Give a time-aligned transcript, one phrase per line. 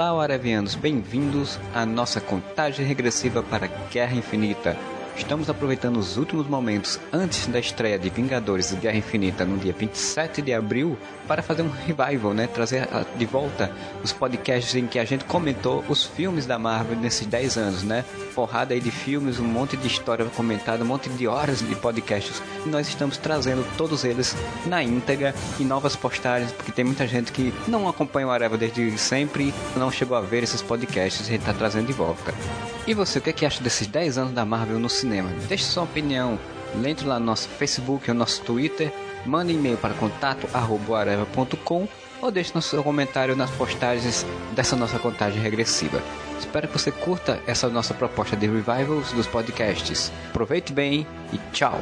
[0.00, 4.76] Olá, Aravianos, bem-vindos à nossa contagem regressiva para Guerra Infinita.
[5.18, 10.40] Estamos aproveitando os últimos momentos antes da estreia de Vingadores Guerra Infinita no dia 27
[10.40, 10.96] de abril
[11.26, 12.46] para fazer um revival, né?
[12.46, 13.70] Trazer de volta
[14.02, 18.04] os podcasts em que a gente comentou os filmes da Marvel nesses 10 anos, né?
[18.34, 22.40] Porrada aí de filmes, um monte de história comentada, um monte de horas de podcasts.
[22.64, 27.32] E nós estamos trazendo todos eles na íntegra e novas postagens, porque tem muita gente
[27.32, 31.40] que não acompanha o Areva desde sempre não chegou a ver esses podcasts, a gente
[31.40, 32.32] está trazendo de volta.
[32.86, 35.07] E você, o que, é que acha desses 10 anos da Marvel no cinema?
[35.48, 36.38] Deixe sua opinião.
[36.84, 38.92] Entre lá no nosso Facebook ou nosso Twitter.
[39.26, 41.88] Mande e-mail para contato.areva.com
[42.20, 46.02] ou deixe no seu comentário nas postagens dessa nossa contagem regressiva.
[46.38, 50.12] Espero que você curta essa nossa proposta de revivals dos podcasts.
[50.30, 51.78] Aproveite bem e tchau!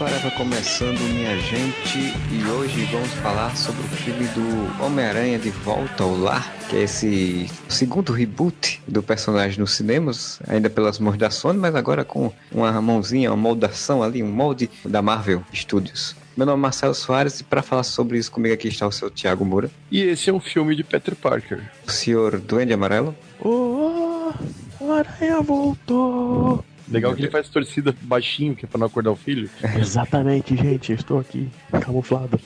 [0.00, 1.98] Podcast Forever começando, minha gente,
[2.32, 6.82] e hoje vamos falar sobre o filme do Homem-Aranha de Volta ao Lar, que é
[6.84, 12.32] esse segundo reboot do personagem nos cinemas, ainda pelas mãos da Sony, mas agora com
[12.50, 16.16] uma mãozinha, uma moldação ali, um molde da Marvel Studios.
[16.34, 19.10] Meu nome é Marcelo Soares e para falar sobre isso comigo aqui está o seu
[19.10, 19.70] Thiago Moura.
[19.90, 21.60] E esse é um filme de Peter Parker.
[21.86, 23.14] O senhor Duende Amarelo.
[23.38, 24.32] Oh,
[24.80, 26.64] o Aranha voltou!
[26.90, 29.48] Legal que ele faz torcida baixinho, que é pra não acordar o filho.
[29.78, 31.48] Exatamente, gente, estou aqui,
[31.80, 32.38] camuflado.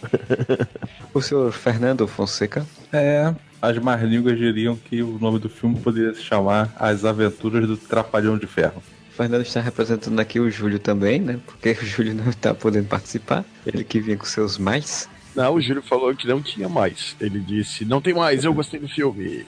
[1.13, 2.67] o senhor Fernando Fonseca?
[2.93, 7.67] É, as más línguas diriam que o nome do filme poderia se chamar As Aventuras
[7.67, 8.83] do Trapalhão de Ferro.
[9.11, 11.39] O Fernando está representando aqui o Júlio também, né?
[11.47, 13.45] Porque o Júlio não está podendo participar.
[13.65, 15.09] Ele que vinha com seus mais.
[15.35, 17.17] Não, o Júlio falou que não tinha mais.
[17.21, 19.47] Ele disse, não tem mais, eu gostei do filme.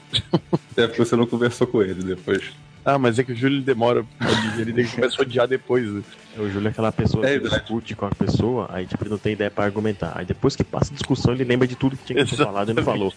[0.75, 2.51] É porque você não conversou com ele depois.
[2.87, 5.91] Ah, mas é que o Júlio demora pra digerir, ele começa a odiar depois.
[5.91, 6.01] Né?
[6.37, 9.17] O Júlio é aquela pessoa é, que discute com a pessoa, aí tipo, ele não
[9.17, 10.13] tem ideia pra argumentar.
[10.15, 12.71] Aí depois que passa a discussão, ele lembra de tudo que tinha que ser falado
[12.71, 13.13] e não falou.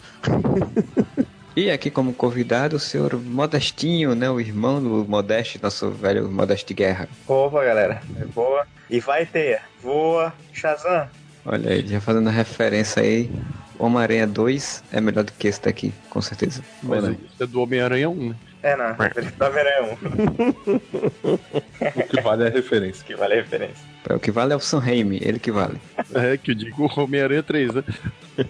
[1.54, 4.28] E aqui como convidado o senhor Modestinho, né?
[4.28, 7.08] O irmão do Modeste, nosso velho Modeste Guerra.
[7.28, 8.02] Opa, galera.
[8.20, 8.66] É boa.
[8.88, 9.60] E vai ter.
[9.80, 11.08] Voa, Shazam.
[11.44, 13.30] Olha aí, já fazendo referência aí.
[13.78, 16.62] Homem-Aranha 2 é melhor do que esse daqui, com certeza.
[16.82, 18.36] Mas isso é do Homem-Aranha 1, né?
[18.62, 18.92] É, não.
[18.94, 19.98] Referência do Homem-Aranha
[21.24, 21.30] 1.
[22.00, 23.02] o que vale é a referência.
[23.02, 23.84] O que vale é a referência.
[24.08, 25.80] É, o que vale é o Sam Raimi, ele que vale.
[26.14, 27.84] É, que eu digo Homem-Aranha 3, né?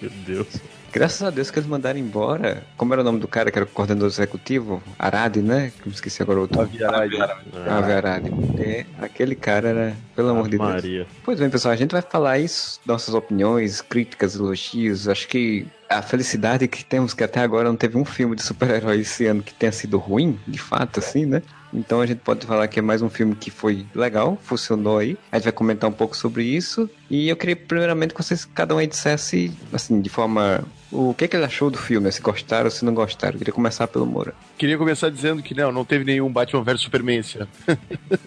[0.00, 0.60] Meu Deus.
[0.92, 2.64] Graças a Deus que eles mandaram embora.
[2.76, 4.82] Como era o nome do cara que era o coordenador executivo?
[4.98, 5.72] Arade, né?
[5.80, 6.60] Que eu esqueci agora o outro.
[6.60, 7.16] Avi Arade.
[7.20, 8.30] Avi Arade.
[8.58, 10.68] É, aquele cara era, pelo amor de Deus.
[10.68, 11.06] Maria.
[11.24, 15.08] Pois bem, pessoal, a gente vai falar isso, nossas opiniões, críticas, elogios.
[15.08, 19.00] Acho que a felicidade que temos que até agora não teve um filme de super-herói
[19.00, 21.42] esse ano que tenha sido ruim, de fato, assim, né?
[21.74, 25.18] Então a gente pode falar que é mais um filme que foi legal, funcionou aí.
[25.32, 26.88] A gente vai comentar um pouco sobre isso.
[27.10, 31.26] E eu queria primeiramente que vocês, cada um aí dissesse, assim, de forma o que,
[31.26, 33.34] que ele achou do filme, se gostaram ou se não gostaram.
[33.34, 34.32] Eu queria começar pelo Moura.
[34.58, 37.48] Queria começar dizendo que não, não teve nenhum Batman vs Superman esse ano.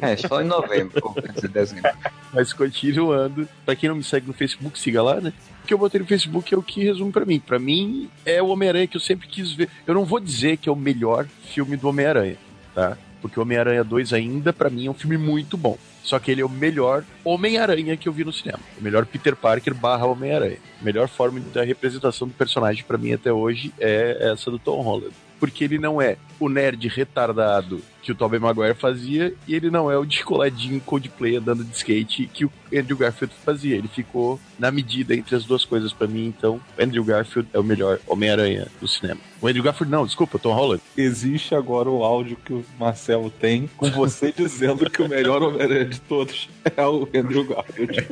[0.01, 1.15] É, só em novembro, ou
[1.49, 1.91] dezembro.
[2.33, 5.33] Mas continuando, pra quem não me segue no Facebook, siga lá, né?
[5.63, 7.39] O que eu botei no Facebook é o que resume para mim.
[7.39, 9.69] Para mim, é o Homem-Aranha que eu sempre quis ver.
[9.87, 12.35] Eu não vou dizer que é o melhor filme do Homem-Aranha,
[12.75, 12.97] tá?
[13.21, 15.77] Porque Homem-Aranha 2 ainda, para mim, é um filme muito bom.
[16.03, 18.59] Só que ele é o melhor Homem-Aranha que eu vi no cinema.
[18.77, 20.57] O melhor Peter Parker barra Homem-Aranha.
[20.81, 24.81] A melhor forma da representação do personagem para mim até hoje é essa do Tom
[24.81, 29.69] Holland porque ele não é o nerd retardado que o Tobey Maguire fazia e ele
[29.69, 33.77] não é o descoladinho Coldplay andando de skate que o Andrew Garfield fazia.
[33.77, 37.63] Ele ficou na medida entre as duas coisas para mim, então Andrew Garfield é o
[37.63, 39.21] melhor Homem-Aranha do cinema.
[39.41, 40.81] O Andrew Garfield não, desculpa, Tom Holland.
[40.97, 45.85] Existe agora o áudio que o Marcelo tem com você dizendo que o melhor Homem-Aranha
[45.85, 48.07] de todos é o Andrew Garfield.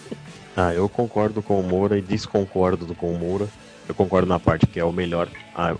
[0.56, 3.46] ah, eu concordo com o Moura e desconcordo com o Moura.
[3.88, 5.28] Eu concordo na parte que é o melhor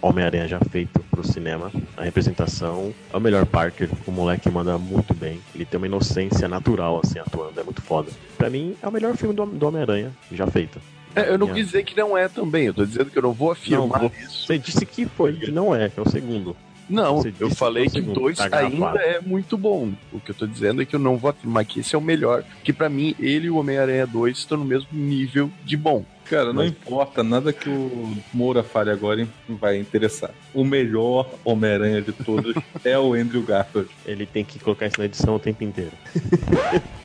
[0.02, 1.70] Homem-Aranha já feito pro cinema.
[1.96, 3.88] A representação é o melhor Parker.
[4.06, 5.40] O moleque manda muito bem.
[5.54, 7.58] Ele tem uma inocência natural, assim, atuando.
[7.58, 8.10] É muito foda.
[8.36, 10.80] Pra mim, é o melhor filme do, do Homem-Aranha já feito.
[11.16, 12.66] É, eu não quis dizer que não é também.
[12.66, 14.46] Eu tô dizendo que eu não vou afirmar não, isso.
[14.46, 16.56] Você disse que foi, que não é, que é o segundo.
[16.88, 19.92] Não, Você eu falei que que 2 tá ainda é muito bom.
[20.12, 22.00] O que eu tô dizendo é que eu não vou afirmar que esse é o
[22.00, 26.04] melhor, que pra mim ele e o Homem-Aranha 2 estão no mesmo nível de bom.
[26.24, 30.30] Cara, não Mas- importa, nada que o Moura fale agora vai interessar.
[30.54, 32.54] O melhor Homem-Aranha de todos
[32.84, 33.88] é o Andrew Garfield.
[34.06, 35.92] Ele tem que colocar isso na edição o tempo inteiro.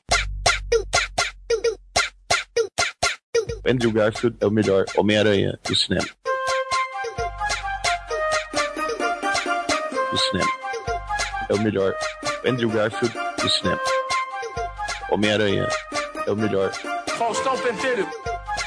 [3.66, 6.08] Andrew Garfield é o melhor Homem-Aranha do cinema.
[10.12, 10.50] Do cinema.
[11.50, 11.96] É o melhor
[12.46, 13.80] Andrew Garfield do cinema.
[15.12, 15.68] Homem-Aranha
[16.26, 16.72] é o melhor
[17.18, 18.08] Faustão Pentelho.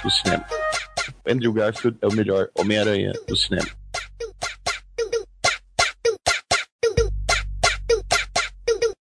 [0.03, 0.45] do cinema.
[1.27, 3.69] Andrew Garfield é o melhor Homem-Aranha do cinema.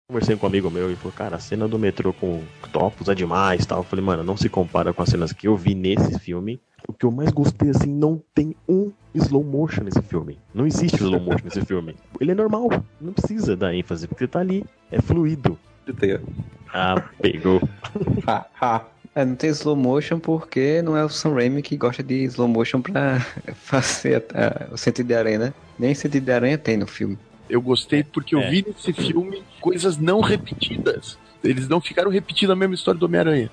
[0.08, 2.42] Conversei com um amigo meu e falou, cara, a cena do metrô com
[2.72, 3.78] topos é demais e tal.
[3.78, 6.60] Eu falei, mano, não se compara com as cenas que eu vi nesse filme.
[6.88, 10.38] O que eu mais gostei, assim, não tem um slow motion nesse filme.
[10.54, 11.96] Não existe slow motion nesse filme.
[12.20, 12.68] Ele é normal,
[13.00, 15.58] não precisa dar ênfase, porque tá ali, é fluido.
[16.72, 17.60] Ah, pegou.
[18.26, 18.84] Ha, ha.
[19.14, 22.46] É, não tem slow motion porque não é o Sam Raimi que gosta de slow
[22.48, 23.18] motion pra
[23.54, 25.54] fazer a- a- o sentido de aranha, né?
[25.78, 27.18] Nem sentido de aranha tem no filme.
[27.48, 28.50] Eu gostei porque eu É.
[28.50, 31.16] vi nesse filme coisas não repetidas.
[31.42, 33.50] Eles não ficaram repetindo a mesma história do Homem-Aranha.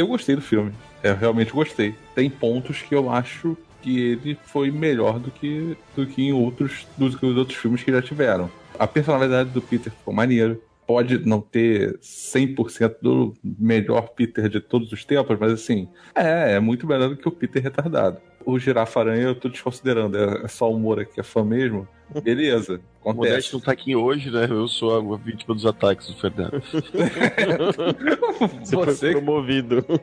[0.00, 0.72] Eu gostei do filme.
[1.02, 1.94] Eu realmente gostei.
[2.14, 6.86] Tem pontos que eu acho que ele foi melhor do que, do que em outros
[6.96, 8.50] dos outros filmes que já tiveram.
[8.78, 10.58] A personalidade do Peter ficou maneiro.
[10.86, 16.60] Pode não ter 100% do melhor Peter de todos os tempos, mas assim, é, é
[16.60, 18.16] muito melhor do que o Peter retardado.
[18.50, 21.86] O Girafa Aranha eu tô desconsiderando, é é só o Moura que é fã mesmo.
[22.22, 23.52] Beleza, O Modeste acontece.
[23.54, 24.46] não tá aqui hoje, né?
[24.50, 26.60] Eu sou a vítima dos ataques do Fernando.
[28.60, 29.84] Você, foi Você, promovido.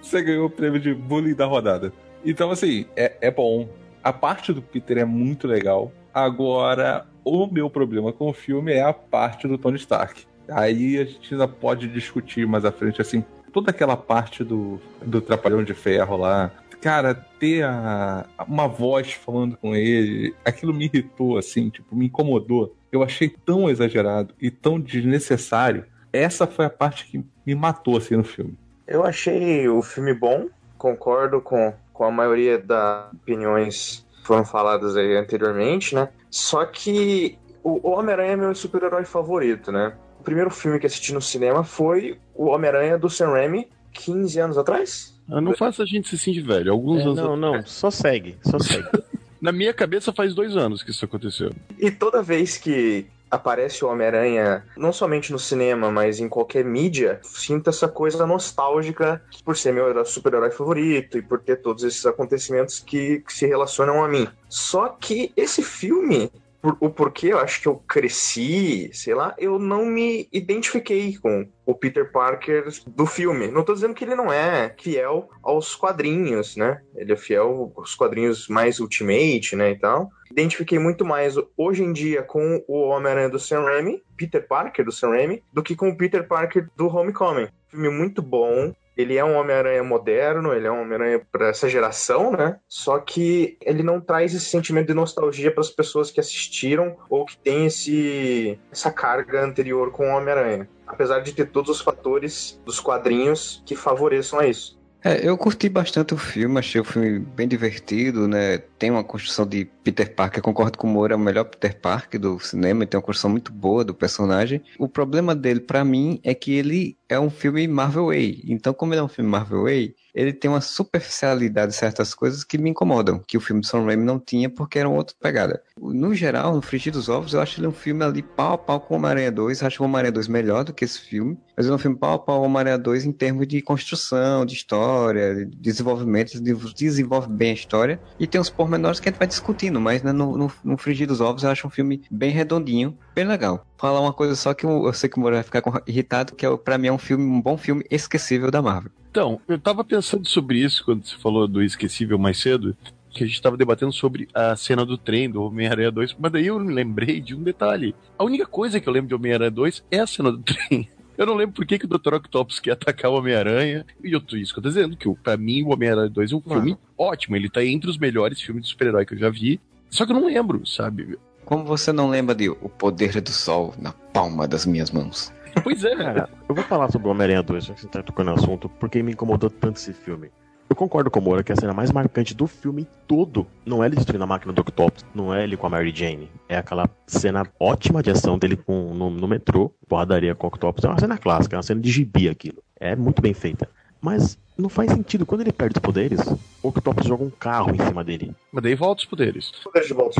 [0.00, 1.92] você ganhou o prêmio de bullying da rodada.
[2.24, 3.68] Então, assim, é, é bom.
[4.02, 5.92] A parte do Peter é muito legal.
[6.12, 10.24] Agora, o meu problema com o filme é a parte do Tony Stark.
[10.48, 15.20] Aí a gente ainda pode discutir mais à frente, assim, toda aquela parte do, do
[15.20, 16.50] Trapalhão de Ferro lá.
[16.80, 22.74] Cara, ter a, uma voz falando com ele, aquilo me irritou, assim, tipo, me incomodou.
[22.92, 25.84] Eu achei tão exagerado e tão desnecessário.
[26.12, 28.56] Essa foi a parte que me matou, assim, no filme.
[28.86, 30.48] Eu achei o filme bom,
[30.78, 36.08] concordo com, com a maioria das opiniões que foram faladas aí anteriormente, né?
[36.30, 39.92] Só que o Homem-Aranha é meu super-herói favorito, né?
[40.28, 44.58] O primeiro filme que assisti no cinema foi o Homem-Aranha do Sam Raimi, 15 anos
[44.58, 45.18] atrás.
[45.26, 46.70] Ah, Não faça a gente se sentir velho.
[46.70, 47.16] Alguns É, anos.
[47.16, 48.86] não, não, só segue, só segue.
[49.40, 51.50] Na minha cabeça faz dois anos que isso aconteceu.
[51.78, 57.20] E toda vez que aparece o Homem-Aranha, não somente no cinema, mas em qualquer mídia,
[57.22, 62.04] sinto essa coisa nostálgica por ser meu herói- super-herói favorito e por ter todos esses
[62.04, 64.28] acontecimentos que, que se relacionam a mim.
[64.46, 69.58] Só que esse filme, por- o porquê eu acho que eu cresci, sei lá, eu
[69.58, 73.48] não me identifiquei com o Peter Parker do filme.
[73.48, 76.80] Não tô dizendo que ele não é fiel aos quadrinhos, né?
[76.96, 81.90] Ele é fiel aos quadrinhos mais Ultimate, né, e tal identifiquei muito mais hoje em
[81.90, 85.88] dia com o Homem-Aranha do Sam Raimi, Peter Parker do Sam Raimi, do que com
[85.88, 87.48] o Peter Parker do Homecoming.
[87.68, 88.72] Filme muito bom.
[88.98, 92.58] Ele é um Homem-Aranha moderno, ele é um Homem-Aranha para essa geração, né?
[92.68, 97.24] Só que ele não traz esse sentimento de nostalgia para as pessoas que assistiram ou
[97.24, 100.68] que têm esse, essa carga anterior com o Homem-Aranha.
[100.84, 104.77] Apesar de ter todos os fatores dos quadrinhos que favoreçam a isso.
[105.04, 108.58] É, eu curti bastante o filme, achei o filme bem divertido, né?
[108.58, 112.18] Tem uma construção de Peter Parker, concordo com o Moura, é o melhor Peter Parker
[112.20, 114.60] do cinema, tem uma construção muito boa do personagem.
[114.76, 118.42] O problema dele, pra mim, é que ele é um filme Marvel Way.
[118.48, 122.42] Então, como ele é um filme Marvel Way, ele tem uma superficialidade de certas coisas
[122.42, 125.14] que me incomodam, que o filme de Sam Raimi não tinha porque era uma outra
[125.20, 125.62] pegada.
[125.80, 128.80] No geral, no Frigir dos Ovos, eu acho ele um filme ali pau a pau
[128.80, 129.60] com Homem-Aranha 2.
[129.60, 132.14] Eu acho o Homem-Aranha 2 melhor do que esse filme, mas é um filme pau
[132.14, 137.28] a pau com Homem-Aranha 2 em termos de construção, de história, de desenvolvimento, de- desenvolve
[137.28, 138.00] bem a história.
[138.18, 141.06] E tem uns pormenores que a gente vai discutindo, mas né, no, no, no Frigir
[141.06, 143.64] dos Ovos eu acho um filme bem redondinho, bem legal.
[143.78, 146.44] Falar uma coisa só que eu, eu sei que o Moura vai ficar irritado, que
[146.44, 148.90] é, pra mim é um filme, um bom filme esquecível da Marvel.
[149.18, 152.76] Então, eu tava pensando sobre isso quando você falou do esquecível mais cedo,
[153.10, 156.46] que a gente tava debatendo sobre a cena do trem do Homem-Aranha 2, mas daí
[156.46, 157.96] eu me lembrei de um detalhe.
[158.16, 160.88] A única coisa que eu lembro de Homem-Aranha 2 é a cena do trem.
[161.16, 162.14] Eu não lembro por que, que o Dr.
[162.14, 163.84] Octopus quer atacar o Homem-Aranha.
[164.04, 166.36] E eu tô isso que eu tô dizendo, que pra mim o Homem-Aranha 2 é
[166.36, 166.60] um Mano.
[166.60, 167.34] filme ótimo.
[167.34, 169.60] Ele tá entre os melhores filmes de super-herói que eu já vi.
[169.90, 171.18] Só que eu não lembro, sabe?
[171.44, 175.32] Como você não lembra de O Poder do Sol na palma das minhas mãos?
[175.62, 175.96] Pois é.
[175.96, 178.68] Cara, eu vou falar sobre o Homem-Aranha 2, já que você tá tocando no assunto,
[178.68, 180.30] porque me incomodou tanto esse filme.
[180.68, 183.86] Eu concordo com o Moura que a cena mais marcante do filme todo não é
[183.86, 186.30] ele destruindo a máquina do Octopus, não é ele com a Mary Jane.
[186.46, 190.84] É aquela cena ótima de ação dele com, no, no metrô, porradaria com o Octopus.
[190.84, 192.62] É uma cena clássica, é uma cena de gibi aquilo.
[192.78, 193.66] É muito bem feita.
[194.00, 195.24] Mas não faz sentido.
[195.24, 196.20] Quando ele perde os poderes,
[196.62, 198.34] o Octopus joga um carro em cima dele.
[198.52, 199.50] Mas daí volta os poderes.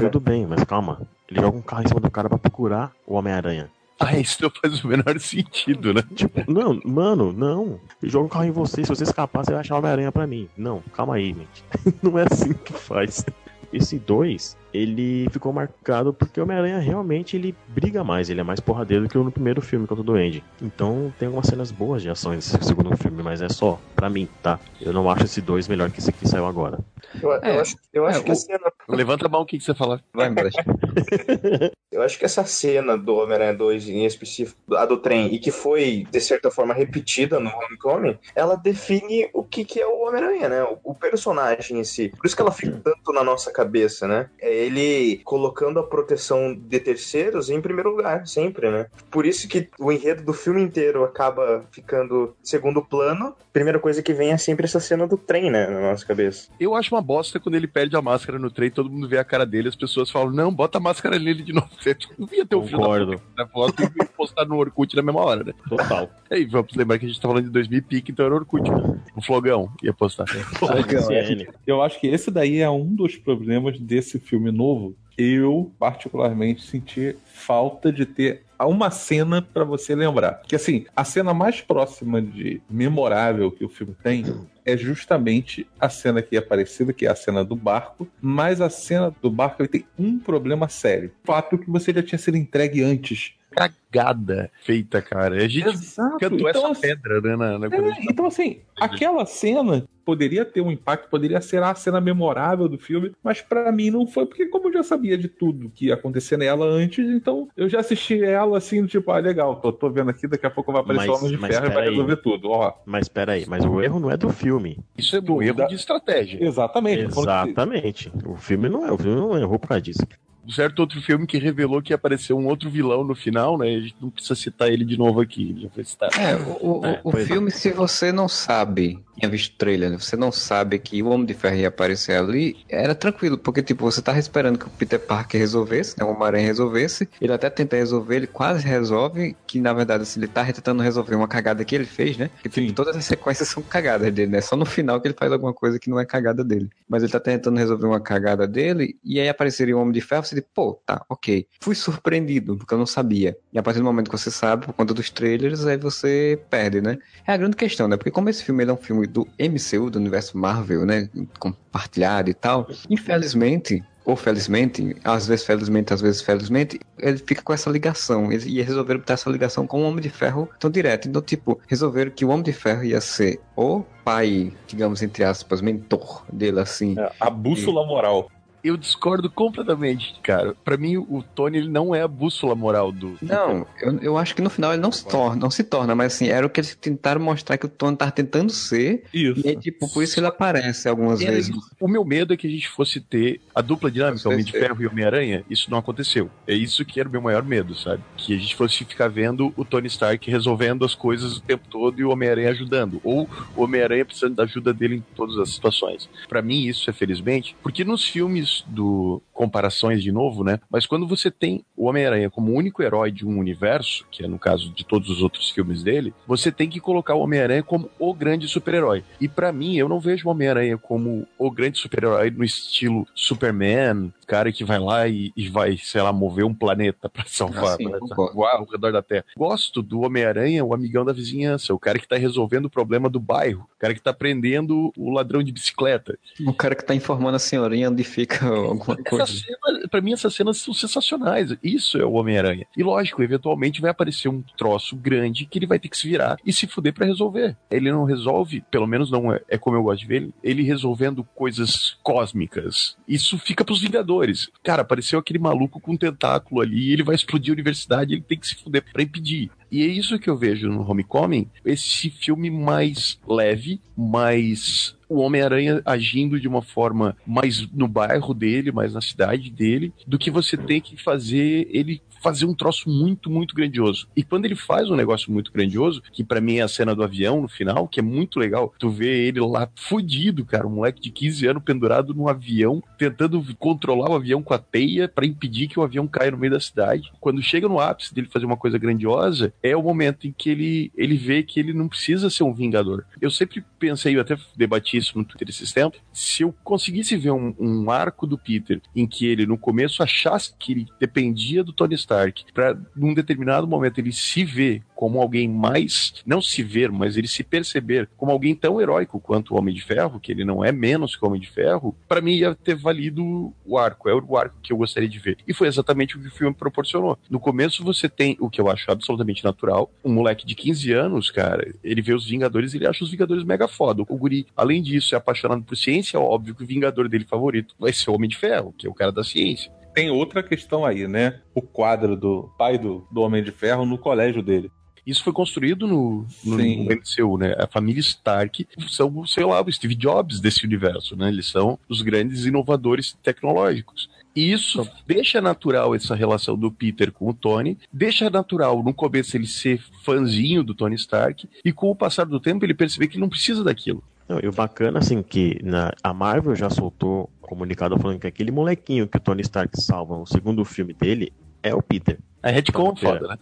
[0.01, 1.03] Tudo bem, mas calma.
[1.31, 3.71] Ele joga um carro em cima do cara pra procurar o Homem-Aranha.
[4.01, 6.03] Ah, isso não faz o menor sentido, né?
[6.15, 7.81] Tipo, não, mano, não.
[8.01, 10.27] Ele joga um carro em você, se você escapar, você vai achar o Homem-Aranha pra
[10.27, 10.49] mim.
[10.57, 11.65] Não, calma aí, gente.
[12.01, 13.25] não é assim que faz.
[13.73, 18.61] Esse 2, ele ficou marcado porque o Homem-Aranha realmente ele briga mais, ele é mais
[18.61, 20.43] porradeiro do que no primeiro filme contra o Duende.
[20.61, 24.29] Então tem algumas cenas boas de ação nesse segundo filme, mas é só pra mim,
[24.43, 24.59] tá?
[24.81, 26.79] Eu não acho esse 2 melhor que esse que saiu agora.
[27.23, 28.73] Eu, eu É, acho, eu acho é, que a o- cena.
[28.89, 30.01] Levanta a mão o que, que você fala.
[30.13, 30.51] Vai embora.
[31.91, 35.51] Eu acho que essa cena do Homem-Aranha 2, em específico, a do trem, e que
[35.51, 40.49] foi, de certa forma, repetida no Homecoming, ela define o que, que é o Homem-Aranha,
[40.51, 40.63] né?
[40.65, 42.11] O, o personagem em si.
[42.11, 44.29] Por isso que ela fica tanto na nossa cabeça, né?
[44.39, 48.87] É ele colocando a proteção de terceiros em primeiro lugar, sempre, né?
[49.11, 53.35] Por isso que o enredo do filme inteiro acaba ficando segundo plano.
[53.53, 55.67] Primeira coisa que vem é sempre essa cena do trem, né?
[55.67, 56.49] Na nossa cabeça.
[56.61, 59.25] Eu acho uma bosta quando ele perde a máscara no trem, todo mundo vê a
[59.25, 61.69] cara dele, as pessoas falam, não, bota a máscara nele de novo.
[61.81, 63.21] Você não ia ter o filho da Concordo.
[63.37, 65.53] na foto e postar no Orkut na mesma hora, né?
[65.69, 66.09] Total.
[66.31, 68.35] E aí, vamos lembrar que a gente tá falando de 2000 e pique, então era
[68.35, 68.69] Orkut.
[68.71, 69.01] né?
[69.17, 70.27] O Flogão ia postar.
[70.27, 71.47] CN.
[71.67, 74.97] Eu acho que esse daí é um dos problemas desse filme novo.
[75.17, 80.43] Eu, particularmente, senti falta de ter uma cena pra você lembrar.
[80.47, 84.25] Que assim, a cena mais próxima de memorável que o filme tem
[84.65, 88.69] é justamente a cena que é parecida, que é a cena do barco, mas a
[88.69, 91.13] cena do barco ele tem um problema sério.
[91.25, 93.35] Fato que você já tinha sido entregue antes.
[93.59, 95.37] Cagada feita, cara.
[95.37, 96.19] A gente Exato.
[96.19, 97.37] cantou Então, essa assim, pedra, né?
[97.37, 101.75] Na, na, É, tá então, assim, aquela cena poderia ter um impacto, poderia ser a
[101.75, 105.29] cena memorável do filme, mas pra mim não foi, porque como eu já sabia de
[105.29, 109.57] tudo que ia acontecer nela antes, então eu já assisti ela assim, tipo, ah, legal,
[109.57, 111.71] tô, tô vendo aqui, daqui a pouco vai aparecer o Homem de Ferro e vai
[111.71, 111.91] peraí.
[111.91, 112.73] resolver tudo, ó.
[112.87, 114.79] Mas pera aí, mas o erro não é do filme.
[114.97, 115.63] Isso é Dúvida.
[115.63, 116.43] erro de estratégia.
[116.43, 117.03] Exatamente.
[117.05, 118.11] Exatamente.
[118.25, 120.07] O filme não é, o filme não errou por causa disso.
[120.49, 123.67] Um certo outro filme que revelou que ia aparecer um outro vilão no final, né?
[123.69, 125.51] A gente não precisa citar ele de novo aqui.
[125.51, 126.17] Ele já foi citado.
[126.19, 127.27] É, o, o- É, o pois é.
[127.27, 131.09] filme, se você não sabe, tinha visto o trailer, né, você não sabe que o
[131.09, 134.71] Homem de Ferro ia aparecer ali, era tranquilo, porque, tipo, você tava esperando que o
[134.71, 139.61] Peter Parker resolvesse, né, o Homem-Aranha resolvesse, ele até tenta resolver, ele quase resolve, que
[139.61, 142.73] na verdade, assim, ele tá tentando resolver uma cagada que ele fez, né, que tipo,
[142.73, 145.79] todas as sequências são cagadas dele, né, só no final que ele faz alguma coisa
[145.79, 146.71] que não é cagada dele.
[146.89, 150.25] Mas ele tá tentando resolver uma cagada dele, e aí apareceria o Homem de Ferro,
[150.25, 151.47] você diz, pô, tá, ok.
[151.61, 153.37] Fui surpreendido, porque eu não sabia.
[153.53, 156.81] E a partir do momento que você sabe, por conta dos trailers, aí você perde,
[156.81, 156.99] né?
[157.27, 157.97] É a grande questão, né?
[157.97, 161.09] Porque como esse filme é um filme do MCU, do universo Marvel, né?
[161.39, 167.53] Compartilhado e tal, infelizmente, ou felizmente, às vezes felizmente, às vezes felizmente, ele fica com
[167.53, 168.33] essa ligação.
[168.33, 171.07] E resolveram botar essa ligação com o Homem de Ferro tão direto.
[171.07, 175.61] Então, tipo, resolveram que o Homem de Ferro ia ser o pai, digamos, entre aspas,
[175.61, 176.99] mentor dele, assim.
[176.99, 178.31] É, a bússola moral.
[178.63, 180.55] Eu discordo completamente, cara.
[180.65, 183.17] Pra mim, o Tony ele não é a bússola moral do.
[183.23, 186.15] Não, eu, eu acho que no final ele não se torna, não se torna, mas
[186.15, 189.41] assim, era o que eles tentaram mostrar que o Tony tava tentando ser, Isso.
[189.45, 191.55] e aí, tipo, por isso ele aparece algumas vezes.
[191.81, 194.83] O meu medo é que a gente fosse ter a dupla dinâmica, Homem de Ferro
[194.83, 195.45] e Homem-Aranha.
[195.49, 196.31] Isso não aconteceu.
[196.47, 198.03] É isso que era o meu maior medo, sabe?
[198.17, 202.01] Que a gente fosse ficar vendo o Tony Stark resolvendo as coisas o tempo todo
[202.01, 203.01] e o Homem-Aranha ajudando.
[203.05, 206.09] Ou o Homem-Aranha precisando da ajuda dele em todas as situações.
[206.29, 209.23] Pra mim, isso é felizmente, porque nos filmes do.
[209.33, 210.59] Comparações de novo, né?
[210.69, 214.27] Mas quando você tem o Homem-Aranha como o único herói de um universo, que é
[214.27, 217.89] no caso de todos os outros filmes dele, você tem que colocar o Homem-Aranha como
[218.01, 219.05] o grande super-herói.
[219.21, 224.13] E pra mim, eu não vejo o Homem-Aranha como o grande super-herói no estilo Superman,
[224.27, 227.77] cara que vai lá e, e vai, sei lá, mover um planeta pra salvar, Ah,
[227.77, 227.99] sim, pra
[228.33, 229.25] voar ao redor da Terra.
[229.37, 233.21] Gosto do Homem-Aranha, o amigão da vizinhança, o cara que tá resolvendo o problema do
[233.21, 236.19] bairro, o cara que tá prendendo o ladrão de bicicleta.
[236.47, 239.27] O cara que tá informando a senhorinha onde fica alguma Essa coisa.
[239.27, 241.57] cena, pra mim, essas cenas são sensacionais.
[241.63, 242.67] Isso é o Homem-Aranha.
[242.77, 246.37] E lógico, eventualmente vai aparecer um troço grande que ele vai ter que se virar
[246.45, 247.57] e se fuder pra resolver.
[247.71, 250.63] Ele não resolve, pelo menos não é, é como eu gosto de ver ele, ele
[250.63, 252.97] resolvendo coisas cósmicas.
[253.07, 254.51] Isso fica pros Vingadores.
[254.63, 258.39] Cara, apareceu aquele maluco com um tentáculo ali, ele vai explodir a universidade, ele tem
[258.39, 259.51] que se fuder pra impedir.
[259.71, 265.83] E é isso que eu vejo no Homecoming, esse filme mais leve, mais o Homem-Aranha
[265.85, 270.57] agindo de uma forma mais no bairro dele, mais na cidade dele, do que você
[270.57, 274.09] tem que fazer ele fazer um troço muito, muito grandioso.
[274.17, 277.03] E quando ele faz um negócio muito grandioso, que para mim é a cena do
[277.03, 281.01] avião no final, que é muito legal, tu vê ele lá fudido, cara, um moleque
[281.01, 285.69] de 15 anos pendurado num avião, tentando controlar o avião com a teia para impedir
[285.69, 287.13] que o avião caia no meio da cidade.
[287.21, 290.93] Quando chega no ápice dele fazer uma coisa grandiosa, é o momento em que ele,
[290.97, 293.05] ele vê que ele não precisa ser um vingador.
[293.21, 297.31] Eu sempre pensei, eu até debati isso no Twitter esses tempos, se eu conseguisse ver
[297.31, 301.73] um, um arco do Peter em que ele no começo achasse que ele dependia do
[301.73, 302.08] Tony Stark,
[302.53, 307.29] para num determinado momento ele se vê como alguém mais, não se ver, mas ele
[307.29, 310.73] se perceber como alguém tão heróico quanto o Homem de Ferro, que ele não é
[310.73, 314.37] menos que o Homem de Ferro, para mim ia ter valido o arco, é o
[314.37, 315.39] arco que eu gostaria de ver.
[315.47, 317.17] E foi exatamente o que o filme proporcionou.
[317.31, 321.31] No começo você tem o que eu acho absolutamente natural, um moleque de 15 anos,
[321.31, 324.03] cara, ele vê os Vingadores, ele acha os Vingadores mega foda.
[324.03, 327.93] O guri, além disso, é apaixonado por ciência, óbvio que o Vingador dele favorito vai
[327.93, 331.07] ser o Homem de Ferro, que é o cara da ciência tem outra questão aí,
[331.07, 331.41] né?
[331.55, 334.71] O quadro do pai do, do Homem de Ferro no colégio dele.
[335.09, 337.55] Isso foi construído no, no, no MCU, né?
[337.59, 341.29] A família Stark são, sei lá, o Steve Jobs desse universo, né?
[341.29, 344.11] Eles são os grandes inovadores tecnológicos.
[344.37, 348.93] E isso então, deixa natural essa relação do Peter com o Tony, deixa natural no
[348.93, 353.09] começo ele ser fãzinho do Tony Stark, e com o passar do tempo ele perceber
[353.09, 354.05] que ele não precisa daquilo.
[354.29, 358.51] Não, e o bacana, assim, que na, a Marvel já soltou comunicado falando que aquele
[358.51, 361.33] molequinho que o Tony Stark salva no segundo filme dele
[361.63, 362.19] é o Peter.
[362.43, 363.39] A retcon é foda, né?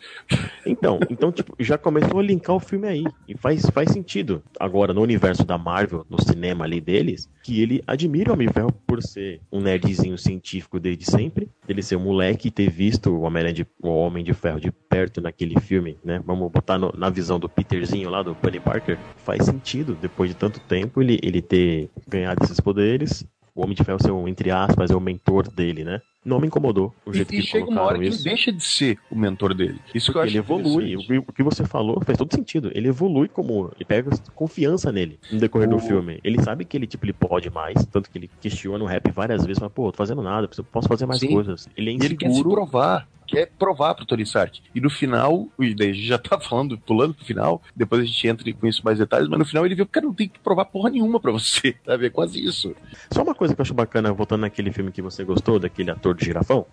[0.64, 3.04] Então, então, tipo, já começou a linkar o filme aí.
[3.28, 4.42] E faz, faz sentido.
[4.58, 8.72] Agora, no universo da Marvel, no cinema ali deles, que ele admira o Homem Ferro
[8.86, 11.48] por ser um nerdzinho científico desde sempre.
[11.68, 14.72] Ele ser um moleque e ter visto o, Homem de, o Homem de Ferro de
[14.72, 16.22] perto naquele filme, né?
[16.24, 18.98] Vamos botar no, na visão do Peterzinho lá, do Bunny Parker.
[19.16, 23.26] Faz sentido, depois de tanto tempo, ele, ele ter ganhado esses poderes.
[23.56, 26.00] O Homem de Ferro ser um, entre aspas, é o mentor dele, né?
[26.26, 28.22] não me incomodou o jeito e, que e chega uma hora isso.
[28.22, 29.80] que ele deixa de ser o mentor dele.
[29.94, 30.96] Isso que eu acho ele evolui.
[30.96, 32.70] O que você falou faz todo sentido.
[32.74, 33.70] Ele evolui como.
[33.76, 35.76] Ele pega confiança nele no decorrer o...
[35.76, 36.18] do filme.
[36.24, 37.86] Ele sabe que ele, tipo, ele pode mais.
[37.86, 39.60] Tanto que ele questiona o rap várias vezes.
[39.60, 41.32] Fala, pô, tô fazendo nada, posso fazer mais Sim.
[41.32, 41.68] coisas.
[41.76, 42.12] Ele é inseguro.
[42.12, 44.62] ele quer se provar quer provar pro Tony Stark.
[44.74, 48.04] E no final, e daí a gente já tá falando, pulando pro final, depois a
[48.04, 50.28] gente entra com isso mais detalhes, mas no final ele viu que cara não tem
[50.28, 52.06] que provar porra nenhuma pra você, sabe?
[52.06, 52.74] É quase isso.
[53.10, 56.14] Só uma coisa que eu acho bacana, voltando naquele filme que você gostou, daquele ator
[56.14, 56.66] de girafão.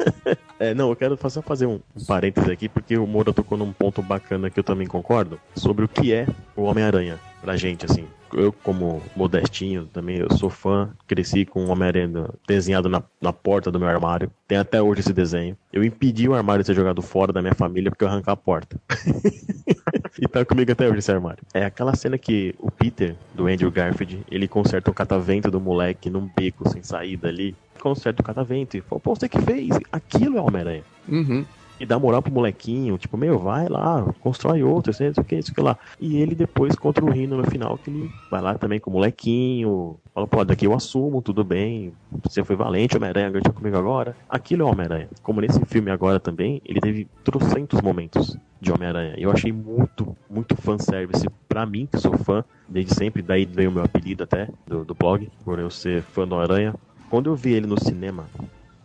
[0.58, 4.02] é, não, eu quero só fazer um parênteses aqui, porque o Moura tocou num ponto
[4.02, 8.52] bacana que eu também concordo, sobre o que é o Homem-Aranha pra gente, assim eu,
[8.52, 13.78] como modestinho, também eu sou fã, cresci com o Homem-Aranha desenhado na, na porta do
[13.78, 14.30] meu armário.
[14.46, 15.56] Tem até hoje esse desenho.
[15.72, 18.36] Eu impedi o armário de ser jogado fora da minha família porque eu arrancar a
[18.36, 18.80] porta.
[20.20, 21.42] e tá comigo até hoje esse armário.
[21.54, 26.10] É aquela cena que o Peter, do Andrew Garfield, ele conserta o catavento do moleque
[26.10, 27.54] num beco sem saída ali.
[27.80, 29.70] Conserta o catavento e fala, pô, você que fez?
[29.90, 30.84] Aquilo é Homem-Aranha.
[31.08, 31.44] Uhum
[31.82, 35.52] e dá moral pro molequinho, tipo, meu, vai lá, constrói outro, sei o que, isso
[35.52, 35.76] que lá.
[36.00, 38.92] E ele depois contra o Rino no final, que ele vai lá também com o
[38.92, 41.92] molequinho, fala, pô, daqui eu assumo, tudo bem,
[42.22, 44.16] você foi valente, Homem-Aranha ganhou comigo agora.
[44.28, 45.08] Aquilo é Homem-Aranha.
[45.24, 49.16] Como nesse filme agora também, ele teve trocentos momentos de Homem-Aranha.
[49.18, 53.72] Eu achei muito, muito fanservice pra mim, que sou fã desde sempre, daí veio o
[53.72, 56.76] meu apelido até do, do blog, por eu ser fã do Aranha.
[57.10, 58.24] Quando eu vi ele no cinema,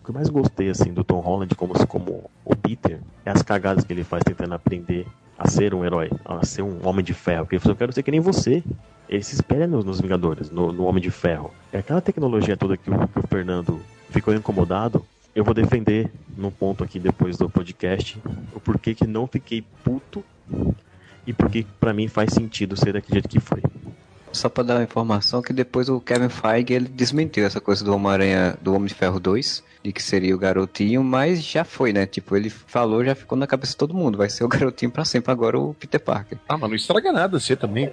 [0.07, 3.83] que eu mais gostei assim do Tom Holland como, como o Peter é as cagadas
[3.83, 5.05] que ele faz tentando aprender
[5.37, 7.43] a ser um herói, a ser um homem de ferro.
[7.43, 8.63] Porque ele falou, eu quero ser que nem você.
[9.09, 11.51] Ele se nos, nos Vingadores, no, no, Homem de Ferro.
[11.73, 15.05] É aquela tecnologia toda que o, que o Fernando ficou incomodado.
[15.35, 18.17] Eu vou defender num ponto aqui depois do podcast
[18.55, 20.23] o porquê que não fiquei puto
[21.25, 23.61] e porque para mim faz sentido ser daquele jeito que foi.
[24.31, 27.93] Só pra dar uma informação que depois o Kevin Feige ele desmentiu essa coisa do
[27.93, 32.05] Homem-Aranha do Homem de Ferro 2 de que seria o garotinho, mas já foi, né?
[32.05, 34.17] Tipo, ele falou, já ficou na cabeça de todo mundo.
[34.17, 36.37] Vai ser o garotinho para sempre agora, o Peter Parker.
[36.47, 37.89] Ah, mas não estraga nada, você também.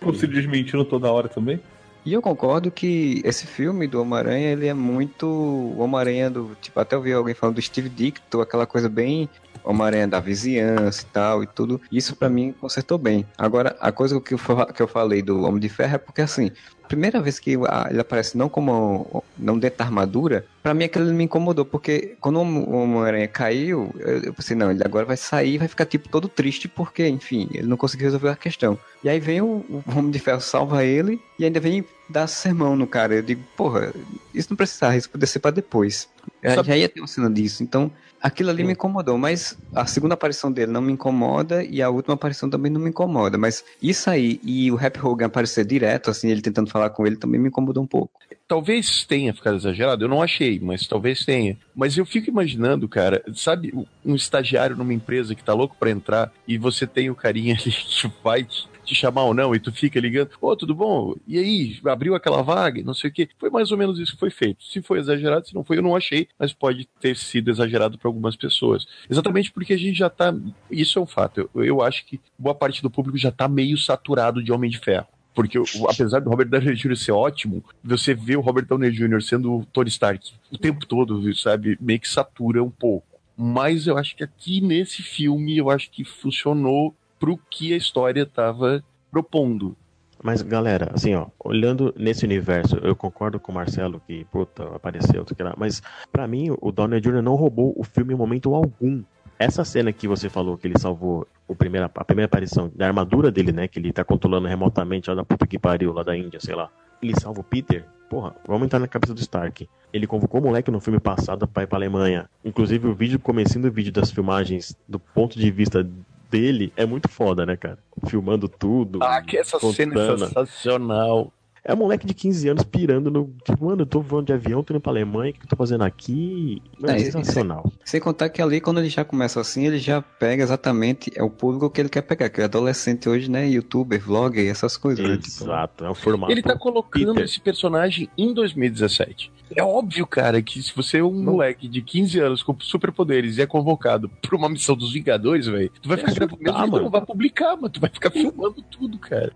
[0.00, 1.60] Você desmentindo toda hora também?
[2.04, 6.56] E eu concordo que esse filme do Homem-Aranha, ele é muito o Homem-Aranha do.
[6.60, 9.28] Tipo, até eu vi alguém falando do Steve Dicto, aquela coisa bem
[9.66, 11.80] Homem-Aranha da vizinhança e tal e tudo.
[11.90, 13.26] Isso para mim consertou bem.
[13.36, 14.38] Agora, a coisa que eu,
[14.74, 16.50] que eu falei do Homem de Ferro é porque assim,
[16.86, 21.24] primeira vez que ele aparece não como não dentro da armadura, para mim aquilo me
[21.24, 25.68] incomodou, porque quando o Homem-Aranha caiu, eu, pensei, não, ele agora vai sair e vai
[25.68, 28.78] ficar tipo todo triste, porque, enfim, ele não conseguiu resolver a questão.
[29.04, 32.76] E aí vem o, o Homem de Ferro salva ele, e ainda vem dar sermão
[32.76, 33.14] no cara.
[33.14, 33.92] Eu digo, porra,
[34.34, 36.08] isso não precisava, isso podia ser pra depois.
[36.42, 37.62] Já, já ia ter uma cena disso.
[37.62, 41.88] Então, aquilo ali me incomodou, mas a segunda aparição dele não me incomoda e a
[41.88, 43.38] última aparição também não me incomoda.
[43.38, 47.16] Mas isso aí e o Rap Hogan aparecer direto, assim, ele tentando falar com ele,
[47.16, 48.20] também me incomodou um pouco.
[48.46, 51.56] Talvez tenha ficado exagerado, eu não achei, mas talvez tenha.
[51.74, 53.72] Mas eu fico imaginando, cara, sabe,
[54.04, 57.72] um estagiário numa empresa que tá louco para entrar e você tem o carinha ali
[57.72, 61.16] que vai te, chamar ou não, e tu fica ligando, ô, oh, tudo bom?
[61.26, 63.28] E aí, abriu aquela vaga, não sei o quê.
[63.36, 64.62] Foi mais ou menos isso que foi feito.
[64.62, 68.08] Se foi exagerado, se não foi, eu não achei, mas pode ter sido exagerado para
[68.08, 68.86] algumas pessoas.
[69.10, 70.32] Exatamente porque a gente já tá.
[70.70, 71.50] Isso é um fato.
[71.52, 74.78] Eu, eu acho que boa parte do público já tá meio saturado de Homem de
[74.78, 75.08] Ferro.
[75.36, 76.96] Porque apesar do Robert Downey Jr.
[76.96, 79.22] ser ótimo, você vê o Robert Downey Jr.
[79.22, 81.76] sendo o Tony Stark o tempo todo, sabe?
[81.78, 83.06] Meio que satura um pouco.
[83.36, 88.22] Mas eu acho que aqui nesse filme, eu acho que funcionou pro que a história
[88.22, 89.76] estava propondo.
[90.22, 95.22] Mas, galera, assim, ó, olhando nesse universo, eu concordo com o Marcelo que, puta, apareceu,
[95.22, 97.20] que lá, mas para mim o Downey Jr.
[97.22, 99.02] não roubou o filme em momento algum.
[99.38, 103.30] Essa cena que você falou que ele salvou o primeira, a primeira aparição da armadura
[103.30, 103.68] dele, né?
[103.68, 106.70] Que ele tá controlando remotamente lá da puta que pariu, lá da Índia, sei lá.
[107.02, 107.84] Ele salva o Peter.
[108.08, 109.68] Porra, vamos entrar na cabeça do Stark.
[109.92, 112.30] Ele convocou o moleque no filme passado pra ir pra Alemanha.
[112.44, 115.86] Inclusive, o vídeo, começando do vídeo das filmagens, do ponto de vista
[116.30, 117.78] dele é muito foda, né, cara?
[118.06, 119.02] Filmando tudo.
[119.02, 119.74] Ah, que essa contando.
[119.74, 121.32] cena é sensacional.
[121.68, 123.34] É um moleque de 15 anos pirando no.
[123.44, 125.56] Tipo, mano, eu tô voando de avião, tô indo pra Alemanha, o que eu tô
[125.56, 126.62] fazendo aqui?
[126.84, 127.64] é, é sensacional.
[127.64, 131.24] Sem, sem, contar que ali, quando ele já começa assim, ele já pega exatamente é
[131.24, 133.48] o público que ele quer pegar, que é adolescente hoje, né?
[133.48, 135.04] Youtuber, vlogger, essas coisas.
[135.04, 135.66] Exato, né?
[135.66, 136.32] tipo, é o formato.
[136.32, 137.24] Ele tá colocando Peter.
[137.24, 139.32] esse personagem em 2017.
[139.56, 141.32] É óbvio, cara, que se você é um Não.
[141.32, 145.70] moleque de 15 anos com superpoderes e é convocado pra uma missão dos Vingadores, velho,
[145.82, 148.62] tu vai ficar é gravando mesmo, tu não vai publicar, mas tu vai ficar filmando
[148.70, 149.32] tudo, cara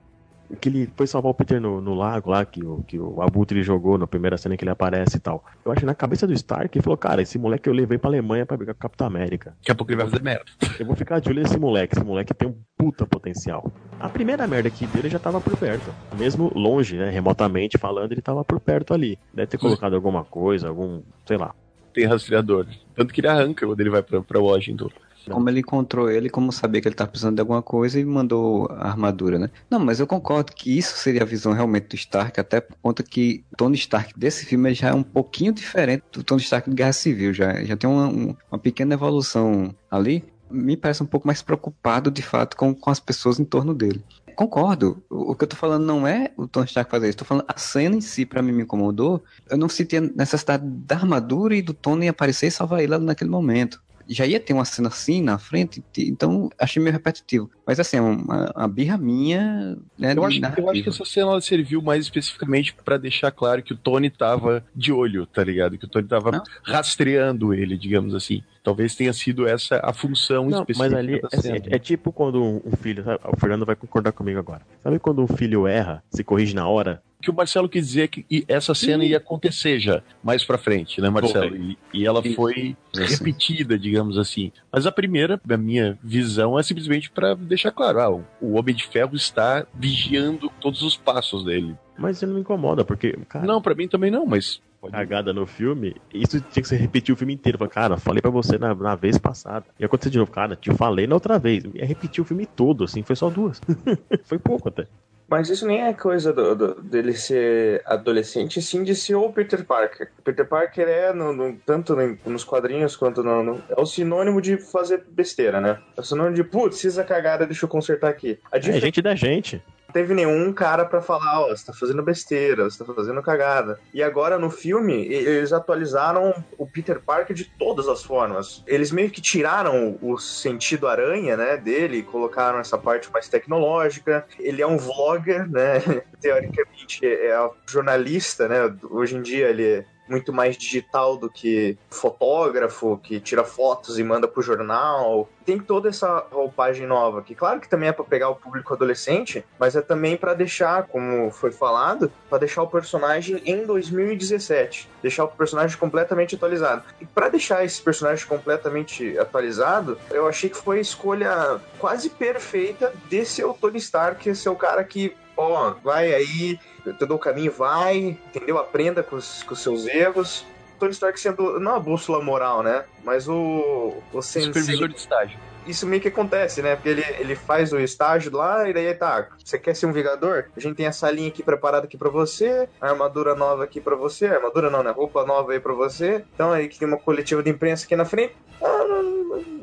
[0.60, 3.62] que ele foi salvar o Peter no, no, lago lá, que o, que o Abutre
[3.62, 5.44] jogou na primeira cena que ele aparece e tal.
[5.64, 8.08] Eu acho que na cabeça do Stark ele falou, cara, esse moleque eu levei pra
[8.10, 9.54] Alemanha pra brigar com o Capitão América.
[9.58, 10.44] Daqui a pouco ele vai fazer merda.
[10.78, 13.70] Eu vou ficar de olho nesse moleque, esse moleque tem um puta potencial.
[13.98, 15.92] A primeira merda que dele já tava por perto.
[16.18, 19.18] Mesmo longe, né, remotamente falando, ele tava por perto ali.
[19.32, 21.54] Deve ter colocado alguma coisa, algum, sei lá.
[21.92, 22.66] Tem rastreador.
[22.94, 24.90] Tanto que ele arranca quando ele vai pra, pra Washington.
[25.28, 28.68] Como ele encontrou ele, como sabia que ele estava precisando de alguma coisa e mandou
[28.70, 29.50] a armadura, né?
[29.68, 33.02] Não, mas eu concordo que isso seria a visão realmente do Stark, até por conta
[33.02, 36.92] que Tony Stark desse filme já é um pouquinho diferente do Tony Stark de Guerra
[36.92, 40.24] Civil, já, já tem uma, uma pequena evolução ali.
[40.50, 44.02] Me parece um pouco mais preocupado, de fato, com, com as pessoas em torno dele.
[44.34, 45.02] Concordo.
[45.08, 47.18] O, que eu tô falando não é o Tony Stark fazer isso.
[47.18, 49.22] Tô falando a cena em si, para mim, me incomodou.
[49.48, 53.30] Eu não senti a necessidade da armadura e do Tony aparecer e salvar ele naquele
[53.30, 53.80] momento
[54.10, 57.50] já ia ter uma cena assim na frente, então achei meio repetitivo.
[57.66, 60.14] Mas assim, é uma, uma birra minha, né?
[60.16, 63.76] Eu acho, eu acho que essa cena serviu mais especificamente para deixar claro que o
[63.76, 65.78] Tony tava de olho, tá ligado?
[65.78, 66.42] Que o Tony tava Não.
[66.62, 68.42] rastreando ele, digamos assim.
[68.62, 70.90] Talvez tenha sido essa a função Não, específica.
[70.90, 73.04] Mas ali, assim, é, é, tipo quando um filho.
[73.04, 73.20] Sabe?
[73.32, 74.62] O Fernando vai concordar comigo agora.
[74.82, 77.02] Sabe quando um filho erra, se corrige na hora?
[77.20, 81.10] Que o Marcelo quis dizer que essa cena ia acontecer já mais pra frente, né,
[81.10, 81.56] Marcelo?
[81.56, 84.52] E, e, ela foi repetida, digamos assim.
[84.72, 88.86] Mas a primeira, a minha visão, é simplesmente para deixar claro: ah, o Homem de
[88.86, 91.74] Ferro está vigiando todos os passos dele.
[91.98, 93.16] Mas isso não me incomoda, porque.
[93.28, 94.60] Cara, não, para mim também não, mas.
[94.90, 97.58] Cagada no filme, isso tinha que ser repetir o filme inteiro.
[97.68, 99.66] Cara, falei para você na, na, vez passada.
[99.78, 101.62] E aconteceu de novo, cara, te falei na outra vez.
[101.74, 103.60] Ia repetir o filme todo, assim, foi só duas.
[104.24, 104.86] foi pouco até.
[105.30, 109.64] Mas isso nem é coisa do, do, dele ser adolescente, sim de ser o Peter
[109.64, 110.10] Parker.
[110.24, 111.94] Peter Parker é, no, no, tanto
[112.26, 115.78] nos quadrinhos quanto no, no, É o sinônimo de fazer besteira, né?
[115.96, 118.40] É o sinônimo de, putz, fiz a cagada, deixa eu consertar aqui.
[118.50, 122.02] A É gente da gente teve nenhum cara para falar, ó, oh, você tá fazendo
[122.02, 123.78] besteira, você tá fazendo cagada.
[123.92, 128.62] E agora no filme, eles atualizaram o Peter Parker de todas as formas.
[128.66, 134.26] Eles meio que tiraram o sentido aranha, né, dele, colocaram essa parte mais tecnológica.
[134.38, 135.80] Ele é um vlogger, né?
[136.20, 138.74] Teoricamente é jornalista, né?
[138.90, 144.26] Hoje em dia ele muito mais digital do que fotógrafo que tira fotos e manda
[144.26, 145.28] pro jornal.
[145.44, 149.44] Tem toda essa roupagem nova, que claro que também é para pegar o público adolescente,
[149.58, 155.24] mas é também para deixar, como foi falado, para deixar o personagem em 2017, deixar
[155.24, 156.82] o personagem completamente atualizado.
[157.00, 162.92] E para deixar esse personagem completamente atualizado, eu achei que foi a escolha quase perfeita
[163.08, 166.58] de ser o Tony Stark, ser o cara que ó, vai aí,
[166.98, 168.58] todo o caminho vai, entendeu?
[168.58, 170.44] Aprenda com os, com os seus erros.
[170.80, 172.84] Tony Stark sendo, não a bússola moral, né?
[173.04, 175.38] Mas o, o sensei, Supervisor de estágio.
[175.66, 176.74] isso meio que acontece, né?
[176.74, 180.46] Porque ele, ele faz o estágio lá e daí tá, você quer ser um Vingador?
[180.56, 183.94] A gente tem a salinha aqui preparada aqui pra você, a armadura nova aqui pra
[183.94, 184.90] você, a armadura não, né?
[184.90, 186.24] Roupa nova aí pra você.
[186.34, 188.34] Então aí que tem uma coletiva de imprensa aqui na frente.
[188.62, 189.02] Ah, não,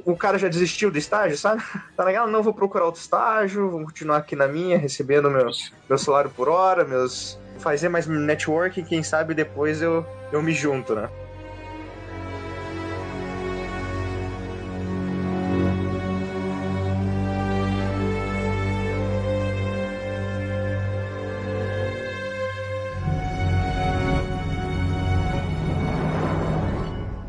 [0.06, 1.62] o cara já desistiu do estágio, sabe?
[1.96, 2.28] Tá legal?
[2.28, 5.50] Não vou procurar outro estágio, vou continuar aqui na minha, recebendo meu,
[5.90, 7.40] meu salário por hora, meus.
[7.60, 11.10] Fazer mais network, quem sabe depois eu, eu me junto, né?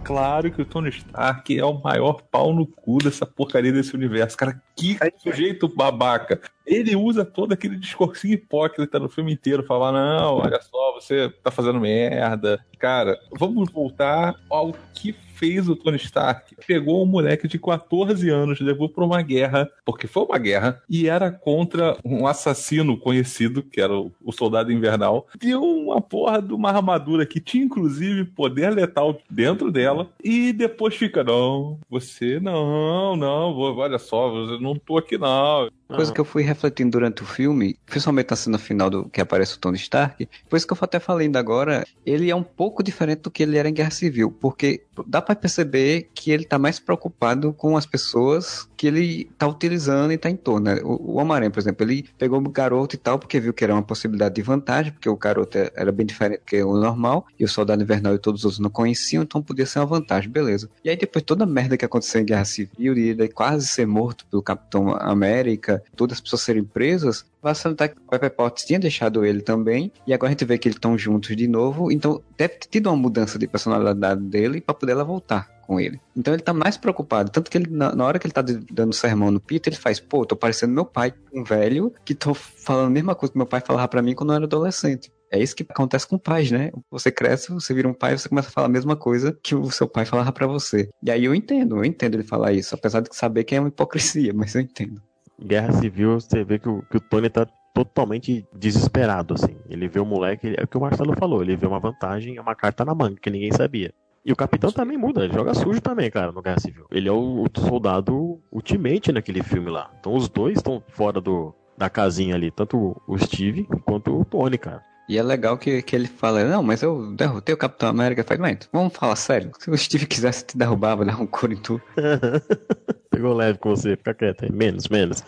[0.08, 4.38] Claro que o Tony Stark é o maior pau no cu dessa porcaria desse universo.
[4.38, 6.40] Cara, que sujeito babaca.
[6.64, 11.50] Ele usa todo aquele discursinho hipócrita no filme inteiro, falar, não, olha só, você tá
[11.50, 12.58] fazendo merda.
[12.78, 16.56] Cara, vamos voltar ao que fez o Tony Stark.
[16.66, 21.08] Pegou um moleque de 14 anos, levou pra uma guerra, porque foi uma guerra, e
[21.08, 25.26] era contra um assassino conhecido, que era o, o Soldado Invernal.
[25.38, 30.96] Deu uma porra de uma armadura que tinha, inclusive, poder letal dentro dela, e depois
[30.96, 35.70] fica, não, você não, não, olha só, eu não tô aqui não.
[35.88, 39.56] Coisa que eu fui refletindo durante o filme, principalmente na cena final do que aparece
[39.56, 42.82] o Tony Stark, por isso que eu até falei ainda agora, ele é um pouco
[42.82, 46.58] diferente do que ele era em Guerra Civil, porque dá pra perceber que ele tá
[46.58, 50.66] mais preocupado com as pessoas que ele tá utilizando e tá em torno.
[50.66, 50.80] Né?
[50.84, 53.72] O, o Homem-Aranha, por exemplo, ele pegou o garoto e tal, porque viu que era
[53.72, 57.44] uma possibilidade de vantagem, porque o garoto era bem diferente do que o normal, e
[57.44, 60.68] o Soldado Invernal e todos os outros não conheciam, então podia ser uma vantagem, beleza.
[60.84, 63.86] E aí depois toda a merda que aconteceu em Guerra Civil, e ele quase ser
[63.86, 68.78] morto pelo Capitão América, todas as pessoas serem presas, salientar que o Pepper Potts tinha
[68.78, 72.22] deixado ele também, e agora a gente vê que eles estão juntos de novo, então
[72.36, 76.00] deve ter tido uma mudança de personalidade dele para poder ela voltar com ele.
[76.16, 78.94] Então ele tá mais preocupado, tanto que ele, na, na hora que ele tá dando
[78.94, 82.86] sermão no Peter, ele faz, pô, tô parecendo meu pai, um velho, que tô falando
[82.86, 85.12] a mesma coisa que meu pai falava para mim quando eu era adolescente.
[85.30, 86.70] É isso que acontece com pais, né?
[86.90, 89.70] Você cresce, você vira um pai, você começa a falar a mesma coisa que o
[89.70, 90.88] seu pai falava para você.
[91.02, 93.68] E aí eu entendo, eu entendo ele falar isso, apesar de saber que é uma
[93.68, 95.02] hipocrisia, mas eu entendo.
[95.40, 99.56] Guerra Civil, você vê que o, que o Tony tá totalmente desesperado, assim.
[99.68, 102.40] Ele vê o moleque, é o que o Marcelo falou, ele vê uma vantagem, é
[102.40, 103.92] uma carta na manga, que ninguém sabia.
[104.24, 106.86] E o capitão também muda, ele joga sujo também, cara, no Guerra Civil.
[106.90, 109.90] Ele é o, o soldado ultimate naquele filme lá.
[110.00, 114.58] Então os dois estão fora do, da casinha ali, tanto o Steve quanto o Tony,
[114.58, 114.82] cara.
[115.08, 118.22] E é legal que, que ele fala, não, mas eu derrotei o Capitão América.
[118.22, 119.52] Faz, mas vamos falar sério.
[119.58, 121.80] Se o Steve quisesse te derrubar, vai dar um couro em tu.
[123.18, 124.52] Pegou leve com você, fica quieto aí.
[124.52, 125.24] Menos, menos.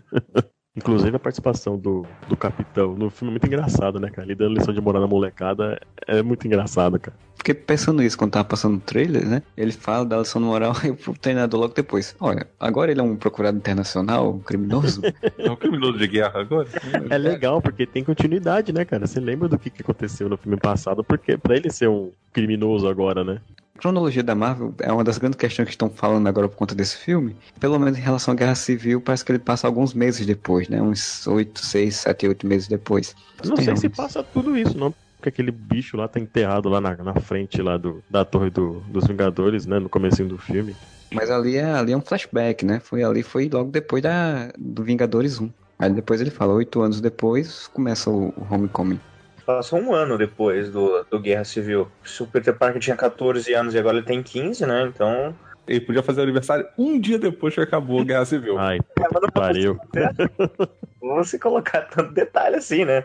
[0.76, 4.26] Inclusive a participação do, do capitão no filme é muito engraçado, né, cara?
[4.26, 7.16] Ele dando lição de moral na molecada é muito engraçado, cara.
[7.38, 9.42] Fiquei pensando nisso quando tava passando o trailer, né?
[9.56, 12.14] Ele fala da lição de moral e o treinador logo depois.
[12.20, 15.00] Olha, agora ele é um procurado internacional, um criminoso.
[15.38, 16.68] É um criminoso de guerra agora?
[17.08, 19.06] É legal, porque tem continuidade, né, cara?
[19.06, 22.86] Você lembra do que, que aconteceu no filme passado, porque pra ele ser um criminoso
[22.86, 23.40] agora, né?
[23.76, 26.74] A cronologia da Marvel é uma das grandes questões que estão falando agora por conta
[26.76, 27.36] desse filme.
[27.58, 30.80] Pelo menos em relação à Guerra Civil, parece que ele passa alguns meses depois, né?
[30.80, 33.16] Uns 8, 6, 7, 8 meses depois.
[33.44, 34.94] Não sei se passa tudo isso, não.
[35.16, 38.80] Porque aquele bicho lá tá enterrado lá na, na frente lá do, da torre do,
[38.88, 39.80] dos Vingadores, né?
[39.80, 40.76] No comecinho do filme.
[41.12, 42.78] Mas ali é, ali é um flashback, né?
[42.78, 45.50] Foi ali, foi logo depois da, do Vingadores 1.
[45.80, 49.00] Aí depois ele fala, oito anos depois começa o, o Homecoming.
[49.44, 51.88] Passou um ano depois do, do Guerra Civil.
[52.04, 54.82] Se o Peter Parker tinha 14 anos e agora ele tem 15, né?
[54.86, 55.34] Então.
[55.66, 58.58] Ele podia fazer aniversário um dia depois que acabou a Guerra Civil.
[58.58, 59.78] Ai, puta que pariu.
[61.00, 63.04] Vamos se colocar tanto detalhe assim, né?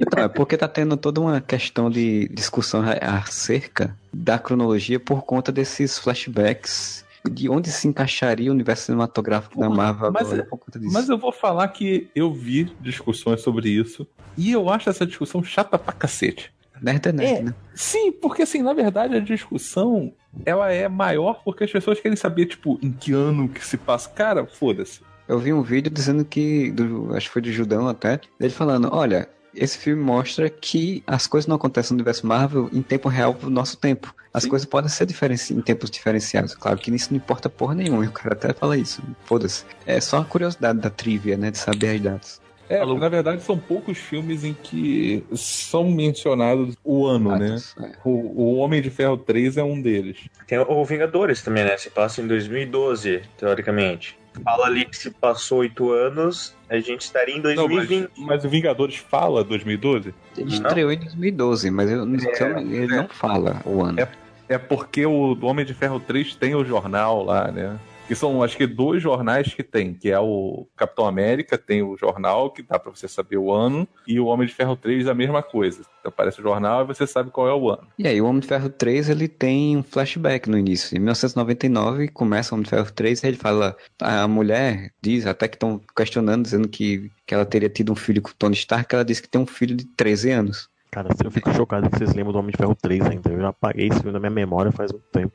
[0.00, 5.52] Então, é porque tá tendo toda uma questão de discussão acerca da cronologia por conta
[5.52, 7.01] desses flashbacks.
[7.30, 10.92] De onde se encaixaria o universo cinematográfico da Marvel mas agora é- por conta disso.
[10.92, 14.06] Mas eu vou falar que eu vi discussões sobre isso
[14.36, 16.52] e eu acho essa discussão chata pra cacete.
[16.80, 17.42] Nerd é nerd, É.
[17.44, 17.54] né?
[17.74, 20.12] Sim, porque assim, na verdade a discussão
[20.44, 24.08] ela é maior porque as pessoas querem saber, tipo, em que ano que se passa.
[24.10, 25.00] Cara, foda-se.
[25.28, 28.88] Eu vi um vídeo dizendo que, do, acho que foi do Judão até, dele falando,
[28.90, 33.34] olha, esse filme mostra que as coisas não acontecem no universo Marvel em tempo real
[33.34, 34.14] pro nosso tempo.
[34.32, 34.48] As Sim.
[34.48, 36.54] coisas podem ser diferenci em tempos diferenciados.
[36.54, 39.02] Claro que nisso não importa porra nenhuma, e o cara até fala isso.
[39.24, 39.64] Foda-se.
[39.86, 42.42] É só a curiosidade da trivia, né, de saber as datas.
[42.68, 47.56] É, na verdade são poucos filmes em que são mencionados o ano, né?
[47.78, 47.90] É.
[48.02, 50.16] O, o Homem de Ferro 3 é um deles.
[50.46, 51.76] Tem o Vingadores também, né?
[51.76, 54.16] Se passa em 2012, teoricamente.
[54.42, 58.10] Fala ali que se passou oito anos, a gente estaria em Não, mas, 2020.
[58.18, 60.14] mas o Vingadores fala 2012?
[60.36, 60.66] Ele Não.
[60.68, 64.00] estreou em 2012, mas eu, ele não fala o ano.
[64.00, 64.08] É.
[64.48, 67.78] É porque o do Homem de Ferro 3 tem o jornal lá, né?
[68.12, 71.96] Que são, acho que, dois jornais que tem, que é o Capitão América, tem o
[71.96, 75.14] jornal, que dá pra você saber o ano, e o Homem de Ferro 3 a
[75.14, 75.80] mesma coisa.
[75.98, 77.88] Então, aparece o jornal e você sabe qual é o ano.
[77.98, 80.94] E aí, o Homem de Ferro 3, ele tem um flashback no início.
[80.94, 83.74] Em 1999, começa o Homem de Ferro 3 e ele fala...
[83.98, 88.20] A mulher diz, até que estão questionando, dizendo que, que ela teria tido um filho
[88.20, 90.68] com o Tony Stark, ela disse que tem um filho de 13 anos.
[90.90, 93.30] Cara, eu fico chocado que vocês lembram do Homem de Ferro 3 ainda.
[93.30, 95.32] Eu já apaguei esse filme da minha memória faz muito tempo.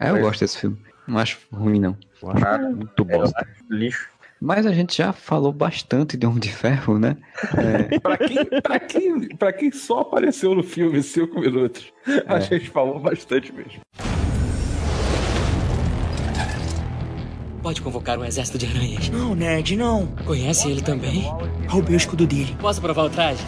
[0.00, 0.76] É, eu gosto desse filme.
[1.06, 1.96] Não acho ruim, não.
[2.22, 3.46] Eu acho Ah, muito bosta.
[3.70, 4.08] lixo.
[4.40, 7.16] Mas a gente já falou bastante de Homem de Ferro, né?
[7.56, 11.90] É, Pra quem, pra, quem, pra quem só apareceu no filme cinco minutos,
[12.26, 12.40] a É.
[12.42, 13.80] gente falou bastante mesmo.
[17.62, 19.08] Pode convocar um exército de aranhas.
[19.08, 20.06] Não, Ned, não.
[20.24, 21.22] Conhece ele também?
[21.68, 22.54] Roubei o escudo dele.
[22.60, 23.42] Posso provar o traje?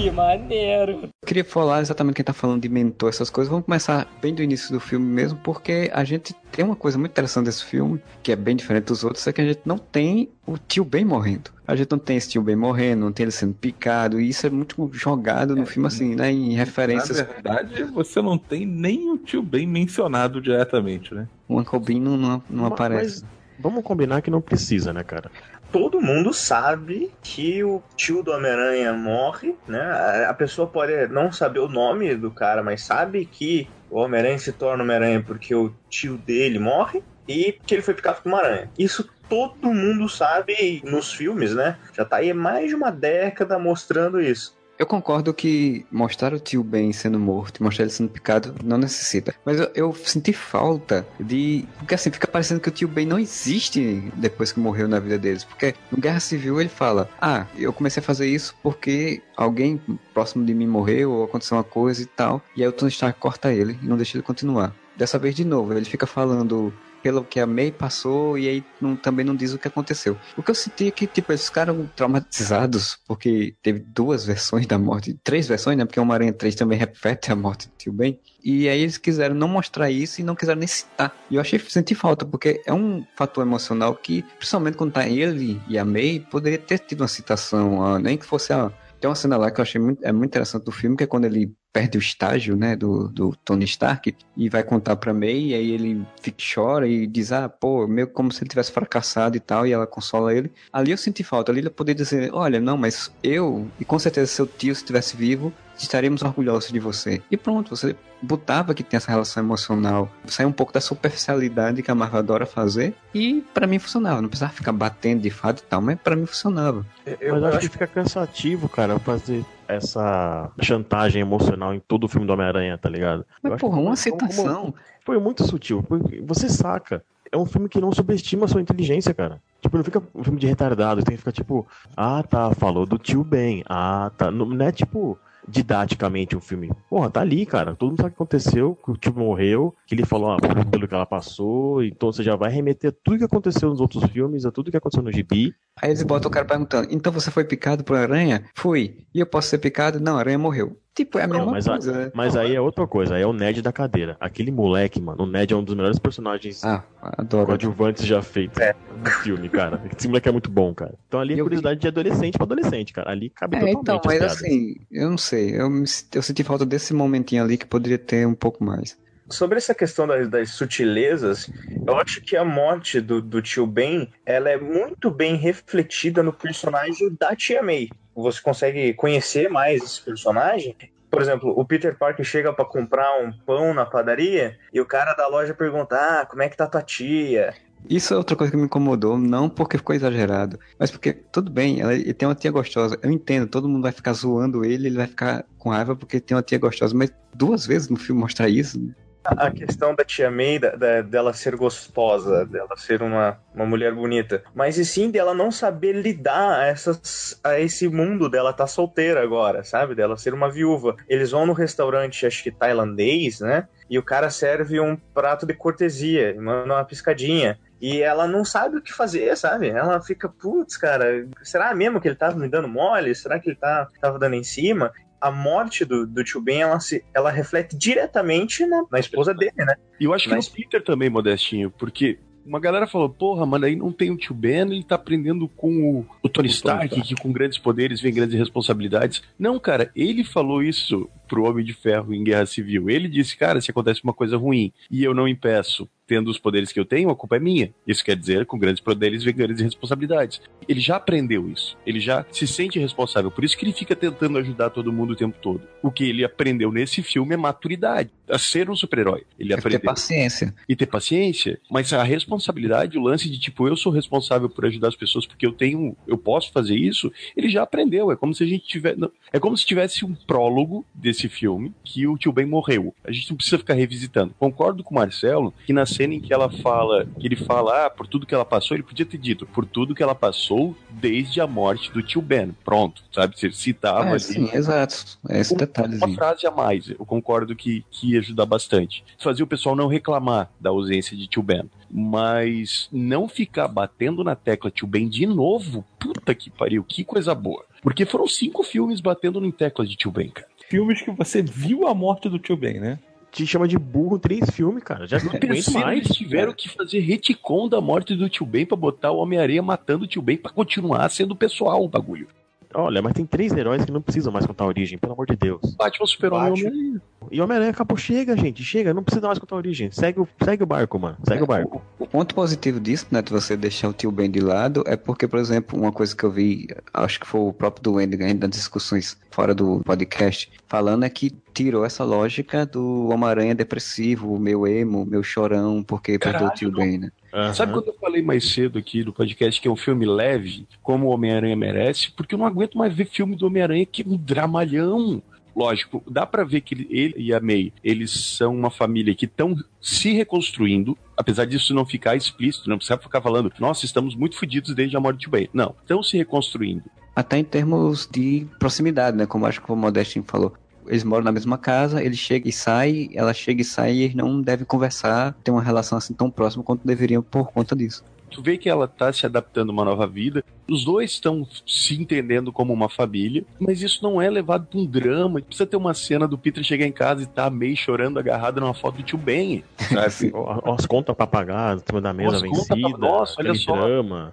[0.00, 1.02] Que maneiro!
[1.02, 3.50] Eu queria falar exatamente quem tá falando de mentor, essas coisas.
[3.50, 7.10] Vamos começar bem do início do filme mesmo, porque a gente tem uma coisa muito
[7.10, 10.30] interessante desse filme, que é bem diferente dos outros, é que a gente não tem
[10.46, 11.50] o tio Ben morrendo.
[11.66, 14.46] A gente não tem esse tio Ben morrendo, não tem ele sendo picado, e isso
[14.46, 16.32] é muito jogado no filme, assim, né?
[16.32, 17.18] Em referências.
[17.18, 21.28] Na verdade, você não tem nem o tio Ben mencionado diretamente, né?
[21.46, 23.22] O Uncle Ben não, não, não Ma- aparece.
[23.22, 25.30] Mas vamos combinar que não precisa, né, cara?
[25.72, 29.80] Todo mundo sabe que o tio do Homem-Aranha morre, né?
[30.28, 34.52] A- pessoa pode não saber o nome do cara, mas sabe que o Homem-Aranha se
[34.52, 38.70] torna Homem-Aranha porque o tio dele morre e que ele foi picado por uma aranha.
[38.78, 41.76] Isso todo mundo sabe nos filmes, né?
[41.92, 44.58] Já tá aí mais de uma década mostrando isso.
[44.80, 49.34] Eu concordo que mostrar o tio Ben sendo morto, mostrar ele sendo picado, não necessita.
[49.44, 51.68] Mas eu, eu senti falta de.
[51.76, 55.18] Porque assim, fica parecendo que o tio Ben não existe depois que morreu na vida
[55.18, 55.44] deles.
[55.44, 59.78] Porque no Guerra Civil ele fala: Ah, eu comecei a fazer isso porque alguém
[60.14, 62.42] próximo de mim morreu ou aconteceu uma coisa e tal.
[62.56, 64.74] E aí o Tony Stark corta ele e não deixa ele continuar.
[64.96, 68.96] Dessa vez de novo, ele fica falando pelo que a May passou e aí não-
[68.96, 70.16] também não diz o que aconteceu.
[70.36, 74.78] O que eu senti é que, tipo, eles ficaram traumatizados porque teve duas versões da
[74.78, 75.84] morte, três versões, né?
[75.84, 78.18] Porque o Homem-Aranha 3 também repete a morte do tio Ben.
[78.42, 81.14] E aí eles quiseram não mostrar isso e não quiseram nem citar.
[81.30, 85.60] E eu achei, senti falta, porque é um fator emocional que, principalmente quando tá ele
[85.68, 88.70] e a May, poderia ter tido uma citação, ó, nem que fosse a.
[89.00, 91.06] Tem uma cena lá que eu achei muito, é muito interessante do filme, que é
[91.06, 95.48] quando ele perde o estágio, né, do, do Tony Stark, e vai contar pra May,
[95.48, 99.36] e aí ele fica, chora e diz, ah, pô, meio como se ele tivesse fracassado
[99.36, 100.50] e tal, e ela consola ele.
[100.72, 104.26] Ali eu senti falta, ali ele poder dizer, olha, não, mas eu, e com certeza
[104.26, 107.22] seu tio, se estivesse vivo, estaremos orgulhosos de você.
[107.30, 111.90] E pronto, você botava que tem essa relação emocional, sair um pouco da superficialidade que
[111.90, 115.62] a Marvel adora fazer, e pra mim funcionava, não precisava ficar batendo de fato e
[115.62, 116.84] tal, mas pra mim funcionava.
[117.06, 122.04] Eu, Mas eu acho acho que fica cansativo, cara, fazer essa chantagem emocional em todo
[122.04, 123.24] o filme do Homem-Aranha, tá ligado?
[123.42, 124.74] Mas porra, uma citação...
[125.04, 125.82] Foi muito sutil.
[125.82, 127.02] porque Você saca.
[127.32, 129.40] É um filme que não subestima a sua inteligência, cara.
[129.60, 131.02] Tipo, não fica um filme de retardado.
[131.02, 133.62] Tem que ficar tipo, ah, tá, falou do tio Ben.
[133.68, 134.30] Ah, tá.
[134.30, 136.70] Não, não é tipo didaticamente um filme.
[136.88, 137.74] Porra, tá ali, cara.
[137.74, 140.88] Todo mundo sabe o que aconteceu, que o tio morreu, que ele falou ah, pelo-
[140.88, 141.82] que ela passou.
[141.82, 144.76] Então você já vai remeter a tudo que aconteceu nos outros filmes, a tudo que
[144.76, 145.54] aconteceu no gibi.
[145.80, 148.44] Aí eles botam o cara perguntando, então você foi picado por aranha?
[148.54, 148.98] Fui.
[149.14, 149.98] E eu posso ser picado?
[150.00, 150.76] Não, a aranha morreu.
[150.94, 152.10] Tipo, é a mesma Não, mas, a- coisa, né?
[152.12, 154.16] mas aí é outra coisa, aí é o Ned da cadeira.
[154.20, 157.46] Aquele moleque, mano, o Ned é um dos melhores personagens Ah, adoro.
[157.46, 158.58] coadjuvantes já feitos
[159.02, 159.80] no filme, cara.
[159.96, 160.94] Esse moleque é muito bom, cara.
[161.06, 163.08] Então ali é Eu curiosidade de adolescente pra adolescente, cara.
[163.10, 166.42] Ali cabe É, totalmente então, as mas assim, eu não sei, eu, me- eu senti
[166.44, 168.98] falta desse momentinho ali que poderia ter um pouco mais.
[169.30, 171.50] Sobre essa questão das, das sutilezas,
[171.86, 176.32] eu acho que a morte do, do tio Ben, ela é muito bem refletida no
[176.32, 177.88] personagem da tia May.
[178.14, 180.76] Você consegue conhecer mais esse personagem.
[181.10, 185.14] Por exemplo, o Peter Parker chega pra comprar um pão na padaria e o cara
[185.14, 187.54] da loja pergunta: Ah, como é que tá tua tia?
[187.88, 191.80] Isso é outra coisa que me incomodou, não porque ficou exagerado, mas porque, tudo bem,
[191.80, 192.98] ela, ele tem uma tia gostosa.
[193.02, 196.36] Eu entendo, todo mundo vai ficar zoando ele, ele vai ficar com raiva porque tem
[196.36, 198.78] uma tia gostosa, mas duas vezes no filme mostrar isso.
[199.22, 203.94] A questão da tia May, da- da- dela ser gostosa, dela ser uma, uma mulher
[203.94, 208.66] bonita, mas e sim dela não saber lidar a, essas, a esse mundo dela tá
[208.66, 209.94] solteira agora, sabe?
[209.94, 210.96] Dela ser uma viúva.
[211.06, 213.68] Eles vão no restaurante, acho que tailandês, né?
[213.90, 217.58] E o cara serve um prato de cortesia, manda uma piscadinha.
[217.80, 219.68] E ela não sabe o que fazer, sabe?
[219.68, 223.14] Ela fica, putz, cara, será mesmo que ele tava me dando mole?
[223.14, 224.92] Será que ele tá, tava dando em cima?
[225.20, 229.52] A morte do, do tio Ben, ela, se, ela reflete diretamente na, na esposa dele,
[229.56, 229.74] né?
[229.98, 233.66] E eu acho que Mas- no Peter também, Modestinho, porque Uma galera falou, porra, mano,
[233.66, 235.70] aí não tem o tio Ben, ele tá aprendendo com
[236.00, 239.22] o, o Tony Stark, que com grandes poderes vem grandes responsabilidades.
[239.38, 242.90] Não, cara, ele falou isso pro Homem de Ferro em Guerra Civil.
[242.90, 246.72] Ele disse, cara, se acontece uma coisa ruim e eu não impeço, tendo os poderes
[246.72, 247.72] que eu tenho, a culpa é minha.
[247.86, 250.40] Isso quer dizer, com grandes poderes vem grandes responsabilidades.
[250.68, 251.78] Ele já aprendeu isso.
[251.86, 253.30] Ele já se sente responsável.
[253.30, 255.62] Por isso que ele fica tentando ajudar todo mundo o tempo todo.
[255.80, 258.10] O que ele aprendeu nesse filme é maturidade.
[258.28, 259.22] A ser um super-herói.
[259.38, 259.80] Ele É ter aprendeu.
[259.82, 260.52] paciência.
[260.68, 264.88] E ter paciência, mas a responsabilidade, o lance de tipo, eu sou responsável por ajudar
[264.88, 268.10] as pessoas porque eu tenho, eu posso fazer isso, ele já aprendeu.
[268.10, 269.00] É como se a gente tivesse.
[269.32, 272.94] É como se tivesse um prólogo desse filme que o tio Ben morreu.
[273.04, 274.34] A gente não precisa ficar revisitando.
[274.38, 277.90] Concordo com o Marcelo que na cena em que ela fala, que ele fala, ah,
[277.90, 281.40] por tudo que ela passou, ele podia ter dito, por tudo que ela passou desde
[281.40, 282.52] a morte do tio Ben.
[282.64, 283.38] Pronto, sabe?
[283.38, 285.18] Você citava É, ali sim, exato.
[285.28, 286.14] É esse uma detalhezinho.
[286.14, 289.04] frase a mais, eu concordo que, que ia ajudar bastante.
[289.18, 291.68] Fazia o pessoal não reclamar da ausência de Tio Ben.
[291.92, 297.34] Mas não ficar batendo na tecla Tio Ben de novo, puta que pariu, que coisa
[297.34, 297.64] boa.
[297.82, 300.46] Porque foram cinco filmes batendo em tecla de Tio Ben, cara.
[300.70, 302.96] Filmes que você viu a morte do tio Ben, né?
[303.32, 305.04] Te chama de burro três filmes, cara.
[305.04, 305.98] Já não aguento mais.
[305.98, 310.04] eles tiveram que fazer retcon da morte do Tio Ben pra botar o Homem-Aranha matando
[310.04, 312.26] o Tio Ben pra continuar sendo pessoal o bagulho.
[312.74, 315.36] Olha, mas tem três heróis que não precisam mais contar a origem, pelo amor de
[315.36, 315.74] Deus.
[315.76, 316.66] Batman, Super-Homem e.
[316.66, 317.02] Homem-Aranha.
[317.30, 319.90] E Homem-Aranha acabou, chega, gente, chega, não precisa mais contar a origem.
[319.90, 321.16] Segue o, segue o barco, mano.
[321.26, 321.82] Segue o barco.
[321.98, 325.26] O ponto positivo disso, né, de você deixar o tio Ben de lado, é porque,
[325.26, 328.56] por exemplo, uma coisa que eu vi, acho que foi o próprio Duende ainda nas
[328.56, 335.04] discussões fora do podcast, falando é que tirou essa lógica do Homem-Aranha depressivo, meu emo,
[335.04, 336.80] meu chorão, porque perdeu o tio não.
[336.80, 337.10] Ben, né?
[337.54, 341.06] Sabe quando eu falei mais cedo aqui no podcast que é um filme leve, como
[341.06, 342.10] o Homem-Aranha merece?
[342.10, 345.22] Porque eu não aguento mais ver filme do Homem-Aranha que é um dramalhão.
[345.54, 349.24] Lógico, dá pra ver que ele, ele e a May, eles são uma família que
[349.24, 354.36] estão se reconstruindo, apesar disso não ficar explícito, não precisa ficar falando, nossa, estamos muito
[354.36, 355.48] fodidos desde a morte do Ben.
[355.52, 356.84] Não, estão se reconstruindo.
[357.14, 359.26] Até em termos de proximidade, né?
[359.26, 360.54] Como acho que o Modestin falou.
[360.86, 364.14] Eles moram na mesma casa, ele chega e sai, ela chega e sai e eles
[364.14, 368.04] não devem conversar, ter uma relação assim tão próxima quanto deveriam por conta disso.
[368.30, 370.44] Tu vê que ela tá se adaptando a uma nova vida.
[370.68, 374.86] Os dois estão se entendendo como uma família, mas isso não é levado pra um
[374.86, 375.40] drama.
[375.42, 378.72] Precisa ter uma cena do Peter chegar em casa e tá meio chorando agarrado numa
[378.72, 379.64] foto do tio Ben.
[379.78, 380.30] Sabe?
[380.32, 383.54] Ó, ó, As contas pra pagar, em cima da mesa As vencida, pra- Nossa, olha
[383.56, 383.72] só.
[383.72, 384.32] drama.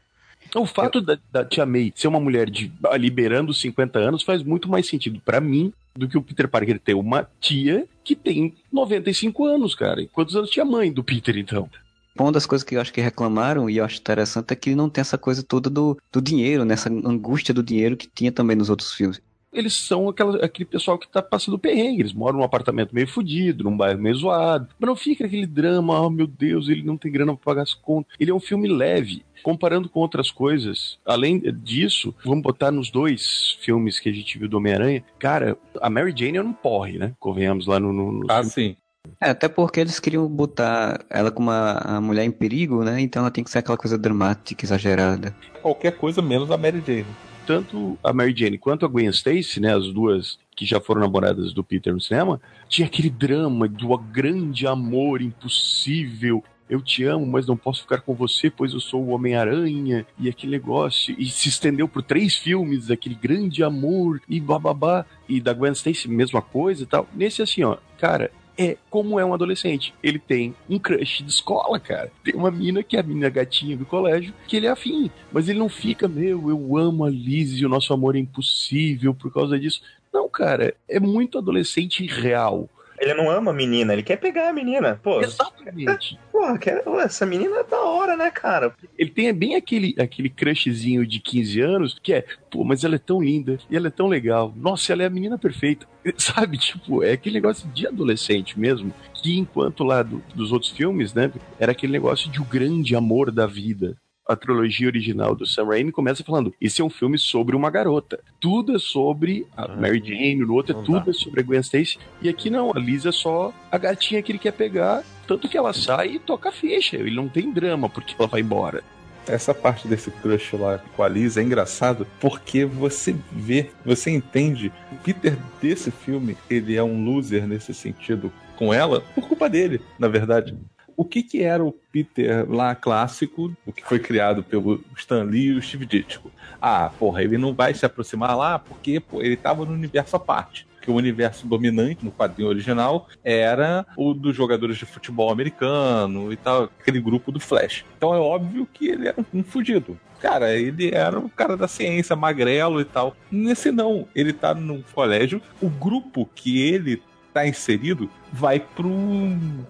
[0.56, 4.24] O fato da, da Tia May ser uma mulher de ali beirando os 50 anos
[4.24, 8.16] faz muito mais sentido pra mim do que o Peter Parker ter uma tia que
[8.16, 10.02] tem 95 anos, cara.
[10.02, 11.70] E quantos anos tinha a mãe do Peter, então?
[12.18, 14.90] Uma das coisas que eu acho que reclamaram, e eu acho interessante, é que não
[14.90, 18.70] tem essa coisa toda do, do dinheiro, nessa angústia do dinheiro que tinha também nos
[18.70, 19.22] outros filmes.
[19.58, 22.02] Eles são aquela, aquele pessoal que tá passando perrengue.
[22.02, 24.68] Eles moram num apartamento meio fudido, num bairro meio zoado.
[24.80, 27.74] Mas não fica aquele drama, oh meu Deus, ele não tem grana pra pagar as
[27.74, 28.14] contas.
[28.20, 29.24] Ele é um filme leve.
[29.44, 34.50] Comparando com outras coisas, além disso, vamos botar nos dois filmes que a gente viu
[34.50, 35.04] do Homem-Aranha.
[35.20, 37.14] Cara, a Mary Jane é um porre, né?
[37.20, 37.94] Convenhamos lá no.
[37.94, 38.50] no, no Ah, filme.
[38.52, 38.76] sim.
[39.22, 43.00] É, até porque eles queriam botar ela como uma a mulher em perigo, né?
[43.00, 45.34] Então ela tem que ser aquela coisa dramática, exagerada.
[45.62, 47.06] Qualquer coisa menos a Mary Jane.
[47.48, 51.54] Tanto a Mary Jane quanto a Gwen Stacy, né, as duas que já foram namoradas
[51.54, 56.44] do Peter no cinema, tinha aquele drama do grande amor impossível.
[56.70, 60.28] Eu te amo, mas não posso ficar com você, pois eu sou o Homem-Aranha, e
[60.28, 65.54] aquele negócio, e se estendeu por três filmes, aquele grande amor, e bababá, e da
[65.54, 67.08] Gwen Stacy, mesma coisa e tal.
[67.16, 69.94] Nesse assim, ó, cara, é como é um adolescente.
[70.02, 72.12] Ele tem um crush de escola, cara.
[72.24, 75.12] Tem uma mina que é a mina gatinha do colégio, que ele é afim.
[75.32, 79.14] Mas ele não fica, meu, eu amo a Liz e o nosso amor é impossível
[79.14, 79.82] por causa disso.
[80.12, 82.70] Não, cara, é muito adolescente real.
[83.00, 85.00] Ele não ama a menina, ele quer pegar a menina.
[85.04, 86.18] Pô, Exatamente.
[86.32, 86.60] porra,
[87.04, 88.74] essa menina é da hora, né, cara?
[88.98, 93.00] Ele tem bem aquele, aquele crushzinho de 15 anos que é, pô, mas ela é
[93.00, 94.54] tão linda e ela é tão legal.
[94.56, 95.86] Nossa, ela é a menina perfeita.
[96.18, 98.94] Sabe, tipo, é aquele negócio de adolescente mesmo.
[99.14, 103.32] Que enquanto lá do- dos outros filmes, né, era aquele negócio de o grande amor
[103.32, 103.96] da vida.
[104.28, 108.20] A trilogia original do Sam Raimi começa falando: esse é um filme sobre uma garota.
[108.40, 111.12] Tudo é sobre a Ah, Mary Jane, no outro é não tudo dá.
[111.12, 111.98] é sobre a Gwen Stacy.
[112.22, 115.04] E aqui não, a Liz é só a gatinha que ele quer pegar.
[115.26, 116.98] Tanto que ela sai e toca a ficha.
[116.98, 118.84] Ele não tem drama porque ela vai embora.
[119.28, 124.72] Essa parte desse crush lá com a Liz é engraçado porque você vê, você entende.
[124.92, 129.82] O Peter desse filme, ele é um loser nesse sentido com ela por culpa dele,
[130.00, 130.56] na verdade.
[130.98, 135.50] O que que era o Peter lá clássico, o que foi criado pelo Stan Lee
[135.50, 136.32] e o Steve Ditko?
[136.60, 140.66] Ah, porra, ele não vai se aproximar lá porque ele tava no universo à parte.
[140.88, 146.38] que o universo dominante no quadrinho original era o dos jogadores de futebol americano e
[146.38, 147.84] tal, aquele grupo do Flash.
[147.98, 150.00] Então é óbvio que ele era um fudido.
[150.22, 153.18] Cara, ele era o cara da ciência, magrelo e tal.
[153.30, 158.90] Nesse não, ele tá num colégio, o grupo que ele tá inserido vai pro.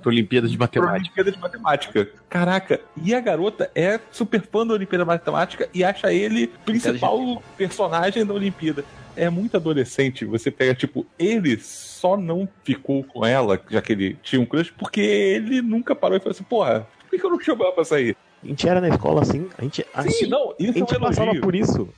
[0.05, 0.99] Olimpíada de Matemática.
[0.99, 2.09] Olimpíada de Matemática.
[2.29, 7.41] Caraca, e a garota é super fã da Olimpíada de Matemática e acha ele principal
[7.57, 8.83] personagem da Olimpíada.
[9.15, 10.25] É muito adolescente.
[10.25, 14.71] Você pega, tipo, ele só não ficou com ela, já que ele tinha um crush,
[14.77, 17.83] porque ele nunca parou e falou assim: porra, por que eu não chamo ela pra
[17.83, 18.15] sair?
[18.43, 20.93] A gente era na escola assim, a gente, a Sim, gente, não, a isso gente
[20.93, 21.89] é um passava por isso.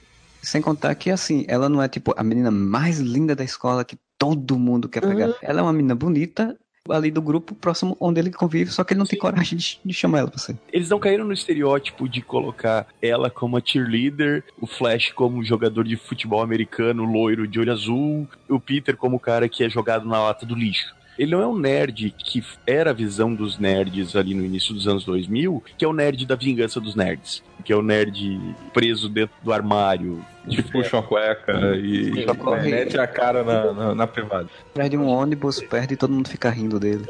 [0.42, 3.98] Sem contar que, assim, ela não é, tipo, a menina mais linda da escola que
[4.20, 5.34] todo mundo quer pegar.
[5.42, 6.56] Ela é uma menina bonita,
[6.90, 9.94] ali do grupo próximo onde ele convive, só que ele não tem coragem de, de
[9.94, 10.58] chamar ela pra sair.
[10.72, 15.84] Eles não caíram no estereótipo de colocar ela como a cheerleader, o Flash como jogador
[15.84, 20.08] de futebol americano, loiro de olho azul, o Peter como o cara que é jogado
[20.08, 20.99] na lata do lixo.
[21.20, 24.88] Ele não é um nerd que era a visão dos nerds ali no início dos
[24.88, 27.44] anos 2000, que é o nerd da vingança dos nerds.
[27.66, 28.40] Que é o nerd
[28.74, 30.24] preso dentro do armário.
[30.50, 34.48] Que puxa uma cueca e corre- mete a cara na, na, na privada.
[34.74, 37.04] Perde um ônibus, perde e todo mundo fica rindo dele.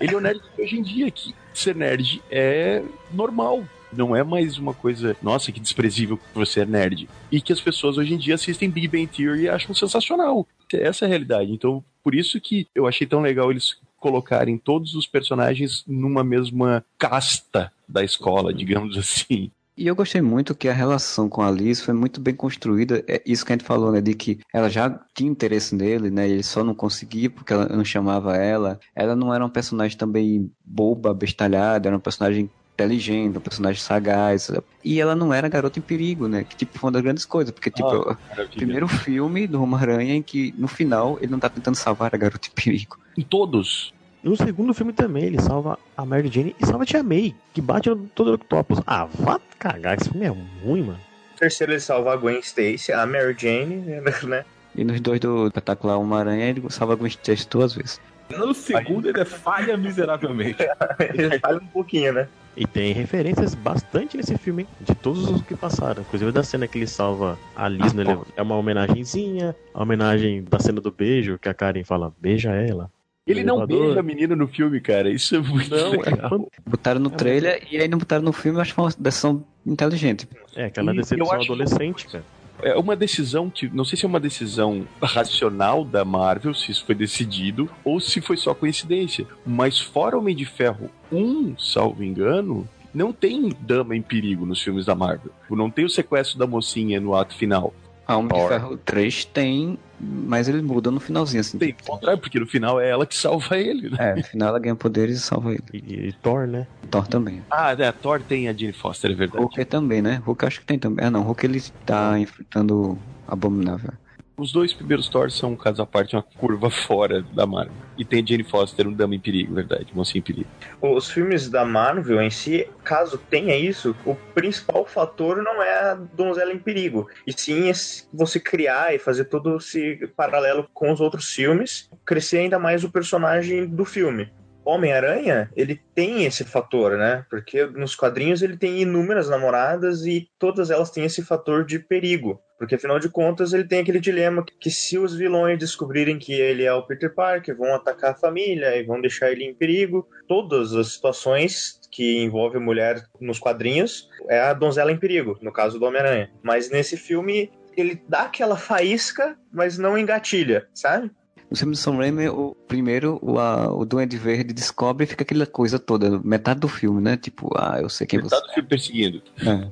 [0.00, 2.82] Ele é o nerd de hoje em dia, que ser nerd é
[3.12, 3.62] normal.
[3.92, 7.08] Não é mais uma coisa, nossa, que desprezível que você é nerd.
[7.30, 10.46] E que as pessoas hoje em dia assistem Big Bang Theory e acham sensacional.
[10.72, 11.52] Essa é a realidade.
[11.52, 16.84] Então, por isso que eu achei tão legal eles colocarem todos os personagens numa mesma
[16.98, 19.50] casta da escola, digamos assim.
[19.76, 23.04] E eu gostei muito que a relação com a Liz foi muito bem construída.
[23.06, 24.00] É isso que a gente falou, né?
[24.00, 26.26] De que ela já tinha interesse nele, né?
[26.26, 28.80] Ele só não conseguia porque ela não chamava ela.
[28.94, 34.50] Ela não era um personagem também boba, bestalhada, era um personagem inteligente, um personagem sagaz.
[34.84, 36.44] E ela não era garota em perigo, né?
[36.44, 37.50] Que tipo, foi uma das grandes coisas.
[37.50, 41.48] Porque, tipo, Ah, o primeiro filme do Homem-Aranha em que, no final, ele não tá
[41.48, 42.98] tentando salvar a garota em perigo.
[43.16, 43.92] Em todos.
[44.22, 47.60] No segundo filme também, ele salva a Mary Jane e salva a Tia May, que
[47.60, 48.80] bate no todo octopus.
[48.86, 50.98] Ah, vá cagar, esse filme é ruim, mano.
[51.32, 53.76] No terceiro ele salva a Gwen Stacy, a Mary Jane,
[54.26, 54.44] né?
[54.74, 58.00] E nos dois do espetacular Homem-Aranha, ele salva a Gwen Stacy duas vezes.
[58.36, 60.58] No segundo, ele falha miseravelmente.
[60.98, 62.26] Ele falha um pouquinho, né?
[62.56, 64.68] E tem referências bastante nesse filme, hein?
[64.80, 66.02] De todos os que passaram.
[66.02, 68.26] Inclusive da cena que ele salva a Liz no elevador.
[68.34, 72.90] É uma homenagenzinha, a homenagem da cena do beijo, que a Karen fala, beija ela.
[73.26, 75.10] Ele não beija a menina no filme, cara.
[75.10, 76.30] Isso é muito Não, é, legal.
[76.30, 78.92] fan- Botaram no trailer e aí não botaram no filme, eu acho que foi uma
[78.98, 80.28] decisão inteligente.
[80.54, 82.24] é aquela decepção adolescente, cara.
[82.62, 83.68] É uma decisão que.
[83.68, 88.20] Não sei se é uma decisão racional da Marvel, se isso foi decidido, ou se
[88.20, 89.26] foi só coincidência.
[89.44, 94.86] Mas fora Homem de Ferro 1, salvo engano, não tem dama em perigo nos filmes
[94.86, 95.32] da Marvel.
[95.50, 97.74] Não tem o sequestro da mocinha no ato final.
[98.06, 98.48] A Homem de Thor.
[98.48, 101.58] Ferro 3 tem, mas ele muda no finalzinho, assim.
[101.58, 103.96] Tem, ao contrário, porque no final é ela que salva ele, né?
[103.98, 105.64] É, no final ela ganha poderes e salva ele.
[105.72, 106.66] E, e Thor, né?
[106.90, 107.42] Thor também.
[107.50, 109.42] Ah, é, Thor tem a Jane Foster, é verdade.
[109.42, 110.20] Hulk também, né?
[110.24, 111.04] Hulk acho que tem também.
[111.04, 111.22] Ah, não.
[111.22, 113.92] Hulk ele tá enfrentando Abominável.
[114.38, 117.72] Os dois primeiros Thor são um caso à parte, uma curva fora da Marvel.
[117.96, 120.48] E tem Jane Foster, um dama em perigo, verdade, mocinha em perigo.
[120.82, 125.94] Os filmes da Marvel em si, caso tenha isso, o principal fator não é a
[125.94, 127.72] donzela em perigo, e sim
[128.12, 132.90] você criar e fazer todo esse paralelo com os outros filmes, crescer ainda mais o
[132.90, 134.30] personagem do filme.
[134.66, 137.24] Homem-Aranha, ele tem esse fator, né?
[137.30, 142.40] Porque nos quadrinhos ele tem inúmeras namoradas e todas elas têm esse fator de perigo.
[142.58, 146.64] Porque afinal de contas ele tem aquele dilema que se os vilões descobrirem que ele
[146.64, 150.08] é o Peter Parker, vão atacar a família e vão deixar ele em perigo.
[150.26, 155.78] Todas as situações que envolvem mulher nos quadrinhos é a donzela em perigo, no caso
[155.78, 156.30] do Homem-Aranha.
[156.42, 161.10] Mas nesse filme ele dá aquela faísca, mas não engatilha, sabe?
[161.50, 165.22] No filme do Sam Raimi, o primeiro, o, a, o Duende Verde descobre e fica
[165.22, 167.16] aquela coisa toda, metade do filme, né?
[167.16, 169.22] Tipo, ah, eu sei quem você Metade do filme perseguindo.
[169.46, 169.68] é.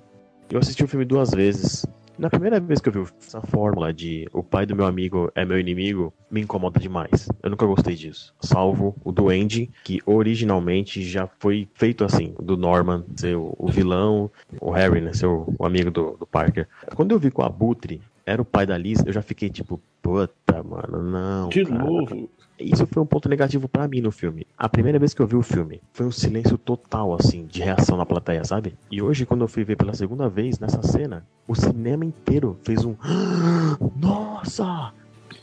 [0.51, 1.87] Eu assisti o filme duas vezes.
[2.17, 5.45] Na primeira vez que eu vi essa fórmula de o pai do meu amigo é
[5.45, 7.29] meu inimigo, me incomoda demais.
[7.43, 8.33] Eu nunca gostei disso.
[8.41, 14.31] Salvo o Duende, que originalmente já foi feito assim, do Norman ser o, o vilão,
[14.61, 16.69] o Harry, né, ser o, o amigo do, do Parker.
[16.95, 19.81] Quando eu vi que o Abutre era o pai da Liz, eu já fiquei tipo,
[20.01, 21.49] puta, mano, não.
[21.49, 21.85] De cara.
[21.85, 22.31] novo.
[22.65, 24.47] Isso foi um ponto negativo pra mim no filme.
[24.57, 27.97] A primeira vez que eu vi o filme, foi um silêncio total, assim, de reação
[27.97, 28.75] na plateia, sabe?
[28.91, 32.85] E hoje, quando eu fui ver pela segunda vez nessa cena, o cinema inteiro fez
[32.85, 32.95] um.
[33.97, 34.93] Nossa!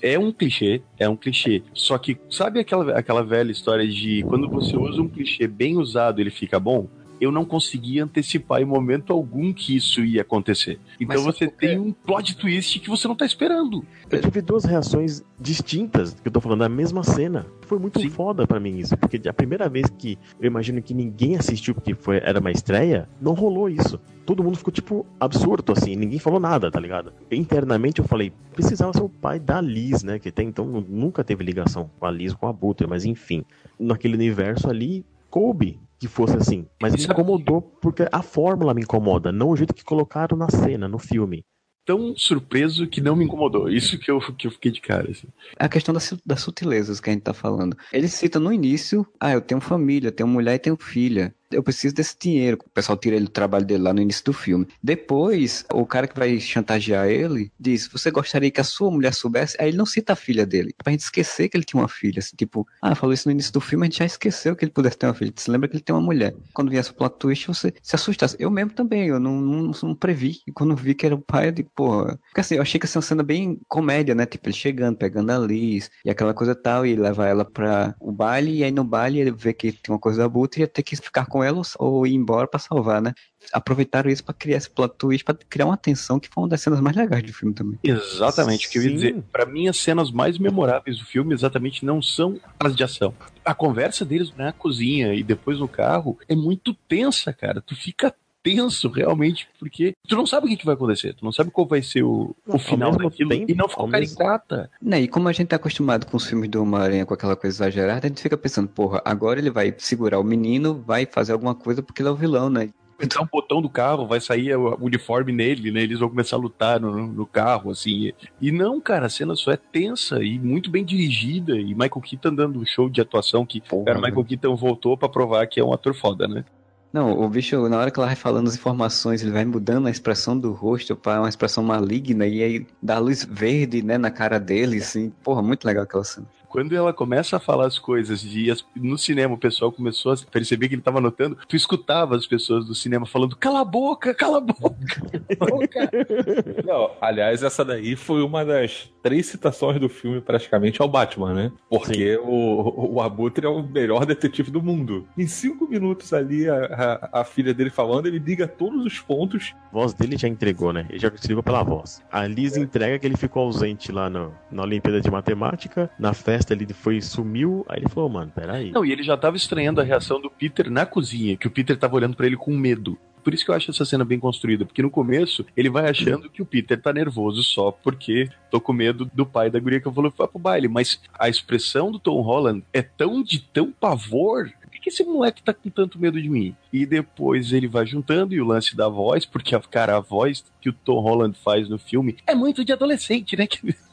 [0.01, 1.61] É um clichê, é um clichê.
[1.73, 6.19] Só que, sabe aquela, aquela velha história de quando você usa um clichê bem usado,
[6.19, 6.87] ele fica bom?
[7.21, 10.79] Eu não conseguia antecipar em momento algum que isso ia acontecer.
[10.99, 13.85] Então Mas você porque- tem um plot twist que você não tá esperando.
[14.09, 17.45] Eu tive duas reações distintas, que eu tô falando da mesma cena.
[17.61, 18.09] Foi muito Sim.
[18.09, 21.93] foda pra mim isso, porque a primeira vez que eu imagino que ninguém assistiu porque
[21.93, 23.99] foi, era uma estreia, não rolou isso.
[24.25, 27.13] Todo mundo ficou, tipo, absurdo, assim, ninguém falou nada, tá ligado?
[27.29, 30.19] Internamente eu falei, precisava ser o pai da Liz, né?
[30.19, 33.43] Que até então nu- nunca teve ligação com a Liz, com a Butter, mas enfim.
[33.79, 36.65] Naquele universo ali, coube que fosse assim.
[36.81, 40.87] Mas me incomodou porque a fórmula me incomoda, não o jeito que colocaram na cena,
[40.87, 41.45] no filme.
[41.85, 43.69] Tão surpreso que não me incomodou.
[43.69, 45.11] Isso que eu, que eu fiquei de cara.
[45.11, 45.27] Assim.
[45.59, 47.77] A questão das, das sutilezas que a gente tá falando.
[47.93, 51.35] Ele cita no início, ah, eu tenho família, eu tenho mulher e tenho filha.
[51.51, 52.57] Eu preciso desse dinheiro.
[52.65, 54.67] O pessoal tira ele do trabalho dele lá no início do filme.
[54.81, 59.55] Depois, o cara que vai chantagear ele diz: Você gostaria que a sua mulher soubesse?
[59.59, 60.73] Aí ele não cita a filha dele.
[60.77, 62.19] Pra gente esquecer que ele tinha uma filha.
[62.19, 64.71] Assim, tipo, ah, falou isso no início do filme, a gente já esqueceu que ele
[64.71, 65.31] pudesse ter uma filha.
[65.35, 66.33] Você lembra que ele tem uma mulher.
[66.53, 68.35] Quando viesse o plot twist, você se assustasse.
[68.39, 70.39] Eu mesmo também, eu não, não, não previ.
[70.47, 72.19] E quando vi que era o pai, eu digo, porra.
[72.27, 74.25] Porque assim, eu achei que ia ser uma cena bem comédia, né?
[74.25, 78.11] Tipo, ele chegando, pegando a Liz e aquela coisa tal, e levar ela pra o
[78.11, 80.67] baile, e aí no baile ele vê que tem uma coisa da Buta e ia
[80.67, 83.13] ter que ficar com ela ou, ir embora pra salvar, né?
[83.51, 86.61] Aproveitaram isso pra criar esse plot twist, pra criar uma tensão que foi uma das
[86.61, 87.79] cenas mais legais do filme também.
[87.83, 89.23] Exatamente, o que eu ia dizer.
[89.31, 93.13] Pra mim, as cenas mais memoráveis do filme exatamente não são as de ação.
[93.43, 97.61] A conversa deles na cozinha e depois no carro é muito tensa, cara.
[97.61, 98.13] Tu fica
[98.43, 101.67] tenso realmente, porque tu não sabe o que, que vai acontecer, tu não sabe qual
[101.67, 104.69] vai ser o, o Ao final daquilo tempo- e não ficou caricata.
[104.81, 107.55] Né, e como a gente tá acostumado com os filmes do Homem-Aranha com aquela coisa
[107.55, 111.53] exagerada, a gente fica pensando, porra, agora ele vai segurar o menino, vai fazer alguma
[111.55, 112.69] coisa porque ele é o vilão, né?
[113.03, 115.81] Entrar um botão do carro, vai sair o uniforme nele, né?
[115.81, 118.11] Eles vão começar a lutar no, no carro, assim.
[118.39, 121.55] E não, cara, a cena só é tensa e muito bem dirigida.
[121.57, 124.07] E Michael Keaton dando um show de atuação que, Porra, cara, o né?
[124.09, 126.45] Michael Keaton voltou pra provar que é um ator foda, né?
[126.93, 129.91] Não, o bicho, na hora que ela vai falando as informações, ele vai mudando a
[129.91, 134.37] expressão do rosto para uma expressão maligna e aí dá luz verde, né, na cara
[134.39, 135.09] dele, assim.
[135.23, 136.27] Porra, muito legal aquela cena.
[136.51, 140.15] Quando ela começa a falar as coisas e as- no cinema o pessoal começou a
[140.29, 144.13] perceber que ele tava anotando, tu escutava as pessoas do cinema falando: cala a boca,
[144.13, 145.01] cala a boca.
[146.65, 151.51] Não, aliás, essa daí foi uma das três citações do filme praticamente ao Batman, né?
[151.69, 155.07] Porque o, o Abutre é o melhor detetive do mundo.
[155.17, 159.53] Em cinco minutos ali, a, a, a filha dele falando, ele liga todos os pontos.
[159.71, 160.85] A voz dele já entregou, né?
[160.89, 162.01] Ele já se ligou pela voz.
[162.11, 165.89] A Liz entrega que ele ficou ausente lá no, na Olimpíada de Matemática.
[165.97, 167.65] Na festa ele foi sumiu.
[167.69, 168.71] Aí ele falou, mano, peraí.
[168.71, 171.77] Não, e ele já tava estranhando a reação do Peter na cozinha, que o Peter
[171.77, 172.97] tava olhando pra ele com medo.
[173.23, 176.29] Por isso que eu acho essa cena bem construída, porque no começo ele vai achando
[176.29, 179.87] que o Peter tá nervoso só porque tô com medo do pai da guria que
[179.87, 180.67] eu vou levar pro baile.
[180.67, 184.51] Mas a expressão do Tom Holland é tão de tão pavor.
[184.81, 186.55] Por que esse moleque tá com tanto medo de mim?
[186.73, 190.69] E depois ele vai juntando e o lance da voz, porque, cara, a voz que
[190.69, 193.47] o Tom Holland faz no filme é muito de adolescente, né?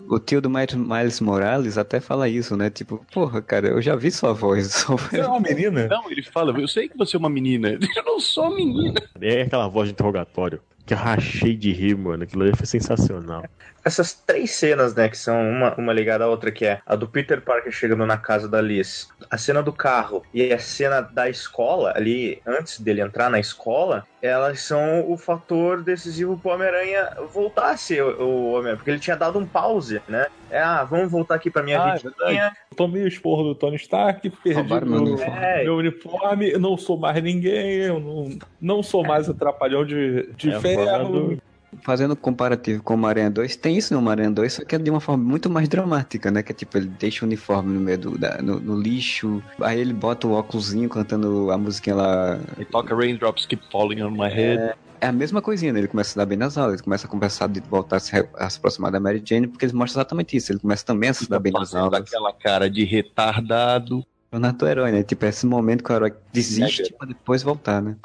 [0.09, 2.71] O tio do Miles- Morales até fala isso, né?
[2.71, 4.87] Tipo, porra, cara, eu já vi sua voz.
[4.89, 5.87] Você é uma menina?
[5.89, 7.79] Não, ele fala, eu sei que você é uma menina.
[7.95, 8.95] Eu não sou menina.
[9.21, 10.61] É aquela voz de interrogatório.
[10.87, 12.23] Que eu rachei de rir, mano.
[12.23, 13.45] Aquilo ali foi sensacional.
[13.89, 17.09] Essas três cenas, né, que são uma, uma ligada à outra, que é a do
[17.09, 21.31] Peter Parker chegando na casa da Liz, a cena do carro e a cena da
[21.31, 27.71] escola, ali, antes dele entrar na escola, elas são o fator decisivo pro Homem-Aranha voltar
[27.71, 30.27] a ser o, Homem-Aranha, porque ele tinha dado um pause, né?
[30.51, 32.53] É, ah, vamos voltar aqui pra minha Ah, é vidinha.
[32.77, 35.39] Tomei o esporro do Tony Stark, perdi Roubaram meu uniforme.
[35.39, 35.65] É.
[35.65, 40.51] meu uniforme, eu não sou mais ninguém, eu não, não sou mais atrapalhão de, de
[40.51, 41.39] É ferro.
[41.83, 44.91] Fazendo comparativo com o Homem-Aranha 2, tem isso no Homem-Aranha 2, só que é de
[44.91, 46.43] uma forma muito mais dramática, né?
[46.43, 49.79] Que é tipo, ele deixa o uniforme no meio do, da- no, no lixo, aí
[49.79, 52.39] ele bota o óculosinho cantando a musiquinha lá.
[52.57, 54.75] Ele toca Raindrops Keep Falling on My Head.
[55.01, 55.79] É a mesma coisinha, né?
[55.79, 58.17] Ele começa a dar bem nas aulas, ele começa a conversar de voltar a se,
[58.37, 60.51] a se aproximar da Mary Jane, porque eles mostram exatamente isso.
[60.51, 62.01] Ele começa também a se dar bem nas aulas.
[62.01, 64.05] aquela cara de retardado.
[64.33, 65.03] Jornada do herói, né?
[65.03, 67.97] Tipo, é esse momento que o herói desiste pra depois voltar, né?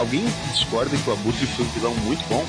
[0.00, 2.42] Alguém discorda que o Abutre foi um vilão muito bom?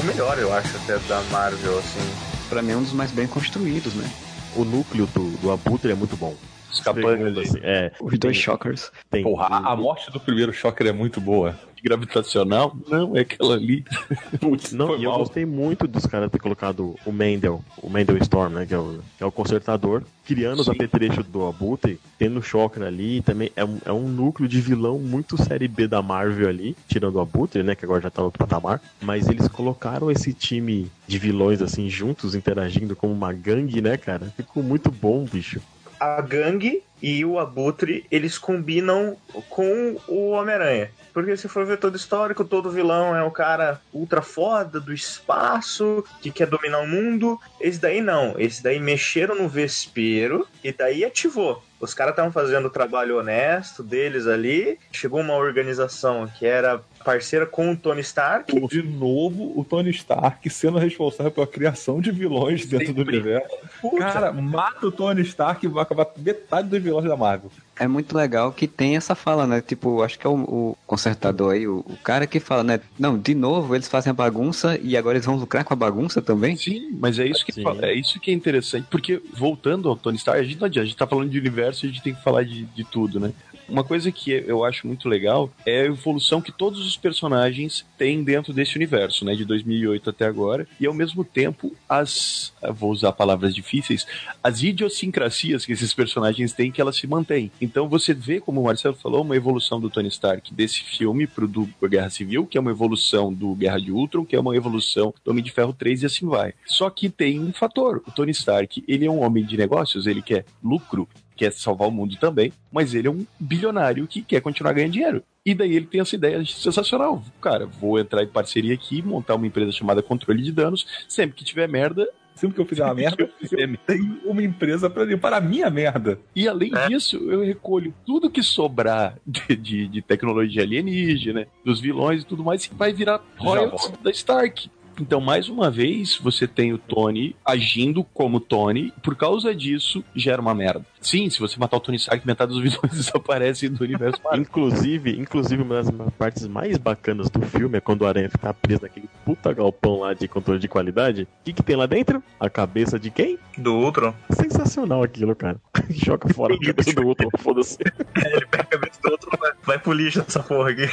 [0.00, 2.00] O melhor, eu acho, até da Marvel, assim.
[2.48, 4.10] Pra mim é um dos mais bem construídos, né?
[4.54, 6.34] O núcleo do, do Abutre é muito bom.
[6.82, 7.40] Segundo, ali.
[7.40, 8.90] assim, é, Os dois shockers.
[9.10, 11.54] tem, Porra, a, a morte do primeiro Shocker é muito boa.
[11.82, 12.76] Gravitacional?
[12.88, 13.84] Não, é aquela ali.
[14.40, 15.20] Putz, Não, foi e eu mal.
[15.20, 18.66] gostei muito dos caras ter colocado o Mendel, o Mendel Storm, né?
[18.66, 20.72] Que é o, que é o consertador, criando os Sim.
[20.72, 24.60] apetrechos do Abutre, tendo o Shocker ali, e também é um, é um núcleo de
[24.60, 27.74] vilão muito série B da Marvel ali, tirando o Abutre, né?
[27.76, 28.80] Que agora já tá no outro patamar.
[29.00, 34.32] Mas eles colocaram esse time de vilões, assim, juntos, interagindo como uma gangue, né, cara?
[34.36, 35.60] Ficou muito bom, bicho.
[35.98, 39.16] A gangue e o Abutre, eles combinam
[39.48, 40.90] com o Homem-Aranha.
[41.12, 44.92] Porque se for ver todo o histórico, todo vilão é o cara ultra foda do
[44.92, 47.40] espaço, que quer dominar o mundo.
[47.60, 48.34] Esse daí não.
[48.38, 51.62] Esse daí mexeram no vespeiro e daí ativou.
[51.80, 54.78] Os caras estavam fazendo o trabalho honesto deles ali.
[54.90, 58.66] Chegou uma organização que era parceira com o Tony Stark.
[58.68, 63.18] De novo, o Tony Stark sendo responsável pela criação de vilões dentro do Sempre.
[63.18, 63.56] universo.
[63.80, 67.50] Puta, Cara, mata o Tony Stark e vai acabar metade dos vilões da Marvel.
[67.78, 69.60] É muito legal que tem essa fala, né?
[69.60, 72.80] Tipo, acho que é o, o consertador aí, o, o cara que fala, né?
[72.98, 76.22] Não, de novo eles fazem a bagunça e agora eles vão lucrar com a bagunça
[76.22, 76.56] também?
[76.56, 77.64] Sim, mas é isso que Sim.
[77.82, 80.86] é isso que é interessante, porque voltando ao Tony Stark, a gente não adianta, a
[80.86, 83.32] gente tá falando de universo e a gente tem que falar de, de tudo, né?
[83.68, 88.22] Uma coisa que eu acho muito legal é a evolução que todos os personagens têm
[88.22, 89.34] dentro desse universo, né?
[89.34, 90.66] De 2008 até agora.
[90.78, 92.52] E ao mesmo tempo, as.
[92.74, 94.06] Vou usar palavras difíceis.
[94.42, 97.50] As idiosincrasias que esses personagens têm, que elas se mantêm.
[97.60, 101.48] Então você vê, como o Marcelo falou, uma evolução do Tony Stark desse filme pro
[101.48, 105.12] do Guerra Civil, que é uma evolução do Guerra de Ultron, que é uma evolução
[105.24, 106.54] do Homem de Ferro 3 e assim vai.
[106.66, 108.02] Só que tem um fator.
[108.06, 111.92] O Tony Stark, ele é um homem de negócios, ele quer lucro, quer salvar o
[111.92, 115.22] mundo também, mas ele é um bilionário que quer continuar ganhando dinheiro.
[115.44, 117.22] E daí ele tem essa ideia sensacional.
[117.40, 120.86] Cara, vou entrar em parceria aqui, montar uma empresa chamada Controle de Danos.
[121.08, 125.04] Sempre que tiver merda, Sempre que eu fizer uma merda, eu tenho uma empresa pra
[125.04, 126.20] limpar a minha merda.
[126.34, 132.22] E além disso, eu recolho tudo que sobrar de, de, de tecnologia alienígena, dos vilões
[132.22, 134.70] e tudo mais, que vai virar royalties da Stark.
[135.00, 140.40] Então, mais uma vez, você tem o Tony agindo como Tony, por causa disso, gera
[140.40, 140.84] uma merda.
[141.00, 144.42] Sim, se você matar o Tony Stark, metade dos vilões desaparecem do universo Marvel.
[144.42, 148.82] Inclusive, inclusive, uma das partes mais bacanas do filme é quando o Aranha fica preso
[148.82, 151.22] naquele puta galpão lá de controle de qualidade.
[151.22, 152.22] O que, que tem lá dentro?
[152.40, 153.38] A cabeça de quem?
[153.56, 154.14] do Ultron.
[154.30, 155.60] Sensacional aquilo, cara.
[155.90, 157.78] Joga fora a cabeça do outro, foda-se.
[158.16, 160.88] Ele pega a cabeça do Ultron vai, vai pro lixo essa porra aqui.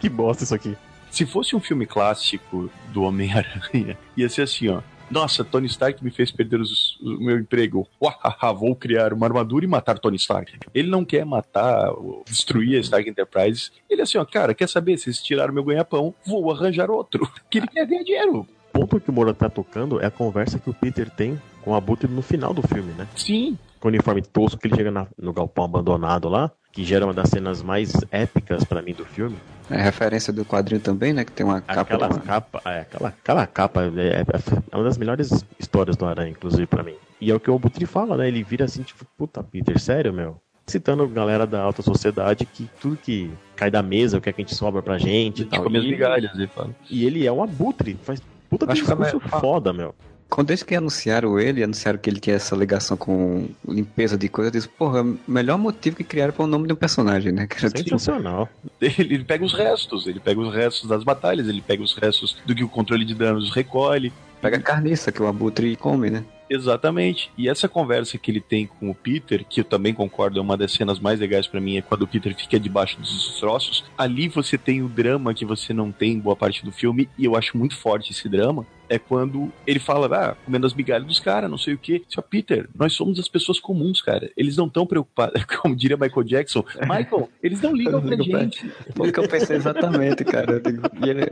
[0.00, 0.76] que bosta isso aqui.
[1.16, 4.82] Se fosse um filme clássico do Homem-Aranha, ia ser assim, ó.
[5.10, 7.86] Nossa, Tony Stark me fez perder os- o meu emprego.
[8.02, 10.58] Uahaha, vou criar uma armadura e matar Tony Stark.
[10.74, 13.70] Ele não quer matar, ou destruir a Stark Enterprise.
[13.88, 14.98] Ele é assim, ó, cara, quer saber?
[14.98, 17.26] Se vocês tiraram meu ganha-pão, vou arranjar outro.
[17.48, 18.46] Que ele quer ganhar dinheiro.
[18.74, 21.70] O ponto que o Moura tá tocando é a conversa que o Peter tem com
[21.70, 23.06] o Abutre no final do filme, né?
[23.16, 23.56] Sim,
[23.86, 27.14] Com o uniforme tosco que ele chega na- no galpão abandonado lá, que gera uma
[27.14, 29.36] das cenas mais épicas pra mim do filme.
[29.70, 31.24] É referência do quadrinho também, né?
[31.24, 31.80] Que tem uma capa.
[31.82, 34.24] Aquela capa, é, aquela, aquela capa é, é-
[34.72, 36.94] é uma das melhores histórias do Aranha, inclusive, pra mim.
[37.20, 38.26] E é o que o Abutre fala, né?
[38.26, 40.36] Ele vira assim, tipo, puta, Peter, sério, meu?
[40.66, 44.42] Citando galera da alta sociedade que tudo que cai da mesa, o que é que
[44.42, 45.64] a gente sobra pra gente e tal.
[45.70, 46.74] E, migalhas, ele fala.
[46.90, 48.20] e ele é um abutre, faz
[48.50, 49.94] puta discurso também- foda, meu.
[50.28, 54.48] Quando eles que anunciaram ele, anunciaram que ele tinha essa ligação com limpeza de coisa,
[54.48, 57.46] eu disse, porra, melhor motivo que criaram para o nome de um personagem, né?
[57.46, 58.48] Que Sensacional.
[58.80, 62.36] Ele, ele pega os restos, ele pega os restos das batalhas, ele pega os restos
[62.44, 64.12] do que o controle de danos recolhe.
[64.42, 66.24] pega a carniça que o Abutre come, né?
[66.48, 67.30] Exatamente.
[67.36, 70.56] E essa conversa que ele tem com o Peter, que eu também concordo, é uma
[70.56, 73.84] das cenas mais legais pra mim, é quando o Peter fica debaixo dos destroços.
[73.98, 77.24] Ali você tem o drama que você não tem em boa parte do filme, e
[77.24, 78.66] eu acho muito forte esse drama.
[78.88, 82.02] É quando ele fala, ah, comendo as migalhas dos caras, não sei o quê.
[82.08, 84.30] Só, Peter, nós somos as pessoas comuns, cara.
[84.36, 86.64] Eles não estão preocupados, como diria Michael Jackson.
[86.80, 88.70] Michael, eles não ligam pra gente.
[88.94, 90.62] Foi o que eu pensei exatamente, cara.
[91.04, 91.30] E ele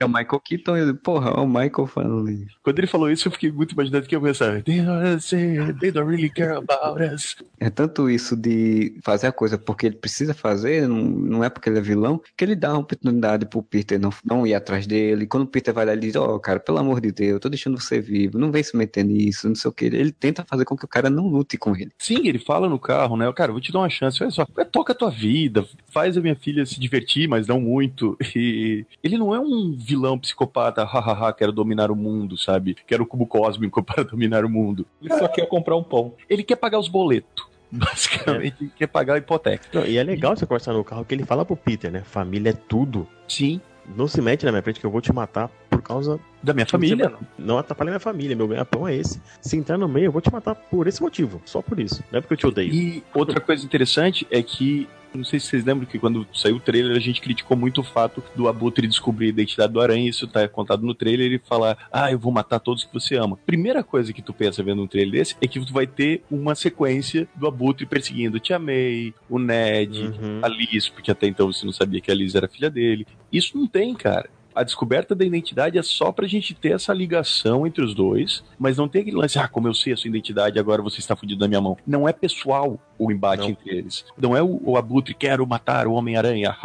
[0.00, 2.56] é o Michael Keaton e eu digo, porra, é o Michael falando isso.
[2.62, 6.08] Quando ele falou isso, eu fiquei muito imaginando que eu pensava, they don't, they don't
[6.08, 7.36] really care about us.
[7.58, 11.68] É tanto isso de fazer a coisa porque ele precisa fazer, não, não é porque
[11.68, 15.26] ele é vilão, que ele dá uma oportunidade pro Peter não, não ir atrás dele.
[15.26, 17.48] Quando o Peter vai lá, ele diz, ó, cara, pelo amor de Deus, eu tô
[17.48, 19.84] deixando você vivo, não vem se meter nisso, não sei o que.
[19.84, 21.90] Ele tenta fazer com que o cara não lute com ele.
[21.98, 23.30] Sim, ele fala no carro, né?
[23.32, 24.22] Cara, eu vou te dar uma chance.
[24.22, 27.60] Olha só, é, toca a tua vida, faz a minha filha se divertir, mas não
[27.60, 28.16] muito.
[28.38, 32.76] E ele não é um vilão psicopata, hahaha, quero dominar o mundo, sabe?
[32.86, 34.86] Quero o cubo cósmico para dominar o mundo.
[35.02, 36.14] Ele só quer comprar um pão.
[36.30, 37.48] Ele quer pagar os boletos.
[37.70, 39.66] Basicamente, ele quer pagar a hipoteca.
[39.72, 42.02] Não, e é legal você conversar no carro que ele fala pro Peter, né?
[42.04, 43.06] Família é tudo.
[43.26, 43.60] Sim.
[43.96, 46.66] Não se mete na minha frente que eu vou te matar por causa Da minha
[46.66, 47.12] família.
[47.38, 49.20] Não atrapalha minha família, meu ganha-pão é esse.
[49.40, 52.02] Se entrar no meio, eu vou te matar por esse motivo, só por isso.
[52.10, 52.72] Não é porque eu te odeio.
[52.72, 56.60] E outra coisa interessante é que não sei se vocês lembram que quando saiu o
[56.60, 60.26] trailer a gente criticou muito o fato do Abutre descobrir a identidade do Aranha, isso
[60.26, 63.38] tá contado no trailer, e falar, ah, eu vou matar todos que você ama.
[63.46, 66.54] Primeira coisa que tu pensa vendo um trailer desse é que tu vai ter uma
[66.54, 70.40] sequência do Abutre perseguindo Tia May, o Ned, Uhum.
[70.42, 73.06] a Liz, porque até então você não sabia que a Liz era filha dele.
[73.32, 74.28] Isso não tem, cara.
[74.58, 78.76] A descoberta da identidade é só pra gente ter essa ligação entre os dois, mas
[78.76, 81.40] não tem aquele lance, ah, como eu sei a sua identidade, agora você está fudido
[81.40, 81.76] na minha mão.
[81.86, 83.50] Não é pessoal o embate Não.
[83.50, 84.04] entre eles.
[84.20, 86.56] Não é o, o Abutre, quero matar o Homem-Aranha.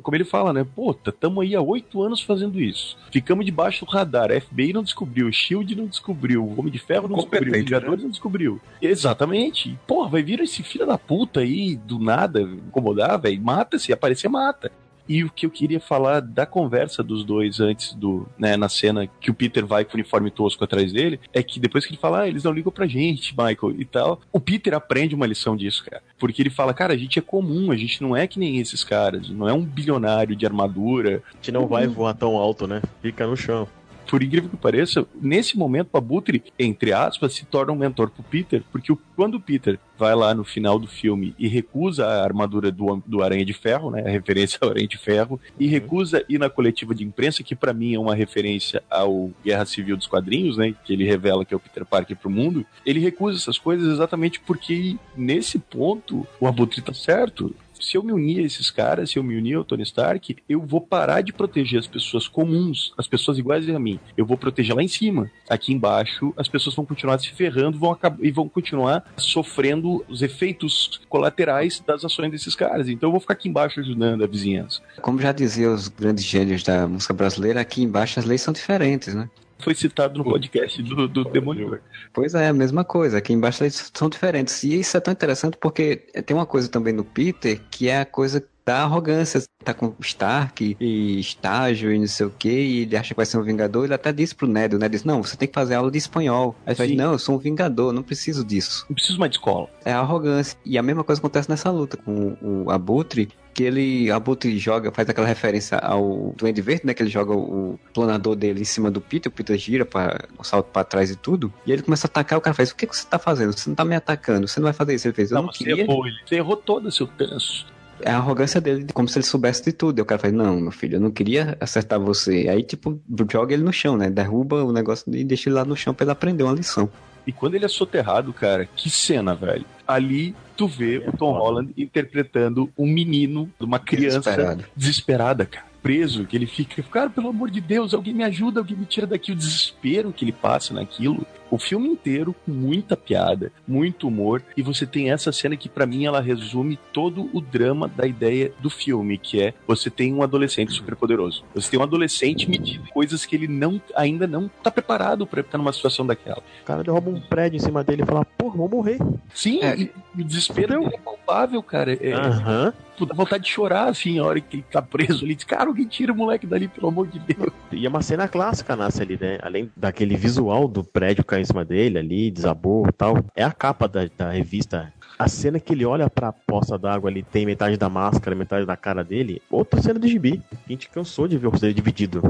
[0.00, 0.64] Como ele fala, né?
[0.64, 2.96] Puta, tamo aí há oito anos fazendo isso.
[3.10, 6.78] Ficamos debaixo do radar, a FBI não descobriu, o SHIELD não descobriu, o Homem de
[6.78, 8.60] Ferro não descobriu, o Vingadores não descobriu.
[8.80, 9.76] Exatamente.
[9.84, 13.42] Porra, vai vir esse filho da puta aí, do nada, incomodar, velho.
[13.42, 14.70] Mata, se aparecer, mata.
[15.12, 19.06] E o que eu queria falar da conversa dos dois antes do, né, na cena
[19.20, 22.00] que o Peter vai com o uniforme tosco atrás dele, é que depois que ele
[22.00, 25.54] fala, ah, eles não ligam pra gente, Michael, e tal, o Peter aprende uma lição
[25.54, 26.02] disso, cara.
[26.18, 28.82] Porque ele fala, cara, a gente é comum, a gente não é que nem esses
[28.82, 31.22] caras, não é um bilionário de armadura.
[31.30, 32.80] A gente não vai voar tão alto, né?
[33.02, 33.68] Fica no chão.
[34.12, 38.22] Por incrível que pareça, nesse momento o Abutre, entre aspas, se torna um mentor pro
[38.22, 42.22] Peter, porque o- quando o Peter vai lá no final do filme e recusa a
[42.22, 46.22] armadura do, do Aranha de Ferro, né, a referência ao Aranha de Ferro, e recusa
[46.28, 50.06] ir na coletiva de imprensa, que pra mim é uma referência ao Guerra Civil dos
[50.06, 53.56] Quadrinhos, né, que ele revela que é o Peter Parker pro mundo, ele recusa essas
[53.58, 57.54] coisas exatamente porque nesse ponto o Abutre tá certo.
[57.82, 60.60] Se eu me unir a esses caras, se eu me unir ao Tony Stark, eu
[60.60, 63.98] vou parar de proteger as pessoas comuns, as pessoas iguais a mim.
[64.16, 65.28] Eu vou proteger lá em cima.
[65.50, 71.00] Aqui embaixo, as pessoas vão continuar se ferrando vão e vão continuar sofrendo os efeitos
[71.08, 72.88] colaterais das ações desses caras.
[72.88, 74.80] Então eu vou ficar aqui embaixo ajudando a vizinhança.
[75.00, 79.12] Como já diziam os grandes gênios da música brasileira, aqui embaixo as leis são diferentes,
[79.12, 79.28] né?
[79.62, 81.80] Foi citado no podcast do, do Demolidor.
[82.12, 83.18] Pois é, a mesma coisa.
[83.18, 84.62] Aqui embaixo as leis são diferentes.
[84.64, 85.96] E isso é tão interessante porque
[86.26, 89.42] tem uma coisa também no Peter que é a coisa da arrogância.
[89.64, 93.24] Tá com Stark e estágio e não sei o que, e ele acha que vai
[93.24, 93.84] ser um vingador.
[93.84, 95.98] Ele até disse pro Ned, o Ned disse, não, você tem que fazer aula de
[95.98, 96.56] espanhol.
[96.66, 98.84] Aí ele fala, não, eu sou um vingador, não preciso disso.
[98.88, 99.68] Não preciso mais de escola.
[99.84, 100.58] É a arrogância.
[100.64, 104.90] E a mesma coisa acontece nessa luta com o Abutre, que ele, o Abutre joga,
[104.90, 108.90] faz aquela referência ao Duende Verde, né, que ele joga o planador dele em cima
[108.90, 112.06] do Peter, o Peter gira para o salto para trás e tudo, e ele começa
[112.06, 113.52] a atacar, o cara faz, o que, que você tá fazendo?
[113.52, 115.06] Você não tá me atacando, você não vai fazer isso.
[115.06, 115.84] Ele fez, eu não, você queria.
[115.84, 116.16] errou, ele.
[116.26, 117.66] Você errou toda, seu tanso.
[118.00, 119.98] É a arrogância dele, como se ele soubesse de tudo.
[119.98, 122.48] E o cara faz, não, meu filho, eu não queria acertar você.
[122.48, 123.00] Aí, tipo,
[123.30, 126.04] joga ele no chão, né, derruba o negócio e deixa ele lá no chão pra
[126.04, 126.90] ele aprender uma lição.
[127.26, 129.64] E quando ele é soterrado, cara, que cena, velho.
[129.86, 131.38] Ali tu vê o Tom foda.
[131.40, 134.64] Holland interpretando um menino, uma criança Desesperado.
[134.76, 135.66] desesperada, cara.
[135.82, 139.06] Preso, que ele fica, cara, pelo amor de Deus, alguém me ajuda, alguém me tira
[139.06, 139.32] daqui.
[139.32, 141.26] O desespero que ele passa naquilo.
[141.52, 145.84] O filme inteiro com muita piada, muito humor, e você tem essa cena que pra
[145.84, 150.22] mim ela resume todo o drama da ideia do filme, que é você tem um
[150.22, 151.44] adolescente superpoderoso.
[151.54, 155.58] Você tem um adolescente medindo coisas que ele não ainda não tá preparado pra estar
[155.58, 156.42] numa situação daquela.
[156.62, 158.98] O cara derruba um prédio em cima dele e fala, porra, vou morrer.
[159.34, 159.76] Sim, É.
[159.76, 161.92] e o desespero é palpável, cara.
[161.92, 162.72] É, Aham.
[162.96, 165.34] tu dá vontade de chorar, assim, a hora que ele tá preso ali.
[165.34, 167.52] Diz, cara, alguém tira o moleque dali, pelo amor de Deus.
[167.70, 169.38] E é uma cena clássica nasce ali, né?
[169.42, 173.22] Além daquele visual do prédio cair em cima dele ali, desabou e tal.
[173.36, 174.92] É a capa da, da revista.
[175.18, 178.76] A cena que ele olha pra poça d'água ali, tem metade da máscara, metade da
[178.76, 179.40] cara dele.
[179.50, 180.40] Outra cena de gibi.
[180.52, 182.20] A gente cansou de ver o dele dividido.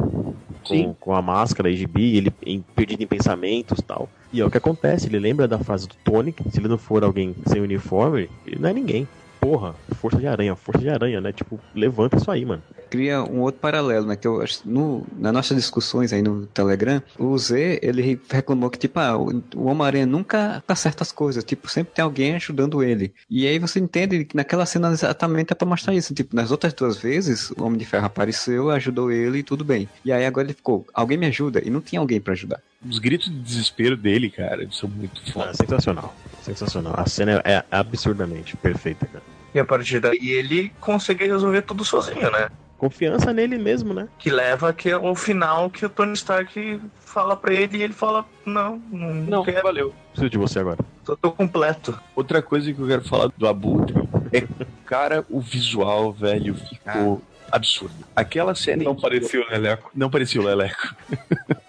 [0.85, 4.09] Com, com a máscara e gibi, ele em- perdido em pensamentos e tal.
[4.33, 7.03] E é o que acontece, ele lembra da frase do Tony, se ele não for
[7.05, 9.07] alguém sem uniforme, ele não é ninguém.
[9.43, 11.33] Porra, força de aranha, força de aranha, né?
[11.33, 12.63] Tipo, levanta isso aí, mano.
[12.89, 14.15] cria um outro paralelo, né?
[14.15, 18.79] Que eu acho, no, nas nossas discussões aí no Telegram, o Z, ele reclamou que,
[18.79, 23.13] tipo, ah, o, Homem-Aranha nunca acerta as coisas, tipo, sempre tem alguém ajudando ele.
[23.29, 26.73] E aí você entende que naquela cena exatamente é pra mostrar isso, tipo, nas outras
[26.73, 29.89] duas vezes, o Homem de Ferro apareceu, ajudou ele e tudo bem.
[30.05, 32.63] E aí agora ele ficou, alguém me ajuda, e não tinha alguém pra ajudar.
[32.89, 35.55] Os gritos de desespero dele, cara, são muito Ah, foda.
[35.55, 36.15] sensacional.
[36.43, 36.95] Sensacional.
[36.97, 39.23] A cena é absurdamente perfeita, cara.
[39.55, 42.49] E a partir daí ele consegue resolver tudo sozinho, né?
[42.79, 44.09] Confiança nele mesmo, né?
[44.19, 47.93] Que leva que é o final que o Tony Stark fala pra ele e ele
[47.93, 49.95] fala: Não, não, Não, quero, valeu.
[50.11, 50.79] Preciso de você agora.
[51.05, 51.97] tô, tô completo.
[52.17, 53.95] Outra coisa que eu quero falar do Abutre
[54.33, 54.49] é,
[54.85, 57.23] cara, o visual, velho, ficou
[57.53, 57.95] absurdo.
[58.17, 59.91] Aquela cena Não em que- parecia o Leleco.
[59.95, 60.97] Não parecia o Leleco.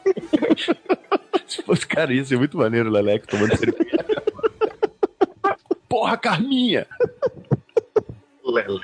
[1.65, 4.03] Fosse, cara, ia ser muito maneiro o Leleco tomando cerveja.
[5.87, 6.87] Porra, Carminha!
[8.45, 8.81] Lele.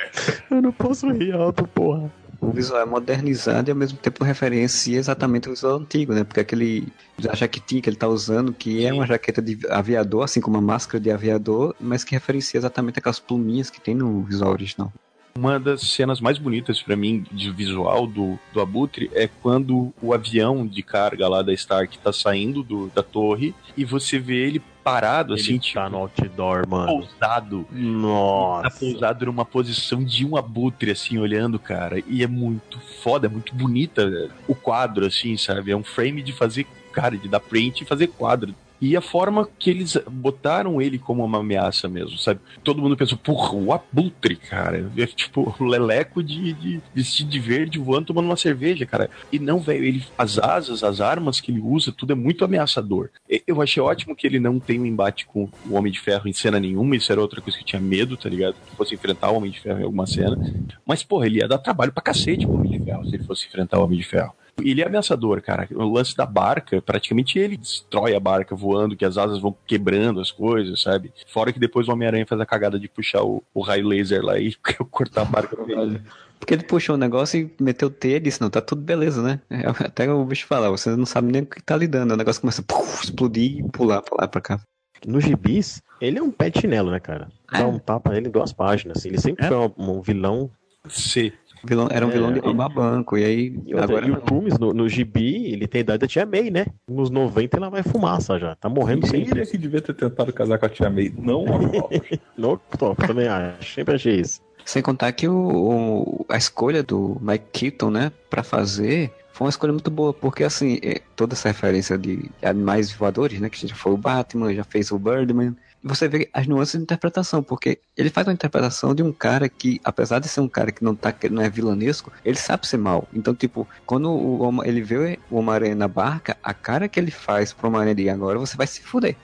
[0.49, 2.11] Eu não posso rir alto, porra.
[2.39, 6.23] o visual é modernizado e ao mesmo tempo referencia exatamente o visual antigo, né?
[6.23, 6.87] Porque aquele
[7.29, 8.95] a jaquetinha que ele tá usando, que é Sim.
[8.95, 13.19] uma jaqueta de aviador, assim como uma máscara de aviador, mas que referencia exatamente aquelas
[13.19, 14.93] pluminhas que tem no visual original.
[15.37, 20.13] Uma das cenas mais bonitas pra mim de visual do, do Abutre é quando o
[20.13, 24.61] avião de carga lá da Stark tá saindo do, da torre e você vê ele
[24.83, 26.87] parado, assim, Ele tipo, tá no outdoor, mano.
[26.87, 27.63] pousado.
[27.65, 28.79] Tá Nossa.
[28.79, 32.01] pousado numa posição de um abutre, assim, olhando, cara.
[32.07, 35.71] E é muito foda, é muito bonita o quadro, assim, sabe?
[35.71, 38.53] É um frame de fazer, cara, de dar print e fazer quadro.
[38.81, 42.39] E a forma que eles botaram ele como uma ameaça mesmo, sabe?
[42.63, 44.89] Todo mundo pensou, porra, o abutre, cara.
[44.97, 49.09] É tipo o leleco de, de vestido de verde voando tomando uma cerveja, cara.
[49.31, 53.09] E não, velho, ele, as asas, as armas que ele usa, tudo é muito ameaçador.
[53.45, 56.33] Eu achei ótimo que ele não tem um embate com o Homem de Ferro em
[56.33, 58.55] cena nenhuma, isso era outra coisa que eu tinha medo, tá ligado?
[58.69, 60.37] Que fosse enfrentar o Homem de Ferro em alguma cena.
[60.85, 63.47] Mas, porra, ele ia dar trabalho pra cacete pro Homem de Ferro se ele fosse
[63.47, 64.33] enfrentar o Homem de Ferro.
[64.63, 65.67] Ele é ameaçador, cara.
[65.71, 70.19] O lance da barca, praticamente ele destrói a barca voando, que as asas vão quebrando
[70.19, 71.11] as coisas, sabe?
[71.27, 74.39] Fora que depois o Homem-Aranha faz a cagada de puxar o, o raio laser lá
[74.39, 74.53] e
[74.91, 76.01] cortar a barca no meio.
[76.39, 79.21] Porque ele puxou o negócio e meteu o T e disse, não, tá tudo beleza,
[79.21, 79.41] né?
[79.49, 82.13] É, Até o bicho fala, você não sabe nem o que tá lidando.
[82.13, 84.59] O negócio começa a puf, explodir e pular pra lá pra cá.
[85.05, 87.29] No gibis, ele é um pé de chinelo, né, cara?
[87.51, 88.97] Dá um tapa nele em duas páginas.
[88.97, 89.09] Assim.
[89.09, 89.47] Ele sempre É.
[89.49, 90.49] foi um, um vilão.
[90.87, 91.33] C.
[91.63, 94.11] Vilão, era um É, vilão de e- roubar banco, e aí E, outra, agora e
[94.11, 94.21] o não.
[94.21, 96.65] Toomes, no, no gibi, ele tem idade da Tia May, né?
[96.89, 98.55] Nos 90 ela vai fumaça já.
[98.55, 99.41] Tá morrendo Ele sempre.
[99.41, 102.19] é que devia ter tentado casar com a tia May, não o Octopus.
[102.37, 103.73] No top, também acho.
[103.73, 104.41] Sempre achei isso.
[104.65, 109.49] Sem contar que o, o- a escolha do Mike Keaton, né, pra fazer, foi uma
[109.49, 113.73] escolha muito boa, porque assim, é, toda essa referência de animais voadores, né, que já
[113.75, 118.09] foi o Batman, já fez o Birdman, você vê as nuances de interpretação, porque ele
[118.09, 121.11] faz uma interpretação de um cara que, apesar de ser um cara que não, tá,
[121.11, 123.07] que não é vilanesco, ele sabe ser mal.
[123.13, 127.53] Então, tipo, quando o, ele vê o Homem-Aranha na barca, a cara que ele faz
[127.53, 129.15] pro Homem-Aranha de agora, você vai se fuder.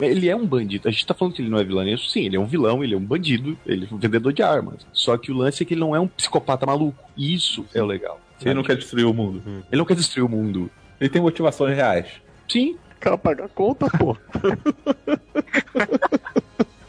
[0.00, 0.88] Ele é um bandido.
[0.88, 2.08] A gente tá falando que ele não é vilanesco.
[2.08, 4.86] Sim, ele é um vilão, ele é um bandido, ele é um vendedor de armas.
[4.92, 7.02] Só que o lance é que ele não é um psicopata maluco.
[7.16, 8.20] Isso é o legal.
[8.44, 9.42] Ele não quer destruir o mundo.
[9.46, 10.68] Ele não quer destruir o mundo.
[11.00, 12.06] Ele tem motivações reais.
[12.48, 14.16] Sim, Cara, pagar a conta, pô.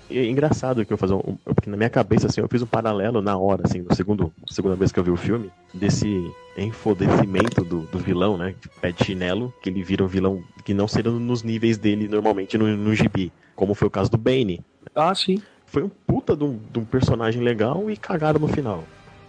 [0.10, 2.68] E é engraçado que eu fazer um, porque na minha cabeça assim eu fiz um
[2.68, 7.64] paralelo na hora assim, no segundo, segunda vez que eu vi o filme, desse enfodecimento
[7.64, 10.88] do, do vilão, né, de pé de chinelo, que ele vira um vilão que não
[10.88, 14.62] seria nos níveis dele normalmente no, no gibi, como foi o caso do Bane.
[14.94, 15.42] Ah, sim.
[15.66, 18.84] Foi um puta de um, de um personagem legal e cagaram no final.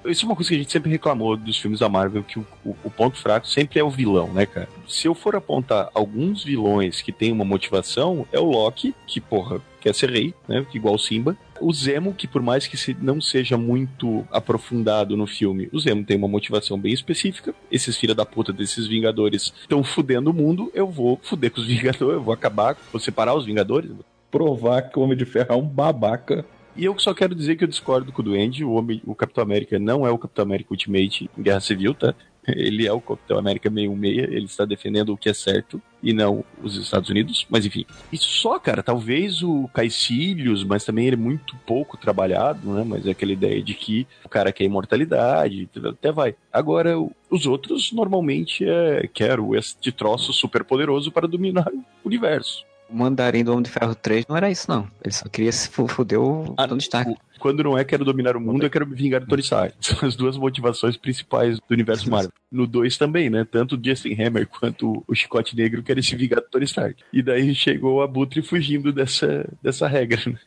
[0.07, 2.46] Isso é uma coisa que a gente sempre reclamou dos filmes da Marvel, que o,
[2.64, 4.68] o- o ponto fraco sempre é o vilão, né, cara?
[4.88, 9.61] Se eu for apontar alguns vilões que têm uma motivação, é o Loki, que, porra,
[9.80, 10.66] quer ser rei, né?
[10.74, 11.36] Igual Simba.
[11.61, 16.16] O Zemo, que por mais que não seja muito aprofundado no filme, o Zemo tem
[16.16, 17.55] uma motivação bem específica.
[17.70, 21.66] Esses filha da puta desses Vingadores estão fudendo o mundo, eu vou fuder com os
[21.68, 23.90] Vingadores, eu vou acabar, vou separar os Vingadores,
[24.30, 26.44] Provar que o Homem de Ferro é um babaca.
[26.76, 28.64] E eu só quero dizer que eu discordo com o Duende.
[28.64, 32.14] O, homem, o Capitão América não é o Capitão América Ultimate em Guerra Civil, tá?
[32.46, 36.44] Ele é o Capitão América 616, ele está defendendo o que é certo e não
[36.62, 37.86] os Estados Unidos, mas enfim.
[38.12, 42.84] Isso só, cara, talvez o Caecilius, mas também ele é muito pouco trabalhado, né?
[42.86, 46.34] Mas é aquela ideia de que o cara quer imortalidade, até vai.
[46.52, 46.94] Agora,
[47.30, 52.64] os outros normalmente é quero este troço super poderoso para dominar o universo.
[52.89, 54.87] O mandarim do Homem de Ferro 3 não era isso, não.
[55.03, 57.14] Ele só queria se fu- fuder o Ah, Tony Stark.
[57.39, 59.74] Quando não é quero dominar o mundo, eu quero me vingar do Tony Stark.
[59.80, 62.30] São as duas motivações principais do universo Marvel.
[62.53, 63.45] No 2 também, né?
[63.51, 67.03] Tanto o Justin Hammer quanto o Chicote Negro querem se vingar do Tony Stark.
[67.12, 70.20] E daí chegou o Abutre fugindo dessa, dessa regra.
[70.26, 70.39] né?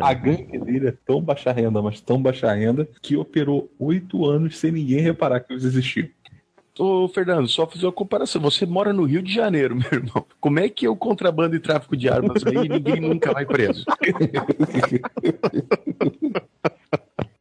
[0.00, 4.58] A gangue dele é tão baixa renda, mas tão baixa renda, que operou oito anos
[4.58, 6.08] sem ninguém reparar que eles existiam.
[6.78, 8.40] Ô, Fernando, só fazer uma comparação.
[8.42, 10.24] Você mora no Rio de Janeiro, meu irmão.
[10.40, 13.44] Como é que é o contrabando e tráfico de armas aí e ninguém nunca vai
[13.44, 13.84] preso?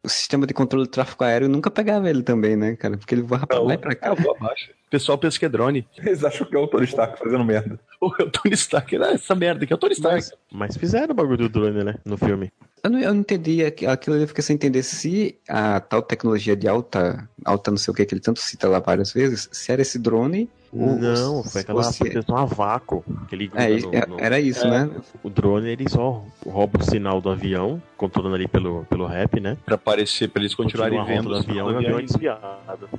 [0.04, 2.98] O sistema de controle do tráfego aéreo nunca pegava ele também, né, cara?
[2.98, 4.14] Porque ele voava pra lá e pra cá.
[4.14, 4.72] Acabou abaixo.
[4.88, 5.86] O pessoal pensa que é drone.
[5.98, 7.78] Eles acham que é o Tony Stark fazendo merda.
[8.02, 8.96] É o Tony Stark.
[8.96, 10.30] Ah, essa merda aqui é o Tony Stark.
[10.50, 11.96] Mas fizeram o bagulho do drone, né?
[12.06, 12.54] No filme.
[12.84, 16.56] Eu não, eu não entendi aqui- aquilo, eu fiquei sem entender se a tal tecnologia
[16.56, 19.72] de alta, alta não sei o que, que ele tanto cita lá várias vezes, se
[19.72, 23.04] era esse drone ou Não, foi aquela fosse- proteção a vácuo.
[23.28, 24.90] Que ele É, no- é- no- era isso, né?
[25.24, 29.58] O drone ele só rouba o sinal do avião, controlando ali pelo, pelo rap, né?
[29.66, 32.12] Pra aparecer, pra eles continuarem vendo os avião e o avião é aviões.
[32.12, 32.90] desviado.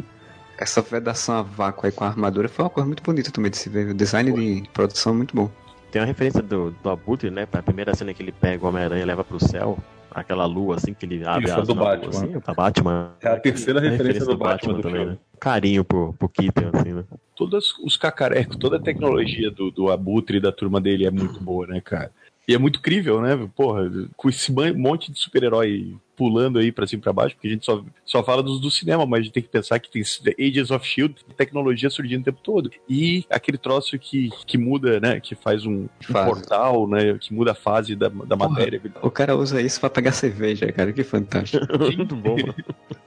[0.59, 3.57] Essa vedação a vácuo aí com a armadura foi uma coisa muito bonita também de
[3.57, 3.91] se ver.
[3.91, 5.49] O design de produção é muito bom.
[5.91, 7.47] Tem uma referência do, do Abutre, né?
[7.53, 9.79] A primeira cena que ele pega o Homem-Aranha e leva pro céu.
[10.11, 12.09] aquela lua assim que ele abre Isso, as do na lua, Batman.
[12.11, 13.11] assim, da Batman.
[13.23, 15.19] É a terceira É referência do Batman do também, né?
[15.41, 17.05] Carinho pro, pro Keaton, assim, né?
[17.37, 21.41] Todos os cacarecos, toda a tecnologia do, do Abutre e da turma dele é muito
[21.41, 22.11] boa, né, cara?
[22.47, 23.49] E é muito crível, né?
[23.55, 27.51] Porra, com esse monte de super-herói pulando aí pra cima e pra baixo, porque a
[27.53, 30.03] gente só, só fala dos do cinema, mas a gente tem que pensar que tem
[30.39, 32.71] Agents of Shield, tecnologia surgindo o tempo todo.
[32.89, 35.21] E aquele troço que, que muda, né?
[35.21, 37.17] Que faz um, um portal, né?
[37.19, 38.83] Que muda a fase da, da matéria.
[39.01, 40.93] O cara usa isso pra pegar cerveja, cara.
[40.93, 41.65] Que fantástico.
[41.97, 42.37] Muito bom.
[42.37, 42.55] mano.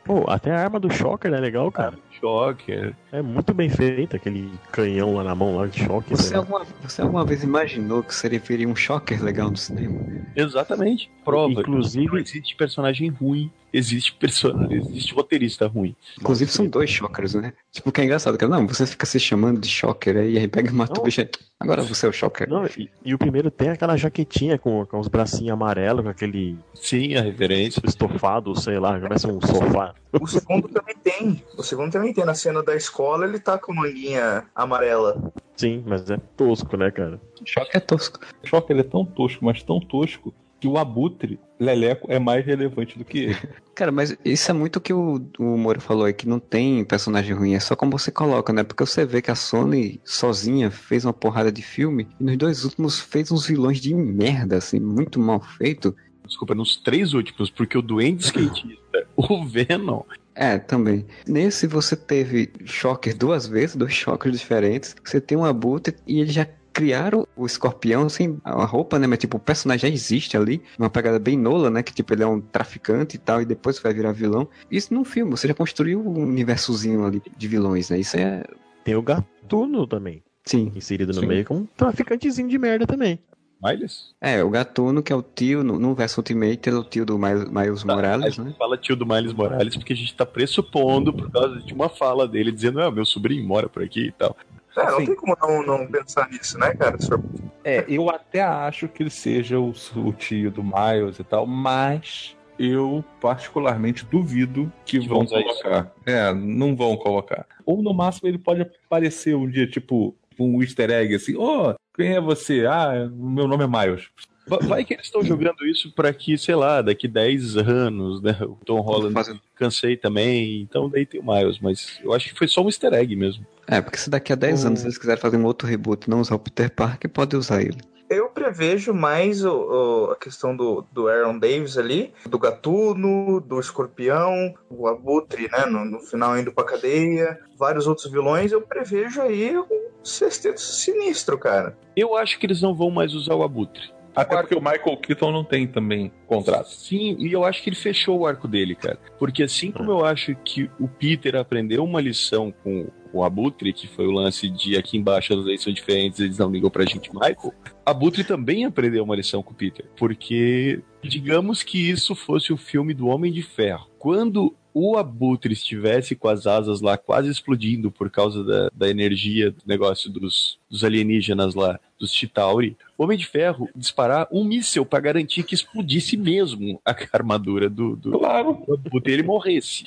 [0.03, 1.93] Pô, até a arma do Shocker é legal, cara.
[2.20, 2.72] Choque.
[3.12, 3.22] é.
[3.22, 6.12] Muito bem feita, aquele canhão lá na mão lá de choque.
[6.12, 6.39] Você lá.
[6.39, 9.99] alguma, você alguma vez imaginou que seria um shocker legal no cinema?
[10.36, 11.09] Exatamente.
[11.26, 11.53] Prova.
[11.62, 13.52] Inclusive- Não existe personagem ruim.
[13.74, 15.95] Existe personagem, existe roteirista ruim.
[16.20, 17.54] Inclusive são dois shockers, né?
[17.72, 18.52] Tipo, que é engraçado, cara.
[18.52, 21.02] Não, você fica se chamando de shocker aí, aí pega e mata Não.
[21.02, 21.26] o bicho.
[21.58, 22.49] Agora você é o shocker.
[22.49, 26.58] Não, e, e o primeiro tem aquela jaquetinha com, com os bracinhos amarelos, com aquele
[26.74, 27.82] Sim, a referência.
[27.86, 29.95] estofado, sei lá, parece um sofá.
[30.20, 31.41] O segundo também tem.
[31.58, 32.26] O segundo também tem.
[32.26, 35.32] Na cena da escola, ele tá com manguinha amarela.
[35.56, 37.22] Sim, mas é tosco, né, cara?
[37.45, 38.20] Shocker é tosco.
[38.43, 42.43] O Shocker ele é tão tosco, mas tão tosco, que o Abutre, Leleco, é mais
[42.43, 43.38] relevante do que ele.
[43.76, 46.84] Cara, mas isso é muito o que o, o Moura falou aí, que não tem
[46.84, 48.64] personagem ruim, é só como você coloca, né?
[48.64, 52.66] Porque você vê que a Sony sozinha fez uma porrada de filme e nos dois
[52.66, 55.95] últimos fez uns vilões de merda, assim, muito mal feito.
[56.26, 60.01] Desculpa, nos três últimos, porque o Duende Skatista, o Venom,
[60.34, 61.05] É, também.
[61.28, 64.95] Nesse você teve Shocker duas vezes, dois Shockers diferentes.
[65.03, 69.08] Você tem um Abutre e eles já criaram o escorpião sem a roupa, né?
[69.08, 70.62] Mas tipo, o personagem já existe ali.
[70.78, 71.84] Uma pegada bem nola, né?
[71.84, 74.48] Que tipo, ele é um traficante e tal, e depois vai virar vilão.
[74.70, 78.00] Isso num filme, você já construiu um universozinho ali de vilões, né?
[78.00, 78.44] Isso é.
[78.84, 80.72] Tem o Gatuno também, Sim.
[80.76, 81.28] inserido no Sim.
[81.28, 83.20] meio, como um traficantezinho de merda também.
[83.64, 84.16] Miles?
[84.20, 87.06] É, o Gatuno, que é o tio, no, no verso Ultimate, ele é o tio
[87.06, 88.56] do Miles, Miles a Morales, gente né?
[88.58, 92.28] fala tio do Miles Morales porque a gente tá pressupondo por causa de uma fala
[92.28, 94.36] dele dizendo, ah, meu sobrinho mora por aqui e tal.
[94.78, 95.06] É, não Sim.
[95.08, 97.00] tem como não, não pensar nisso, né, cara?
[97.00, 97.22] Se for-
[97.64, 102.36] É, eu até acho que ele seja o, o tio do Miles e tal, mas
[102.58, 105.34] eu particularmente duvido que, Que vão isso.
[105.34, 105.92] colocar.
[106.06, 107.46] É, não vão colocar.
[107.66, 112.14] Ou no máximo ele pode aparecer um dia, tipo, um easter egg assim, oh, quem
[112.14, 112.66] é você?
[112.66, 114.08] Ah, meu nome é Miles.
[114.48, 118.36] Va- Vai que eles estão jogando isso pra que, sei lá, daqui 10 anos, né?
[118.42, 122.38] O Tom Holland Fazendo- cansei também, então daí tem o Miles, mas eu acho que
[122.38, 123.46] foi só um easter egg mesmo.
[123.72, 126.10] É, porque se daqui a 10 O- anos eles quiserem fazer um outro reboot e
[126.10, 127.78] não usar o Peter Parker, pode usar ele.
[128.10, 133.58] Eu prevejo mais o, o- a questão do, do Aaron Davis ali, do Gatuno, do
[133.58, 135.66] Escorpião, o Abutre, né?
[135.66, 138.52] No, no final indo pra cadeia, vários outros vilões.
[138.52, 139.66] Eu prevejo aí um
[140.04, 141.78] sexteto sinistro, cara.
[141.96, 143.94] Eu acho que eles não vão mais usar o Abutre.
[144.16, 146.70] Até porque o Michael Keaton não tem também contrato.
[146.70, 148.99] Sim, e eu acho que ele fechou o arco dele, cara.
[149.18, 153.88] Porque assim como eu acho que o Peter aprendeu uma lição com o Abutre, que
[153.88, 157.12] foi o lance de aqui embaixo as leis são diferentes, eles não ligam pra gente,
[157.14, 157.53] Michael.
[157.86, 159.86] Abutre também aprendeu uma lição com o Peter.
[159.97, 163.88] Porque, digamos que isso fosse o filme do Homem de Ferro.
[163.97, 169.51] Quando o Abutre estivesse com as asas lá quase explodindo por causa da, da energia
[169.51, 174.84] do negócio dos, dos alienígenas lá, dos Chitauri, o Homem de Ferro disparar um míssel
[174.86, 178.64] pra garantir que explodisse mesmo a armadura do, do, Claro.
[178.68, 179.86] do e ele morresse.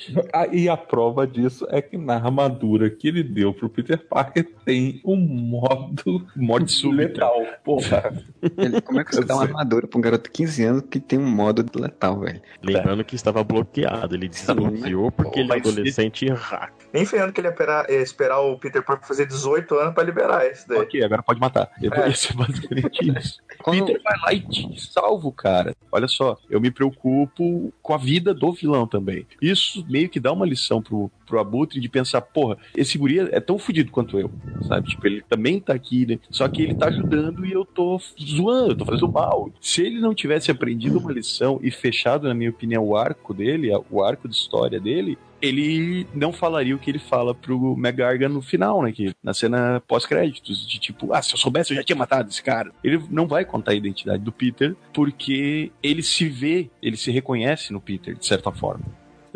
[0.53, 5.01] E a prova disso é que na armadura que ele deu pro Peter Parker tem
[5.03, 7.01] um modo Morte súbita.
[7.03, 7.41] letal.
[7.63, 8.23] Porra.
[8.57, 10.99] Ele- como é que você dá uma armadura pra um garoto de 15 anos que
[10.99, 12.41] tem um modo letal, velho?
[12.61, 16.73] Lembrando que estava bloqueado, ele desanunciou porque ele é adolescente hack.
[16.93, 20.03] Nem ferrando que ele ia esperar, ia esperar o Peter Parker fazer 18 anos pra
[20.03, 20.79] liberar esse daí.
[20.79, 21.69] Ok, agora pode matar.
[21.81, 22.09] É.
[22.09, 23.37] Isso é basicamente isso.
[23.61, 25.75] Quando- Peter vai lá e te salva o cara.
[25.91, 29.25] Olha só, eu me preocupo com a vida do vilão também.
[29.41, 33.39] Isso meio que dá uma lição pro, pro Abutre de pensar, porra, esse guri é
[33.39, 34.31] tão fudido quanto eu,
[34.67, 34.89] sabe?
[34.89, 36.19] Tipo, ele também tá aqui, né?
[36.29, 39.49] Só que ele tá ajudando e eu tô zoando, eu tô fazendo mal.
[39.61, 43.71] Se ele não tivesse aprendido uma lição e fechado, na minha opinião, o arco dele,
[43.89, 48.41] o arco de história dele, ele não falaria o que ele fala pro McGargan no
[48.41, 48.91] final, né?
[48.91, 52.41] Que, na cena pós-créditos, de tipo, ah, se eu soubesse eu já tinha matado esse
[52.41, 52.71] cara.
[52.83, 57.71] Ele não vai contar a identidade do Peter, porque ele se vê, ele se reconhece
[57.71, 58.85] no Peter, de certa forma.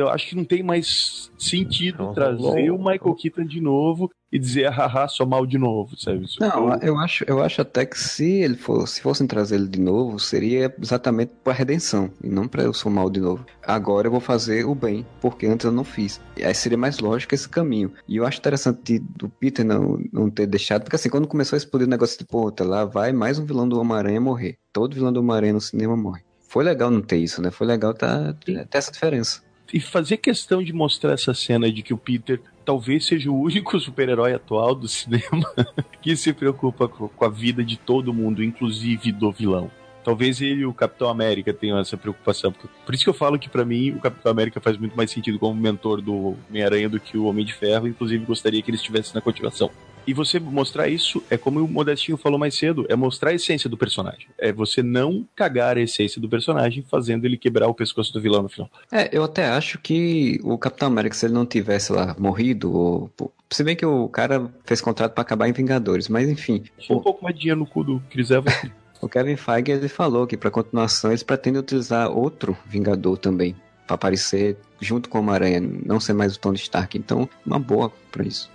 [0.02, 2.76] Eu acho que não tem mais sentido Não trazer rolou.
[2.76, 6.24] o Michael Keaton de novo e dizer, ah, haha, sou mal de novo, sabe?
[6.24, 9.56] Isso Não, ficou- eu acho, eu acho até que se ele for, se fossem trazer
[9.56, 13.44] ele de novo, seria exatamente para redenção e não para eu sou mal de novo.
[13.66, 16.22] Agora eu vou fazer o bem, porque antes eu não fiz.
[16.38, 17.92] E aí seria mais lógico esse caminho.
[18.08, 21.58] E eu acho interessante do Peter não, não ter deixado, porque assim, quando começou a
[21.58, 24.58] explodir o negócio de pô, tá lá vai mais um vilão do Homem-Aranha morrer.
[24.72, 26.22] Todo vilão do Homem-Aranha no cinema morre.
[26.48, 27.50] foi legal não ter isso, né?
[27.52, 29.42] Foi legal tá, ter essa diferença.
[29.74, 33.80] E fazer questão de mostrar essa cena de que o Peter talvez seja o único
[33.80, 35.52] super-herói atual do cinema
[36.02, 39.72] que se preocupa com a vida de todo mundo, inclusive do vilão.
[40.04, 42.52] Talvez ele e o Capitão América tenham essa preocupação.
[42.52, 45.38] Por isso que eu falo que para mim o Capitão América faz muito mais sentido
[45.38, 47.88] como mentor do Homem-Aranha do que o Homem de Ferro.
[47.88, 49.70] Inclusive gostaria que ele estivesse na continuação.
[50.10, 53.70] E você mostrar isso é como o Modestinho falou mais cedo, é mostrar a essência
[53.70, 54.26] do personagem.
[54.40, 58.42] É você não cagar a essência do personagem fazendo ele quebrar o pescoço do vilão
[58.42, 58.68] no final.
[58.92, 63.12] É, eu até acho que o Capitão América, se ele não tivesse lá morrido, ou,
[63.52, 66.64] se bem que o cara fez contrato para acabar em Vingadores, mas enfim.
[66.80, 68.56] Tinha um pouco mais de dinheiro no cu do Chris Evans.
[69.02, 73.56] O Kevin Feige ele falou que para continuação eles pretendem utilizar outro Vingador também
[73.88, 76.98] para aparecer junto com o Homem-Aranha, não ser mais o Tony Stark.
[76.98, 78.52] Então, uma boa para isso.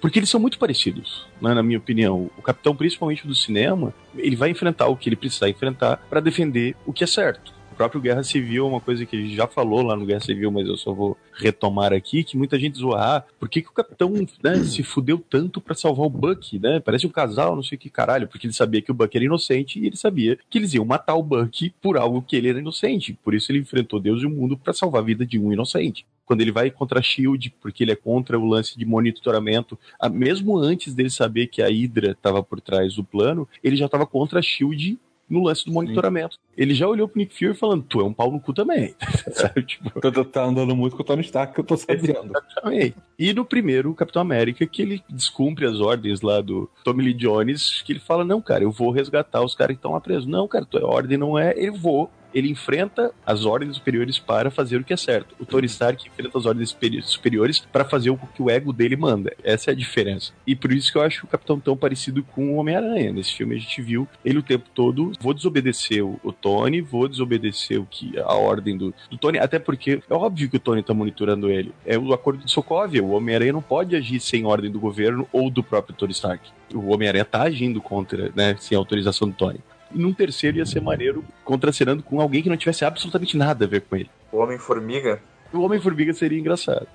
[0.00, 2.30] Porque eles são muito parecidos, né, na minha opinião.
[2.36, 6.76] O Capitão, principalmente do cinema, ele vai enfrentar o que ele precisar enfrentar para defender
[6.86, 9.82] o que é certo próprio Guerra Civil é uma coisa que a gente já falou
[9.82, 13.24] lá no Guerra Civil, mas eu só vou retomar aqui, que muita gente zoa, ah,
[13.38, 16.80] por que, que o capitão né, se fudeu tanto para salvar o Buck, né?
[16.80, 19.24] Parece um casal, não sei o que caralho, porque ele sabia que o Buck era
[19.24, 22.58] inocente e ele sabia que eles iam matar o Buck por algo que ele era
[22.58, 23.16] inocente.
[23.22, 26.04] Por isso ele enfrentou Deus e o mundo para salvar a vida de um inocente
[26.26, 29.78] quando ele vai contra a Shield, porque ele é contra o lance de monitoramento,
[30.12, 34.04] mesmo antes dele saber que a Hydra estava por trás do plano, ele já estava
[34.04, 34.98] contra a Shield
[35.28, 36.34] no lance do monitoramento.
[36.34, 36.40] Sim.
[36.56, 38.94] Ele já olhou pro Nick Fury falando, tu é um pau no cu também.
[39.32, 39.62] Sabe?
[39.62, 40.00] Tipo...
[40.00, 42.32] Tu tá andando muito com o Tony Stark, que eu tô sabendo.
[42.34, 42.96] Exatamente.
[43.18, 47.14] E no primeiro, o Capitão América, que ele descumpre as ordens lá do Tommy Lee
[47.14, 50.26] Jones, que ele fala, não, cara, eu vou resgatar os caras que estão lá presos.
[50.26, 54.76] Não, cara, a ordem não é, eu vou ele enfrenta as ordens superiores para fazer
[54.78, 55.34] o que é certo.
[55.38, 59.34] O Tony Stark enfrenta as ordens superiores para fazer o que o ego dele manda.
[59.42, 60.32] Essa é a diferença.
[60.46, 63.12] E por isso que eu acho o Capitão tão parecido com o Homem-Aranha.
[63.12, 65.12] Nesse filme a gente viu ele o tempo todo.
[65.20, 70.02] Vou desobedecer o, Tony, vou desobedecer o que a ordem do, do, Tony, até porque
[70.08, 71.72] é óbvio que o Tony tá monitorando ele.
[71.84, 73.02] É o acordo de Sokovia.
[73.02, 76.50] O Homem-Aranha não pode agir sem ordem do governo ou do próprio Tony Stark.
[76.74, 79.60] O Homem-Aranha tá agindo contra, né, sem autorização do Tony.
[79.92, 83.68] E num terceiro ia ser maneiro contracenando com alguém que não tivesse absolutamente nada a
[83.68, 84.10] ver com ele.
[84.30, 85.20] O Homem-Formiga?
[85.52, 86.86] O Homem-Formiga seria engraçado.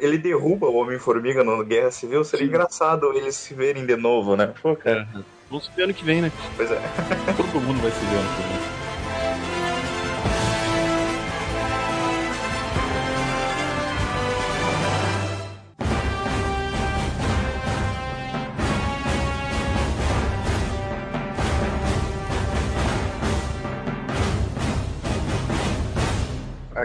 [0.00, 2.50] Ele derruba o Homem-Formiga na Guerra Civil, seria Sim.
[2.50, 4.52] engraçado eles se verem de novo, né?
[4.62, 5.08] Pô, cara,
[5.50, 6.30] vamos ver ano que vem, né?
[6.56, 6.80] Pois é.
[7.36, 8.85] Todo mundo vai se ver ano que vem.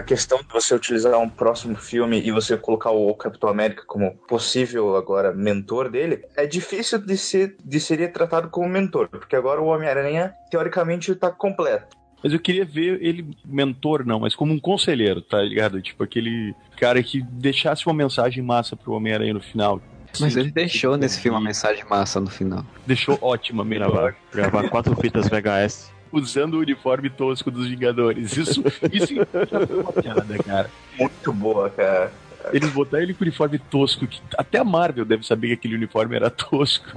[0.02, 4.12] A questão de você utilizar um próximo filme e você colocar o Capitão América como
[4.28, 9.62] possível agora mentor dele, é difícil de ser, de ser tratado como mentor, porque agora
[9.62, 11.96] o Homem-Aranha teoricamente está completo.
[12.22, 15.80] Mas eu queria ver ele mentor, não, mas como um conselheiro, tá ligado?
[15.80, 19.80] Tipo, aquele cara que deixasse uma mensagem massa pro Homem-Aranha no final.
[20.20, 22.64] Mas Sim, ele deixou nesse filme uma mensagem massa no final.
[22.86, 23.90] Deixou ótima, melhor.
[23.90, 28.36] Gravar, gravar quatro fitas VHS usando o uniforme tosco dos Vingadores.
[28.36, 28.62] Isso,
[28.92, 30.70] isso é uma piada, cara.
[30.98, 32.12] Muito boa, cara.
[32.52, 35.76] Eles botaram ele com o uniforme tosco, que até a Marvel deve saber que aquele
[35.76, 36.96] uniforme era tosco.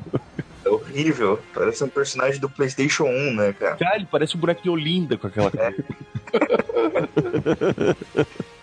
[0.65, 1.39] É horrível.
[1.53, 3.75] Parece um personagem do PlayStation 1, né, cara?
[3.75, 5.73] Cara, ele parece um boneco de Olinda com aquela é.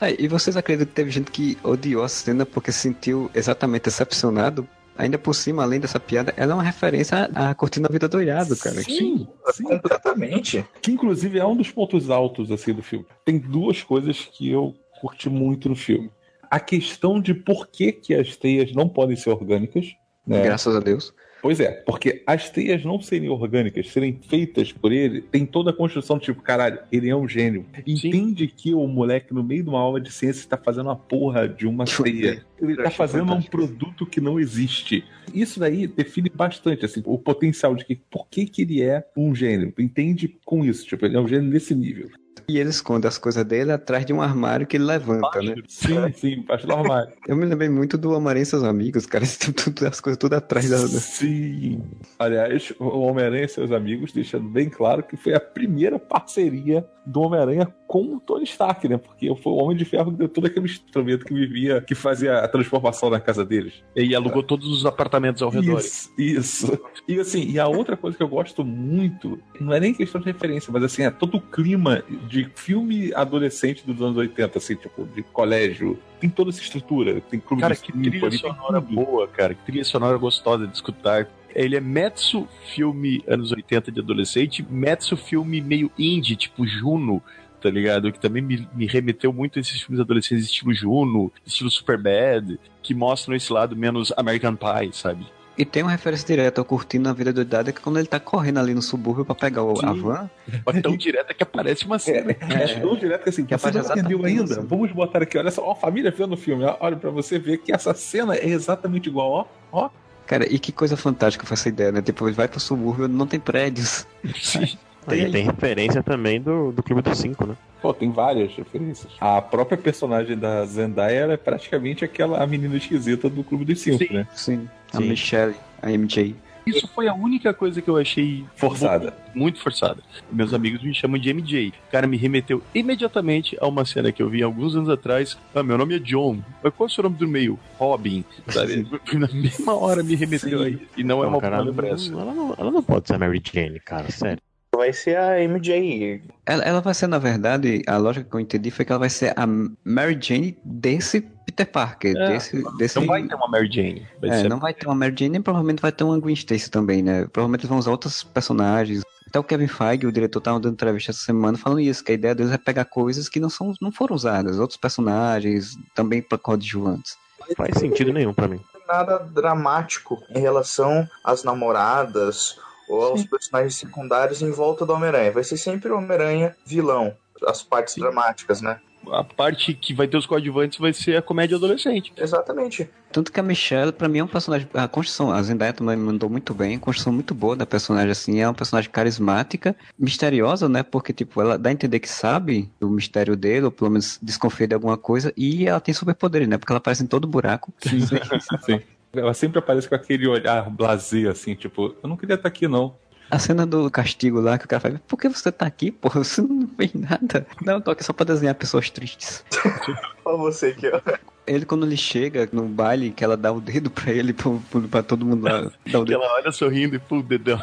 [0.09, 3.85] é, e vocês acreditam que teve gente que odiou a cena porque se sentiu exatamente
[3.85, 8.57] decepcionado Ainda por cima, além dessa piada, ela é uma referência à Cortina Vida Doirado,
[8.57, 8.83] cara.
[8.83, 10.65] Sim, sim, completamente.
[10.81, 13.07] Que inclusive é um dos pontos altos assim do filme.
[13.25, 16.11] Tem duas coisas que eu curti muito no filme.
[16.51, 19.95] A questão de por que, que as teias não podem ser orgânicas.
[20.27, 20.43] Né?
[20.43, 21.15] Graças a Deus.
[21.43, 25.73] Pois é, porque as teias não serem orgânicas, serem feitas por ele, tem toda a
[25.73, 27.67] construção tipo, caralho, ele é um gênio.
[27.85, 28.53] Entende Sim.
[28.57, 31.67] que o moleque, no meio de uma aula de ciência, está fazendo a porra de
[31.67, 32.47] uma teia.
[32.61, 35.05] Ele está fazendo um produto que não existe.
[35.35, 39.35] Isso daí define bastante assim, o potencial de que por que, que ele é um
[39.35, 39.75] gênio.
[39.77, 42.09] Entende com isso, tipo, ele é um gênio nesse nível.
[42.53, 45.55] E ele esconde as coisas dele atrás de um armário que ele levanta, né?
[45.67, 47.11] Sim, sim, embaixo do armário.
[47.27, 49.25] Eu me lembrei muito do Homem-Aranha e seus amigos, cara.
[49.65, 50.77] Tudo, as coisas tudo atrás da.
[50.77, 51.83] Sim.
[52.19, 57.23] Aliás, o Homem-Aranha e seus amigos, deixando bem claro que foi a primeira parceria do
[57.23, 58.97] Homem-Aranha com o Tony Stark, né?
[58.97, 62.39] Porque foi o Homem de Ferro que deu todo aquele instrumento que vivia, que fazia
[62.39, 63.85] a transformação na casa deles.
[63.95, 65.79] E alugou todos os apartamentos ao redor.
[65.79, 66.81] Isso, isso.
[67.07, 70.27] E assim, e a outra coisa que eu gosto muito, não é nem questão de
[70.27, 75.05] referência, mas assim, é todo o clima de filme adolescente dos anos 80, assim, tipo,
[75.15, 75.99] de colégio.
[76.19, 77.21] Tem toda essa estrutura.
[77.21, 79.53] Tem clube cara, que trilha sonora boa, cara.
[79.53, 81.29] Que trilha sonora gostosa de escutar.
[81.55, 87.23] Ele é Metsu filme anos 80 de adolescente, Metsu filme meio indie, tipo Juno
[87.63, 88.13] tá ligado?
[88.13, 92.95] Que também me, me remeteu muito a esses filmes adolescentes estilo Juno, estilo Superbad, que
[92.95, 95.27] mostram esse lado menos American Pie, sabe?
[95.57, 98.19] E tem uma referência direta ao Curtindo a Vida Doidada, que é quando ele tá
[98.19, 100.31] correndo ali no subúrbio pra pegar o, a van.
[100.67, 102.31] É tão direta que aparece uma cena.
[102.31, 104.45] É, tão direto que assim, Que você não entendeu ainda?
[104.45, 104.67] assim.
[104.67, 107.39] Vamos botar aqui, olha só, ó, a família vendo o filme, ó, olha pra você
[107.39, 109.47] ver que essa cena é exatamente igual, ó,
[109.85, 109.91] ó.
[110.27, 112.01] Cara, e que coisa fantástica foi essa ideia, né?
[112.01, 114.07] Tipo, ele vai pro subúrbio, não tem prédios.
[114.41, 114.79] Sim.
[115.07, 117.57] Aí tem referência também do, do Clube dos Cinco, né?
[117.81, 119.13] Pô, tem várias referências.
[119.21, 123.99] A própria personagem da Zendaya ela é praticamente aquela menina esquisita do Clube dos Cinco,
[123.99, 124.15] Sim.
[124.15, 124.27] né?
[124.33, 125.09] Sim, a Sim.
[125.09, 126.37] Michelle, a MJ.
[126.65, 129.13] Isso foi a única coisa que eu achei Forçada.
[129.35, 130.01] muito forçada.
[130.31, 131.73] Meus amigos me chamam de MJ.
[131.91, 135.37] Cara, me remeteu imediatamente a uma cena que eu vi alguns anos atrás.
[135.53, 136.39] Ah, meu nome é John.
[136.63, 137.59] Mas qual é o seu nome do meio?
[137.77, 138.25] Robin.
[138.49, 138.87] Sabe?
[139.13, 140.79] Na mesma hora me remeteu aí.
[140.97, 142.13] E não é uma cara, boa ela, lembrança.
[142.13, 144.41] não, ela, não, ela não pode ser a Mary Jane, cara, sério.
[144.75, 146.23] Vai ser a MJ.
[146.47, 149.11] Ela, ela vai ser, na verdade, a lógica que eu entendi foi que ela vai
[149.11, 149.47] ser a
[149.85, 152.17] Mary Jane desse Peter Parker.
[152.17, 152.99] É, desse, desse...
[152.99, 154.07] Não vai ter uma Mary Jane.
[154.21, 156.35] Vai É, ser não vai ter uma Mary Jane, nem provavelmente vai ter uma Gwen
[156.35, 157.27] Stacy também, né?
[157.31, 159.03] Provavelmente vão usar outros personagens.
[159.29, 162.15] Até o Kevin Feige, o diretor, tava dando entrevista essa semana falando isso, que a
[162.15, 166.39] ideia deles é pegar coisas que não, são, não foram usadas, outros personagens, também para
[166.39, 167.17] coadjuvantes.
[167.57, 168.61] Faz sentido nenhum pra mim.
[168.89, 172.59] Nada dramático em relação às namoradas
[172.93, 175.33] ou aos personagens secundários em volta do Homem-Aranha.
[175.33, 177.17] Vai ser sempre o Homem-Aranha vilão.
[177.47, 178.79] As partes dramáticas, né?
[179.11, 182.13] A parte que vai ter os coadjuvantes vai ser a comédia adolescente.
[182.17, 182.89] Exatamente.
[183.11, 184.69] Tanto que a Michelle, pra mim, é um personagem.
[184.75, 188.41] A construção, a Zendaya também mandou muito bem, construção muito boa da personagem, assim.
[188.41, 190.85] É uma personagem carismática, misteriosa, né?
[190.85, 194.69] Porque, tipo, ela dá a entender que sabe do mistério dele, ou pelo menos desconfia
[194.69, 196.57] de alguma coisa, e ela tem superpoderes, né?
[196.57, 197.73] Porque ela aparece em todo buraco.
[197.81, 198.01] Sim,
[198.65, 198.81] sim.
[199.15, 202.97] Ela sempre aparece com aquele olhar blasé, assim, tipo, eu não queria estar aqui, não.
[203.31, 206.23] A cena do castigo lá, que o cara fala, por que você tá aqui, porra?
[206.23, 207.47] Você não fez nada.
[207.63, 209.45] Não, eu tô aqui só pra desenhar pessoas tristes.
[210.25, 211.01] Olha você aqui, ó.
[211.47, 214.53] Ele, quando ele chega no baile, que ela dá o dedo pra ele, pra,
[214.91, 216.13] pra todo mundo lá, dá o Que dedo.
[216.23, 217.59] ela olha sorrindo e pô, o dedão.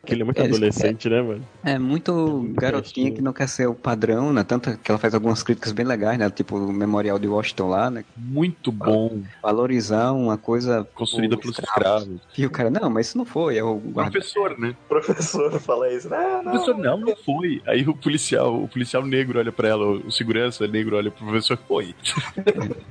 [0.00, 1.42] Porque ele é muito É, adolescente, né, mano?
[1.64, 4.42] É muito garotinha que não quer ser o padrão, né?
[4.44, 6.30] Tanto que ela faz algumas críticas bem legais, né?
[6.30, 8.04] Tipo o Memorial de Washington lá, né?
[8.16, 9.20] Muito bom.
[9.42, 12.02] Valorizar uma coisa Construída pelos escravos.
[12.04, 12.20] escravos.
[12.38, 14.12] E o cara, não, mas isso não foi, é o guarda.
[14.12, 14.74] Professor, né?
[14.86, 16.08] O professor fala isso.
[16.08, 16.52] Não, não.
[16.52, 17.60] Professor, não, não foi.
[17.66, 21.58] Aí o policial, o policial negro olha pra ela, o segurança negro olha pro professor,
[21.68, 21.94] foi.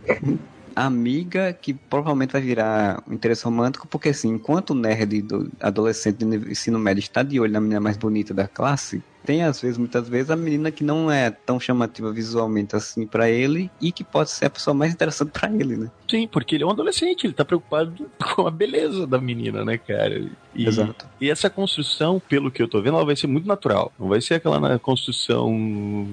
[0.76, 6.18] Amiga que provavelmente vai virar um interesse romântico, porque assim, enquanto o nerd do adolescente
[6.18, 9.78] do ensino médio está de olho na menina mais bonita da classe, tem às vezes,
[9.78, 14.04] muitas vezes, a menina que não é tão chamativa visualmente assim pra ele e que
[14.04, 15.92] pode ser a pessoa mais interessante pra ele, né?
[16.10, 19.78] Sim, porque ele é um adolescente, ele tá preocupado com a beleza da menina, né,
[19.78, 20.20] cara?
[20.56, 21.06] E, Exato.
[21.20, 23.92] E essa construção, pelo que eu tô vendo, ela vai ser muito natural.
[24.00, 25.50] Não vai ser aquela na- construção,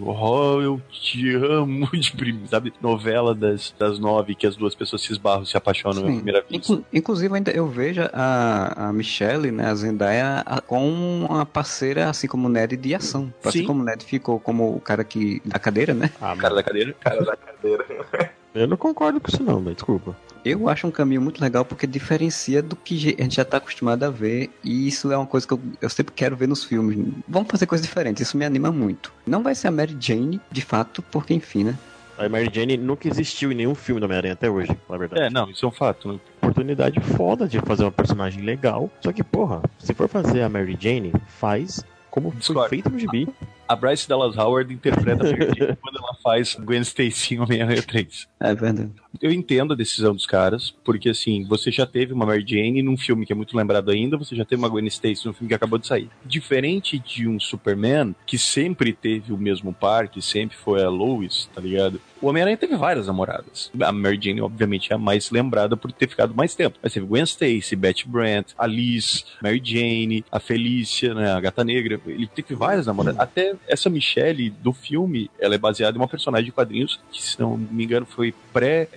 [0.05, 2.73] oh, eu te amo, de sabe?
[2.81, 6.15] Novela das, das nove, que as duas pessoas se esbarram, se apaixonam à Sim.
[6.17, 6.57] primeira vista.
[6.73, 10.91] Inclu- inclusive, ainda eu vejo a, a Michelle, né, a Zendaya, a- com
[11.29, 13.33] uma parceira, assim como o Ned, de ação.
[13.45, 13.67] Assim Sim.
[13.67, 16.11] como o Ned ficou como o cara que da cadeira, né?
[16.21, 16.95] Ah, Cara da cadeira.
[17.01, 17.85] Cara da cadeira.
[18.55, 20.17] eu não concordo com isso não, mas desculpa.
[20.45, 24.03] Eu acho um caminho muito legal porque diferencia do que a gente já tá acostumado
[24.03, 24.51] a ver.
[24.65, 26.99] E isso é uma coisa que eu, eu sempre quero ver nos filmes.
[27.29, 29.13] Vamos fazer coisas diferentes, isso me anima muito.
[29.27, 31.79] Não vai ser a Mary Jane, de fato, porque enfim, né?
[32.19, 35.23] A Mary Jane nunca existiu em nenhum filme do Homem-Aranha até hoje, na verdade.
[35.23, 36.13] É, não, isso é um fato.
[36.13, 36.21] Né?
[36.43, 38.91] Oportunidade foda de fazer uma personagem legal.
[39.01, 42.69] Só que, porra, se for fazer a Mary Jane, faz como foi Discordo.
[42.69, 43.27] feito no gibi.
[43.67, 48.29] A Bryce Dallas Howard interpreta a Jane quando ela faz Gwen Stacy em Homem-Aranha 3.
[48.39, 48.93] É verdade.
[49.21, 52.97] Eu entendo a decisão dos caras, porque assim, você já teve uma Mary Jane num
[52.97, 55.55] filme que é muito lembrado ainda, você já teve uma Gwen Stacy num filme que
[55.55, 56.09] acabou de sair.
[56.25, 61.49] Diferente de um Superman, que sempre teve o mesmo par, que sempre foi a Lois,
[61.55, 62.01] tá ligado?
[62.23, 63.71] O Homem-Aranha teve várias namoradas.
[63.81, 66.79] A Mary Jane, obviamente, é a mais lembrada por ter ficado mais tempo.
[66.81, 71.65] Mas teve Gwen Stacy, Betty Brant, a Liz, Mary Jane, a Felícia, né, a Gata
[71.65, 72.01] Negra.
[72.07, 73.19] Ele teve várias namoradas.
[73.19, 77.41] Até essa Michelle do filme, ela é baseada em uma personagem de quadrinhos que, se
[77.41, 78.33] não me engano, foi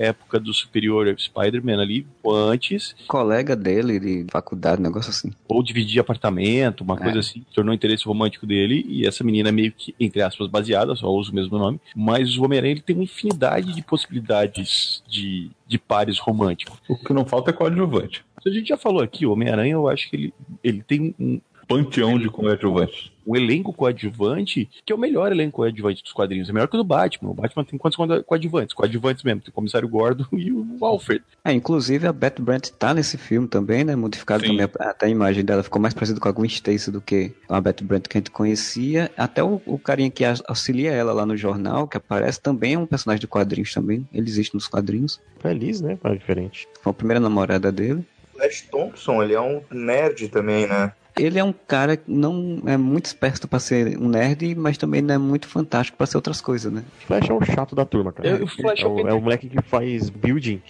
[0.05, 5.31] pré-época do Superior Spider-Man ali, ou antes, Colega dele de faculdade, um negócio assim.
[5.47, 9.71] ou dividir apartamento, uma coisa assim, tornou interesse romântico dele, e essa menina é meio
[9.71, 13.03] que, entre aspas, baseada, só usa o mesmo nome, mas o Homem-Aranha ele tem uma
[13.03, 16.77] infinidade de possibilidades de, de pares românticos.
[16.87, 18.23] O que não falta é coadjuvante.
[18.45, 20.33] A gente já falou aqui, o Homem-Aranha, eu acho que ele,
[20.63, 23.11] ele tem um, panteão de coadjuvantes.
[23.25, 26.47] um elenco coadjuvante que é o melhor elenco coadjuvante dos quadrinhos.
[26.49, 27.31] É melhor que o do Batman.
[27.31, 28.73] O Batman tem quantos coadjuvantes?
[28.73, 29.41] Coadjuvantes mesmo.
[29.41, 31.23] Tem o Comissário Gordon e o Alfred.
[31.43, 33.95] É, inclusive a Beth Brant tá nesse filme também, né?
[33.95, 34.49] Modificado Sim.
[34.57, 34.69] também.
[34.79, 37.81] Até a imagem dela ficou mais parecida com a Gwen Stacy do que a Beth
[37.81, 39.11] Brant que a gente conhecia.
[39.17, 42.79] Até o, o carinha que a- auxilia ela lá no jornal, que aparece, também é
[42.79, 44.07] um personagem de quadrinhos também.
[44.13, 45.19] Ele existe nos quadrinhos.
[45.39, 45.95] Feliz, né?
[45.95, 46.67] Para diferente.
[46.81, 48.05] Foi a primeira namorada dele.
[48.33, 50.91] Flash Thompson, ele é um nerd também, né?
[51.17, 55.01] Ele é um cara que não é muito esperto pra ser um nerd, mas também
[55.01, 56.83] não é muito fantástico pra ser outras coisas, né?
[57.07, 58.29] Flash é o chato da turma, cara.
[58.29, 60.61] É, o Flash é, o, é o moleque que faz building.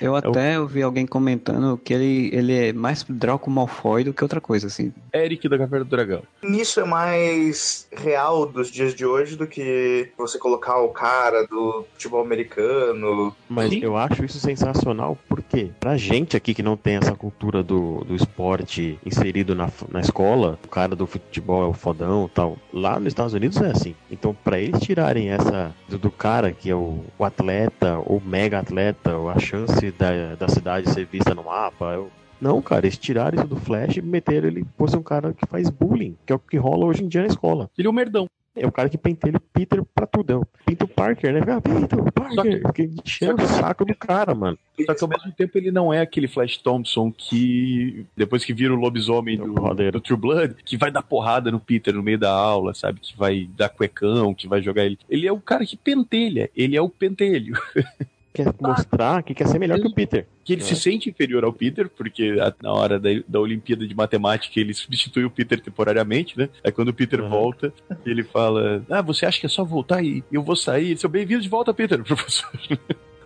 [0.00, 4.40] Eu até ouvi alguém comentando que ele, ele é mais Draco Malfoy do que outra
[4.40, 4.92] coisa, assim.
[5.14, 6.22] Eric da Caverna do Dragão.
[6.42, 11.86] Nisso é mais real dos dias de hoje do que você colocar o cara do
[11.92, 13.34] futebol americano.
[13.48, 13.80] Mas Sim.
[13.82, 15.16] eu acho isso sensacional
[15.54, 20.00] porque pra gente aqui que não tem essa cultura do, do esporte inserido na, na
[20.00, 22.56] escola, o cara do futebol é o fodão tal.
[22.72, 23.94] Lá nos Estados Unidos é assim.
[24.10, 28.58] Então, pra eles tirarem essa do, do cara que é o, o atleta, o mega
[28.58, 32.10] atleta, ou a chance da, da cidade ser vista no mapa, eu-
[32.40, 35.70] não, cara, eles tiraram isso do Flash e meteram ele fosse um cara que faz
[35.70, 37.70] bullying, que é o que rola hoje em dia na escola.
[37.78, 38.26] Ele é o merdão.
[38.56, 40.46] É o cara que pentelha o Peter pra tudo.
[40.66, 41.40] é o Parker, né?
[41.40, 42.62] Ah, Peter Parker.
[42.62, 44.56] Porque enchendo o saco do cara, mano.
[44.86, 48.72] Só que ao mesmo tempo ele não é aquele Flash Thompson que, depois que vira
[48.72, 52.02] o lobisomem É o do, do True Blood, que vai dar porrada no Peter no
[52.02, 53.00] meio da aula, sabe?
[53.00, 54.98] Que vai dar cuecão, que vai jogar ele.
[55.10, 57.54] Ele é o cara que pentelha, ele é o pentelho.
[58.34, 60.26] Quer mostrar que quer ser melhor que o Peter.
[60.44, 60.64] Que ele É.
[60.64, 65.24] se sente inferior ao Peter, porque na hora da, da Olimpíada de Matemática ele substitui
[65.24, 66.48] o Peter temporariamente, né?
[66.64, 67.28] Aí quando o Peter Uhum.
[67.30, 67.72] volta,
[68.04, 70.96] ele fala: Ah, você acha que é só voltar e eu vou sair?
[70.98, 72.50] Seu bem-vindo de volta, Peter, professor.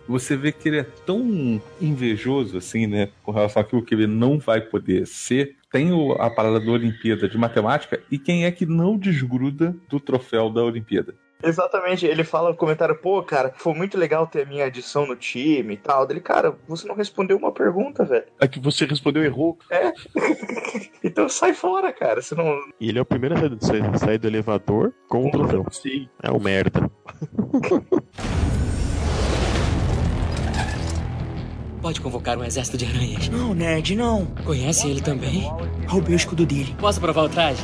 [0.07, 3.09] Você vê que ele é tão invejoso, assim, né?
[3.23, 5.55] Com relação àquilo que ele não vai poder ser.
[5.71, 7.99] Tem o- a parada da Olimpíada de Matemática.
[8.11, 11.13] E quem é que não desgruda do troféu da Olimpíada?
[11.41, 15.15] Exatamente, ele fala no comentário, pô, cara, foi muito legal ter a minha adição no
[15.15, 16.05] time e tal.
[16.05, 18.25] Dele, cara, você não respondeu uma pergunta, velho.
[18.41, 19.57] A que você respondeu errou.
[21.01, 22.21] Então sai fora, cara.
[22.21, 22.59] Você não.
[22.79, 25.65] E ele é o primeiro a sair- do elevador com o troféu.
[25.71, 26.09] Sim.
[26.21, 26.91] É o merda.
[31.81, 33.29] Pode convocar um exército de aranhas.
[33.29, 34.25] Não, nerd, não.
[34.43, 35.43] Conhece ele também?
[35.87, 36.75] Roubei o escudo dele.
[36.77, 37.63] Posso provar o traje?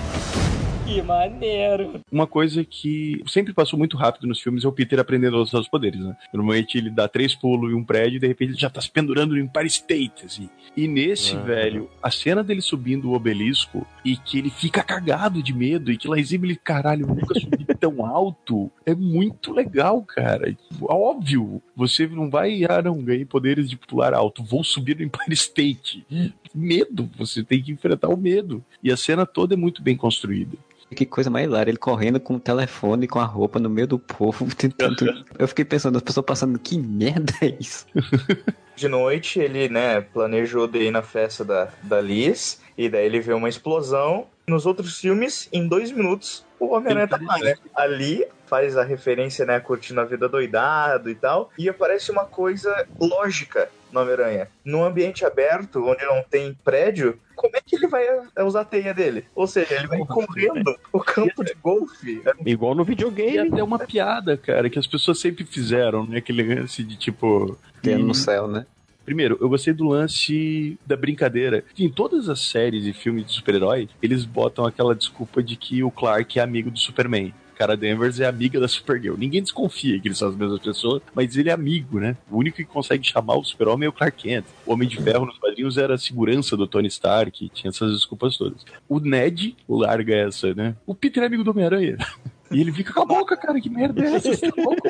[0.85, 1.99] Que maneiro!
[2.11, 5.59] Uma coisa que sempre passou muito rápido nos filmes é o Peter aprendendo a usar
[5.59, 6.15] os poderes, né?
[6.31, 8.91] Normalmente ele dá três pulos em um prédio e de repente ele já tá se
[8.91, 10.47] pendurando no Empire State, assim.
[10.77, 11.39] E nesse, Ah.
[11.41, 15.97] velho, a cena dele subindo o obelisco e que ele fica cagado de medo e
[15.97, 20.55] que lá em cima ele, caralho, eu nunca subi tão alto, é muito legal, cara.
[20.83, 25.33] Óbvio, você não vai, ah não, ganhei poderes de pular alto, vou subir no Empire
[25.33, 26.05] State.
[26.53, 28.63] Medo, você tem que enfrentar o medo.
[28.83, 30.55] E a cena toda é muito bem construída.
[30.93, 33.99] Que coisa mais hilária, ele correndo com o telefone, com a roupa no meio do
[33.99, 35.05] povo, tentando...
[35.37, 37.85] Eu fiquei pensando, as pessoas passando, que merda é isso?
[38.75, 43.21] De noite, ele, né, planejou de ir na festa da, da Liz, e daí ele
[43.21, 44.27] vê uma explosão.
[44.45, 47.55] Nos outros filmes, em dois minutos, o Homem-Aranha tá lá, né?
[47.75, 52.87] Ali faz a referência, né, curtindo a vida doidado e tal, e aparece uma coisa
[52.99, 54.47] lógica no Homem-Aranha.
[54.63, 58.05] Num ambiente aberto, onde não tem prédio, como é que ele vai
[58.39, 59.25] usar a teia dele?
[59.35, 62.21] Ou seja, ele vai correndo o campo de golfe.
[62.45, 63.39] Igual no videogame.
[63.39, 66.17] até uma piada, cara, que as pessoas sempre fizeram, né?
[66.17, 67.57] Aquele lance de tipo.
[67.81, 68.65] Tendo no céu, né?
[69.05, 71.63] Primeiro, eu gostei do lance da brincadeira.
[71.77, 75.91] Em todas as séries e filmes de super-herói, eles botam aquela desculpa de que o
[75.91, 77.33] Clark é amigo do Superman.
[77.55, 79.15] Cara Danvers é amiga da Supergirl.
[79.17, 82.17] Ninguém desconfia que eles são as mesmas pessoas, mas ele é amigo, né?
[82.29, 84.45] O único que consegue chamar o Super-Homem é o Clark Kent.
[84.65, 88.37] O Homem de Ferro nos quadrinhos era a segurança do Tony Stark, tinha essas desculpas
[88.37, 88.65] todas.
[88.89, 90.75] O Ned larga essa, né?
[90.85, 91.97] O Peter é amigo do Homem-Aranha.
[92.51, 94.31] E ele fica com a boca, cara, que merda é essa?
[94.31, 94.87] Você tá louco?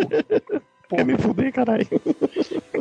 [0.90, 1.88] Quer me fuder, caralho.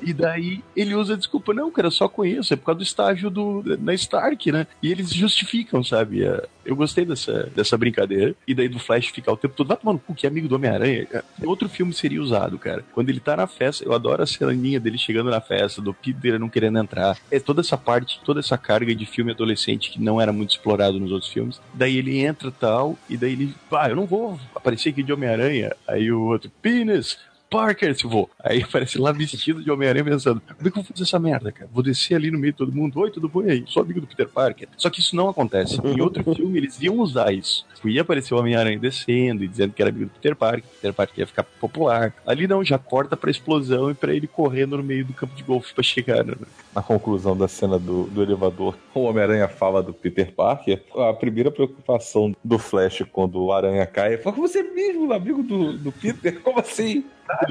[0.02, 3.30] E daí ele usa a desculpa, não, cara, só conheço, é por causa do estágio
[3.30, 4.66] do, na Stark, né?
[4.82, 6.24] E eles justificam, sabe?
[6.24, 8.34] É, Eu gostei dessa, dessa brincadeira.
[8.46, 10.56] E daí do Flash ficar o tempo todo, vai tomando cu, que é amigo do
[10.56, 11.06] Homem-Aranha.
[11.42, 12.84] Em Outro filme seria usado, cara.
[12.92, 16.38] Quando ele tá na festa, eu adoro a ceninha dele chegando na festa, do Peter
[16.38, 17.16] não querendo entrar.
[17.30, 21.00] É toda essa parte, toda essa carga de filme adolescente que não era muito explorado
[21.00, 21.60] nos outros filmes.
[21.72, 25.74] Daí ele entra tal, e daí ele, ah, eu não vou aparecer aqui de Homem-Aranha.
[25.88, 27.18] Aí o outro, Penis,
[27.54, 28.28] Parker, se vou.
[28.42, 31.52] Aí aparece lá vestido de Homem-Aranha pensando, como é que eu vou fazer essa merda,
[31.52, 31.70] cara?
[31.72, 33.64] Vou descer ali no meio de todo mundo, oi, tudo bom e aí?
[33.68, 34.66] Sou amigo do Peter Parker.
[34.76, 35.78] Só que isso não acontece.
[35.84, 37.64] Em outro filme, eles iam usar isso.
[37.84, 41.20] Ia aparecer o Homem-Aranha descendo e dizendo que era amigo do Peter Parker, Peter Parker
[41.20, 42.12] ia ficar popular.
[42.26, 45.42] Ali não, já corta pra explosão e pra ele correndo no meio do campo de
[45.44, 46.34] golfe pra chegar, né?
[46.74, 50.82] Na conclusão da cena do, do elevador, o Homem-Aranha fala do Peter Parker.
[50.96, 55.78] A primeira preocupação do Flash quando o Aranha cai é: você é mesmo amigo do,
[55.78, 56.40] do Peter?
[56.40, 57.04] Como assim?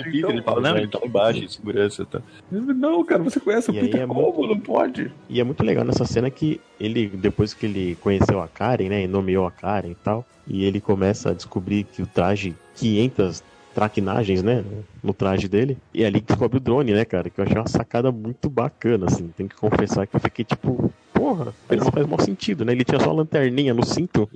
[0.03, 2.21] Peter, ele fala, não, ele tá embaixo, em segurança, tá.
[2.51, 4.47] Não, cara, você conhece o E aí Peter é como?
[4.47, 5.11] Não pode.
[5.29, 9.03] E é muito legal nessa cena que ele, depois que ele conheceu a Karen, né,
[9.03, 13.43] e nomeou a Karen e tal, e ele começa a descobrir que o traje, 500
[13.73, 14.63] traquinagens, né,
[15.03, 17.57] no traje dele, e é ali que descobre o drone, né, cara, que eu achei
[17.57, 22.05] uma sacada muito bacana, assim, tem que confessar que eu fiquei tipo, porra, isso faz
[22.05, 24.29] mau sentido, né, ele tinha só uma lanterninha no cinto.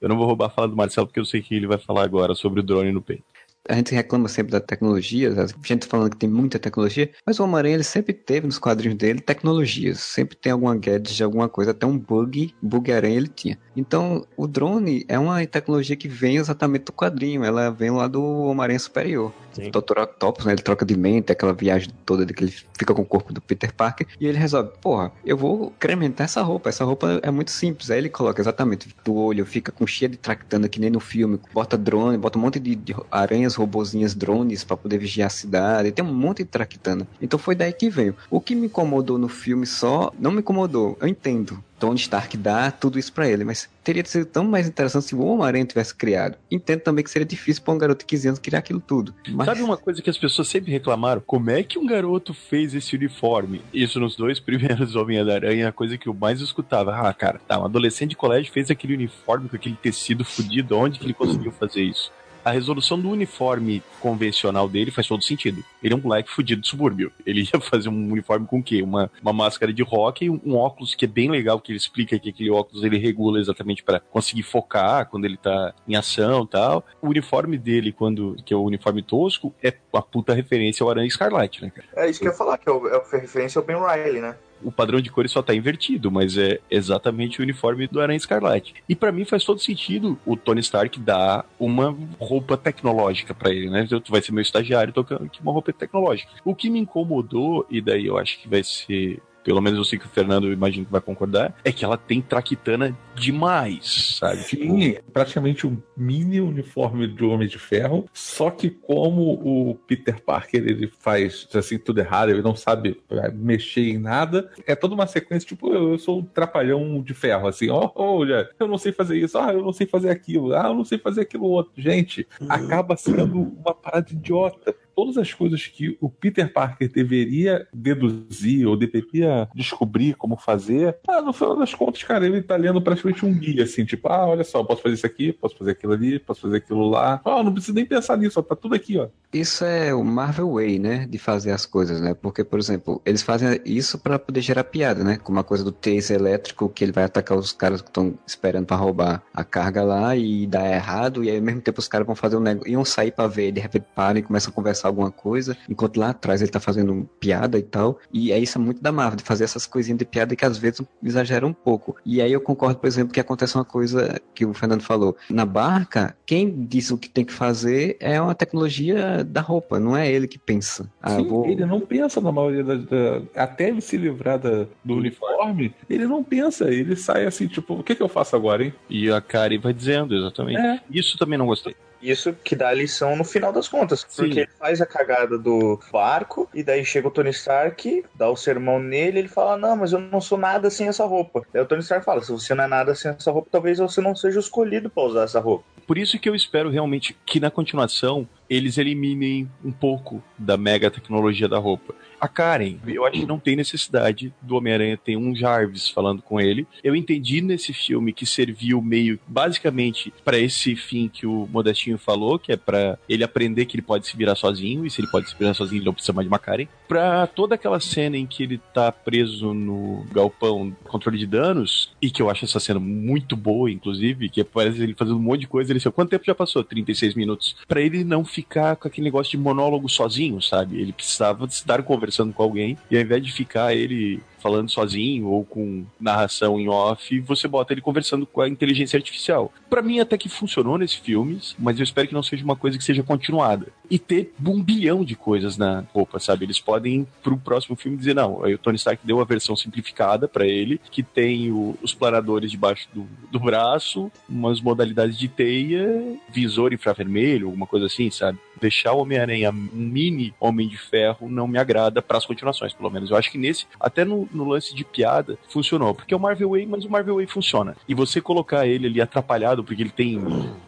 [0.00, 2.04] Eu não vou roubar a fala do Marcelo porque eu sei que ele vai falar
[2.04, 3.24] agora sobre o drone no peito.
[3.68, 7.44] A gente reclama sempre da tecnologia, a gente falando que tem muita tecnologia, mas o
[7.44, 10.00] Homem-Aranha ele sempre teve nos quadrinhos dele tecnologias.
[10.00, 13.58] Sempre tem alguma gadget, alguma coisa, até um bug, bug aranha ele tinha.
[13.76, 18.22] Então, o drone é uma tecnologia que vem exatamente do quadrinho, ela vem lá do
[18.22, 19.32] Homem-Aranha Superior.
[19.52, 19.68] Sim.
[19.68, 19.98] O Dr.
[20.00, 23.06] Octopus, né, ele troca de mente, aquela viagem toda de que ele fica com o
[23.06, 27.20] corpo do Peter Parker, e ele resolve, porra, eu vou incrementar essa roupa, essa roupa
[27.22, 27.90] é muito simples.
[27.90, 31.40] Aí ele coloca exatamente do olho, fica com cheia de tractana, que nem no filme,
[31.52, 35.92] bota drone, bota um monte de, de aranhas, robozinhas, drones pra poder vigiar a cidade,
[35.92, 37.06] tem um monte de tractana.
[37.20, 38.16] Então foi daí que veio.
[38.30, 41.62] O que me incomodou no filme só, não me incomodou, eu entendo.
[41.78, 45.20] Tony Stark dá tudo isso pra ele, mas teria sido tão mais interessante se o
[45.20, 46.36] Homem-Aranha tivesse criado.
[46.50, 49.14] Entendo também que seria difícil pra um garoto de 15 anos criar aquilo tudo.
[49.28, 51.22] Mas Sabe uma coisa que as pessoas sempre reclamaram?
[51.26, 53.62] Como é que um garoto fez esse uniforme?
[53.72, 56.94] Isso nos dois primeiros Homem-Aranha, a coisa que eu mais escutava.
[56.94, 60.98] Ah, cara, tá, um adolescente de colégio fez aquele uniforme com aquele tecido fudido, onde
[60.98, 62.10] que ele conseguiu fazer isso?
[62.46, 65.64] A resolução do uniforme convencional dele faz todo sentido.
[65.82, 67.10] Ele é um moleque fudido de subúrbio.
[67.26, 68.82] Ele ia fazer um uniforme com o quê?
[68.82, 71.76] Uma, uma máscara de rock e um, um óculos que é bem legal, que ele
[71.76, 76.44] explica que aquele óculos ele regula exatamente para conseguir focar quando ele tá em ação
[76.44, 76.84] e tal.
[77.02, 81.08] O uniforme dele, quando que é o uniforme tosco, é uma puta referência ao Aranha
[81.08, 81.88] Escarlate, né, cara?
[81.96, 84.20] É isso que eu ia falar, que é, o, é a referência ao Ben Riley,
[84.20, 84.36] né?
[84.62, 88.74] O padrão de cores só tá invertido, mas é exatamente o uniforme do Aranha Escarlate.
[88.88, 93.70] E pra mim faz todo sentido o Tony Stark dar uma roupa tecnológica pra ele,
[93.70, 93.86] né?
[93.86, 96.30] Tu vai ser meu estagiário tocando uma roupa tecnológica.
[96.44, 99.96] O que me incomodou, e daí eu acho que vai ser pelo menos eu sei
[99.96, 104.42] que o Fernando eu imagino que vai concordar, é que ela tem traquitana demais, sabe?
[104.42, 110.20] Tipo, Sim, praticamente um mini uniforme do Homem de Ferro, só que como o Peter
[110.20, 114.94] Parker ele faz assim tudo errado, ele não sabe eh, mexer em nada, é toda
[114.94, 118.76] uma sequência tipo eu, eu sou um trapalhão de ferro, assim, ó, olha, eu não
[118.76, 121.44] sei fazer isso, ah, eu não sei fazer aquilo, ah, eu não sei fazer aquilo
[121.44, 121.72] outro.
[121.76, 124.74] Gente, acaba sendo uma parada idiota.
[124.96, 131.20] Todas as coisas que o Peter Parker deveria deduzir ou deveria descobrir como fazer, ah,
[131.20, 134.42] no final das contas, cara, ele tá lendo praticamente um guia, assim, tipo, ah, olha
[134.42, 137.20] só, posso fazer isso aqui, posso fazer aquilo ali, posso fazer aquilo lá.
[137.24, 139.08] Ah, não preciso nem pensar nisso, ó, tá tudo aqui, ó.
[139.32, 141.06] Isso é o Marvel Way, né?
[141.06, 142.14] De fazer as coisas, né?
[142.14, 145.18] Porque, por exemplo, eles fazem isso pra poder gerar piada, né?
[145.18, 148.64] Como a coisa do taser elétrico, que ele vai atacar os caras que estão esperando
[148.64, 152.06] pra roubar a carga lá e dá errado, e aí ao mesmo tempo os caras
[152.06, 154.85] vão fazer um negócio, iam sair pra ver, de repente param e começam a conversar
[154.86, 157.98] alguma coisa, enquanto lá atrás ele tá fazendo piada e tal.
[158.12, 160.56] E é isso é muito da Marvel, de fazer essas coisinhas de piada que às
[160.58, 161.96] vezes exageram um pouco.
[162.04, 165.16] E aí eu concordo, por exemplo, que acontece uma coisa que o Fernando falou.
[165.30, 169.96] Na barca, quem diz o que tem que fazer é uma tecnologia da roupa, não
[169.96, 170.90] é ele que pensa.
[171.00, 171.46] Ah, Sim, vou...
[171.46, 176.06] ele não pensa na maioria da, da- Até ele se livrar da- do uniforme, ele
[176.06, 178.72] não pensa, ele sai assim, tipo, o que, que eu faço agora, hein?
[178.88, 180.58] e a Kari vai dizendo, exatamente.
[180.60, 180.80] É.
[180.90, 181.74] Isso também não gostei.
[182.00, 184.06] Isso que dá a lição no final das contas.
[184.08, 184.22] Sim.
[184.22, 188.36] Porque ele faz a cagada do barco, e daí chega o Tony Stark, dá o
[188.36, 191.42] sermão nele, ele fala: Não, mas eu não sou nada sem essa roupa.
[191.52, 194.00] Daí o Tony Stark fala: Se você não é nada sem essa roupa, talvez você
[194.00, 195.64] não seja escolhido pra usar essa roupa.
[195.86, 200.90] Por isso que eu espero realmente que na continuação eles eliminem um pouco da mega
[200.90, 201.94] tecnologia da roupa.
[202.20, 206.40] A Karen, eu acho que não tem necessidade do Homem-Aranha ter um Jarvis falando com
[206.40, 206.66] ele.
[206.82, 212.38] Eu entendi nesse filme que serviu meio basicamente para esse fim que o Modestinho falou,
[212.38, 215.28] que é para ele aprender que ele pode se virar sozinho, e se ele pode
[215.28, 216.66] se virar sozinho, ele não precisa mais de uma Karen.
[216.88, 222.10] Pra toda aquela cena em que ele tá preso no galpão controle de danos, e
[222.10, 225.48] que eu acho essa cena muito boa, inclusive, que parece ele fazendo um monte de
[225.48, 226.64] coisa, ele disse, quanto tempo já passou?
[226.64, 227.56] 36 minutos.
[227.68, 230.80] Pra ele não ficar com aquele negócio de monólogo sozinho, sabe?
[230.80, 235.44] Ele precisava estar conversando com alguém, e ao invés de ficar ele falando sozinho ou
[235.44, 239.52] com narração em off, você bota ele conversando com a inteligência artificial.
[239.68, 242.78] Para mim até que funcionou nesses filmes, mas eu espero que não seja uma coisa
[242.78, 243.68] que seja continuada.
[243.90, 246.44] E ter um bilhão de coisas na roupa, sabe?
[246.44, 250.26] Eles podem pro próximo filme dizer não, aí o Tony Stark deu a versão simplificada
[250.26, 256.18] para ele, que tem o, os planadores debaixo do, do braço, umas modalidades de teia,
[256.28, 258.38] visor infravermelho, alguma coisa assim, sabe?
[258.60, 262.90] Deixar o Homem-Aranha um mini Homem de Ferro não me agrada para as continuações, pelo
[262.90, 263.10] menos.
[263.10, 265.94] Eu acho que nesse, até no, no lance de piada, funcionou.
[265.94, 267.76] Porque é o Marvel Way, mas o Marvel Way funciona.
[267.88, 270.20] E você colocar ele ali atrapalhado, porque ele tem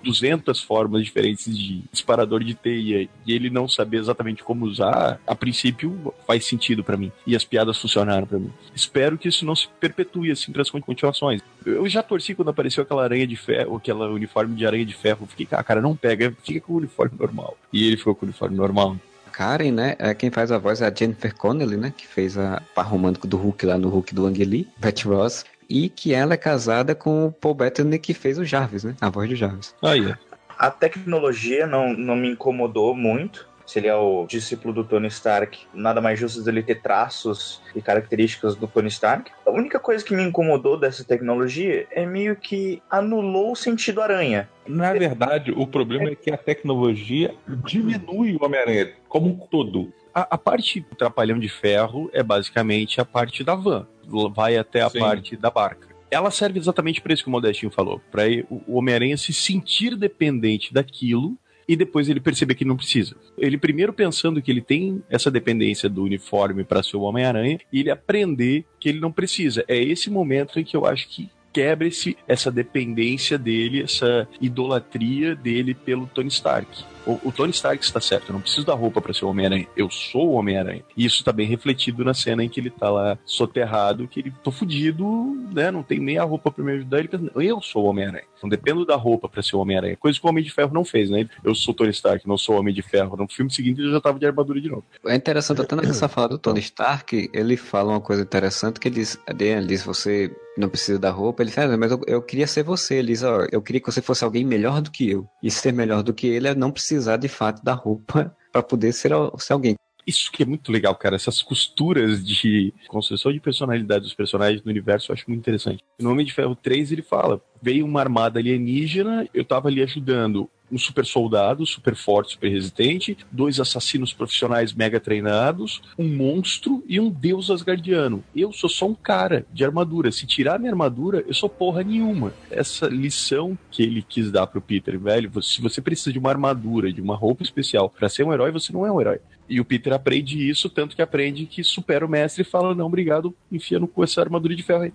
[0.02, 5.34] 200 formas diferentes de disparador de teia e ele não saber exatamente como usar, a
[5.34, 7.12] princípio faz sentido para mim.
[7.26, 8.52] E as piadas funcionaram para mim.
[8.74, 11.40] Espero que isso não se perpetue assim para as continuações.
[11.64, 15.26] Eu já torci quando apareceu aquela aranha de ferro, aquela uniforme de aranha de ferro.
[15.26, 17.56] Fiquei, ah, cara, não pega, fica com o uniforme normal.
[17.72, 18.96] E ele ficou com o uniforme normal.
[19.38, 19.94] Karen, né?
[20.00, 21.94] É, quem faz a voz é a Jennifer Connelly, né?
[21.96, 25.44] Que fez a par romântico do Hulk lá no Hulk do Ang Lee, Betty Ross.
[25.70, 28.96] E que ela é casada com o Paul Bettany, que fez o Jarvis, né?
[29.00, 29.76] A voz do Jarvis.
[29.80, 30.12] Aí,
[30.58, 33.47] A tecnologia não, não me incomodou muito.
[33.68, 37.82] Se ele é o discípulo do Tony Stark, nada mais justo dele ter traços e
[37.82, 39.30] características do Tony Stark.
[39.44, 44.48] A única coisa que me incomodou dessa tecnologia é meio que anulou o sentido aranha.
[44.66, 47.34] Na verdade, o problema é que a tecnologia
[47.66, 49.92] diminui o Homem-Aranha como um todo.
[50.14, 53.86] A, a parte do Trapalhão de Ferro é basicamente a parte da van.
[54.34, 55.00] Vai até a Sim.
[55.00, 55.88] parte da barca.
[56.10, 58.00] Ela serve exatamente para isso que o Modestinho falou.
[58.10, 61.36] Para o Homem-Aranha se sentir dependente daquilo
[61.68, 63.14] e depois ele perceber que não precisa.
[63.36, 67.80] Ele primeiro pensando que ele tem essa dependência do uniforme para ser o Homem-Aranha e
[67.80, 69.64] ele aprender que ele não precisa.
[69.68, 75.34] É esse momento em que eu acho que quebra esse, essa dependência dele, essa idolatria
[75.34, 76.84] dele pelo Tony Stark.
[77.08, 79.66] O, o Tony Stark está certo, eu não preciso da roupa para ser o Homem-Aranha,
[79.74, 80.84] eu sou o Homem-Aranha.
[80.94, 84.32] E isso tá bem refletido na cena em que ele tá lá soterrado, que ele
[84.44, 85.06] tô fudido,
[85.50, 85.70] né?
[85.70, 86.98] Não tem nem a roupa para me ajudar.
[86.98, 88.24] Ele pensa, eu sou o Homem-Aranha.
[88.42, 89.96] Não dependo da roupa para ser o Homem-Aranha.
[89.96, 91.26] Coisa que o Homem de Ferro não fez, né?
[91.42, 93.16] Eu sou Tony Stark, não sou o Homem de Ferro.
[93.16, 94.84] No filme seguinte ele já tava de armadura de novo.
[95.06, 98.96] É interessante, até nessa fala do Tony Stark, ele fala uma coisa interessante que ele
[98.96, 102.64] diz, ele diz você não precisa da roupa, ele fala, mas eu, eu queria ser
[102.64, 105.26] você, ele diz, ó, eu queria que você fosse alguém melhor do que eu.
[105.42, 108.92] E ser melhor do que ele é não precisar de fato da roupa para poder
[108.92, 109.76] ser, ser alguém.
[110.06, 111.16] Isso que é muito legal, cara.
[111.16, 115.84] Essas costuras de construção de personalidade dos personagens no universo eu acho muito interessante.
[116.00, 120.50] No Homem de Ferro 3 ele fala: veio uma armada alienígena, eu tava ali ajudando
[120.70, 127.00] um super soldado, super forte, super resistente, dois assassinos profissionais mega treinados, um monstro e
[127.00, 128.22] um deus asgardiano.
[128.34, 130.12] Eu sou só um cara de armadura.
[130.12, 132.32] Se tirar minha armadura, eu sou porra nenhuma.
[132.50, 136.92] Essa lição que ele quis dar pro Peter, velho, se você precisa de uma armadura,
[136.92, 139.20] de uma roupa especial para ser um herói, você não é um herói.
[139.48, 142.86] E o Peter aprende isso, tanto que aprende que supera o mestre e fala: Não,
[142.86, 144.92] obrigado, enfia no cu essa armadura de ferro aí.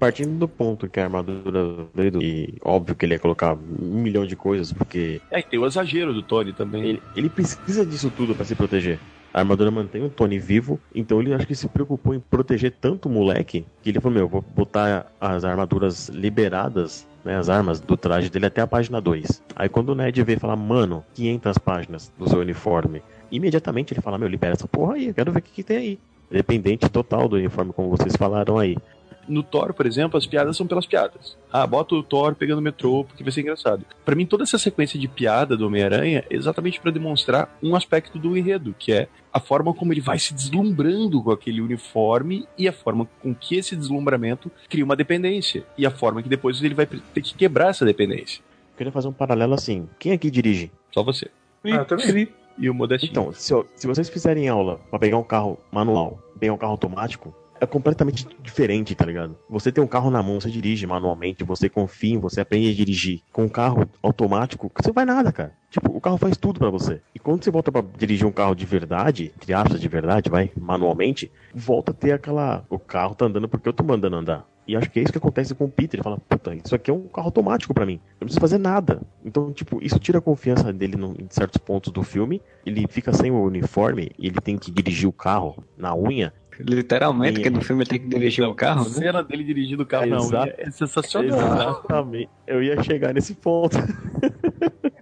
[0.00, 4.26] Partindo do ponto que a armadura dele, e óbvio que ele ia colocar um milhão
[4.26, 6.82] de coisas, porque É, e tem o exagero do Tony também.
[6.82, 8.98] ele, ele precisa disso tudo pra se proteger.
[9.32, 13.08] A armadura mantém o Tony vivo, então ele acho que se preocupou em proteger tanto
[13.08, 17.96] o moleque que ele falou: Meu, vou botar as armaduras liberadas, né, as armas do
[17.96, 19.42] traje dele até a página 2.
[19.54, 24.00] Aí quando o Ned vê e fala: Mano, 500 páginas do seu uniforme, imediatamente ele
[24.00, 25.98] fala: Meu, libera essa porra aí, eu quero ver o que, que tem aí.
[26.30, 28.76] Dependente total do uniforme, como vocês falaram aí.
[29.30, 31.38] No Thor, por exemplo, as piadas são pelas piadas.
[31.52, 33.86] Ah, bota o Thor pegando o metrô porque vai ser engraçado.
[34.04, 38.18] Pra mim, toda essa sequência de piada do Homem-Aranha é exatamente pra demonstrar um aspecto
[38.18, 42.66] do enredo, que é a forma como ele vai se deslumbrando com aquele uniforme e
[42.66, 45.64] a forma com que esse deslumbramento cria uma dependência.
[45.78, 48.42] E a forma que depois ele vai ter que quebrar essa dependência.
[48.72, 50.72] Eu queria fazer um paralelo assim: quem aqui dirige?
[50.92, 51.30] Só você.
[51.64, 52.28] Ah, eu também.
[52.58, 53.10] E o Modestinho.
[53.10, 57.34] Então, se, se vocês fizerem aula pra pegar um carro manual, pegar um carro automático,
[57.60, 59.36] é completamente diferente, tá ligado?
[59.48, 63.22] Você tem um carro na mão, você dirige manualmente, você confia você, aprende a dirigir.
[63.32, 65.52] Com um carro automático, você vai nada, cara.
[65.70, 67.00] Tipo, o carro faz tudo pra você.
[67.14, 70.50] E quando você volta pra dirigir um carro de verdade, entre aspas de verdade, vai,
[70.58, 72.64] manualmente, volta a ter aquela.
[72.68, 74.46] O carro tá andando porque eu tô mandando andar.
[74.66, 75.98] E acho que é isso que acontece com o Peter.
[75.98, 77.94] Ele fala, puta, isso aqui é um carro automático pra mim.
[77.94, 79.00] Eu não preciso fazer nada.
[79.24, 82.40] Então, tipo, isso tira a confiança dele no- em certos pontos do filme.
[82.64, 86.32] Ele fica sem o uniforme e ele tem que dirigir o carro na unha.
[86.68, 87.42] Literalmente, Sim.
[87.42, 88.90] que no filme ele tem que dirigir um a carro, né?
[88.90, 90.34] cena dele dirigindo o carro na Exato.
[90.34, 91.38] unha é sensacional.
[91.38, 92.30] Exatamente.
[92.46, 93.76] Eu ia chegar nesse ponto.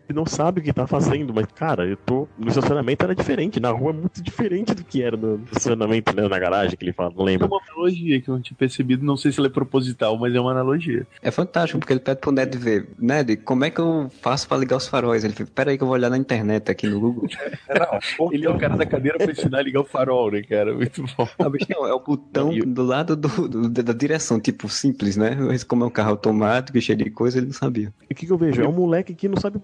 [0.09, 2.26] Ele não sabe o que tá fazendo, mas, cara, eu tô.
[2.39, 6.26] No estacionamento era diferente, na rua é muito diferente do que era no estacionamento, né?
[6.26, 7.47] Na garagem que ele fala, não É lembra.
[7.47, 10.40] uma analogia que eu não tinha percebido, não sei se ela é proposital, mas é
[10.40, 11.06] uma analogia.
[11.20, 12.89] É fantástico, porque ele pede pro Ned ver.
[12.98, 15.24] Ned, como é que eu faço pra ligar os faróis?
[15.24, 17.28] Ele fica, pera aí que eu vou olhar na internet aqui no Google.
[18.18, 20.72] Não, Ele é o cara da cadeira pra ensinar a ligar o farol, né, cara?
[20.74, 21.28] Muito bom.
[21.39, 25.35] Ah, bicho, não, é o botão do lado do, do- da direção, tipo, simples, né?
[25.35, 27.93] Mas Como é um carro automático e cheio de coisa, ele não sabia.
[28.09, 28.62] E o que, que eu vejo?
[28.62, 29.60] É um moleque que não sabe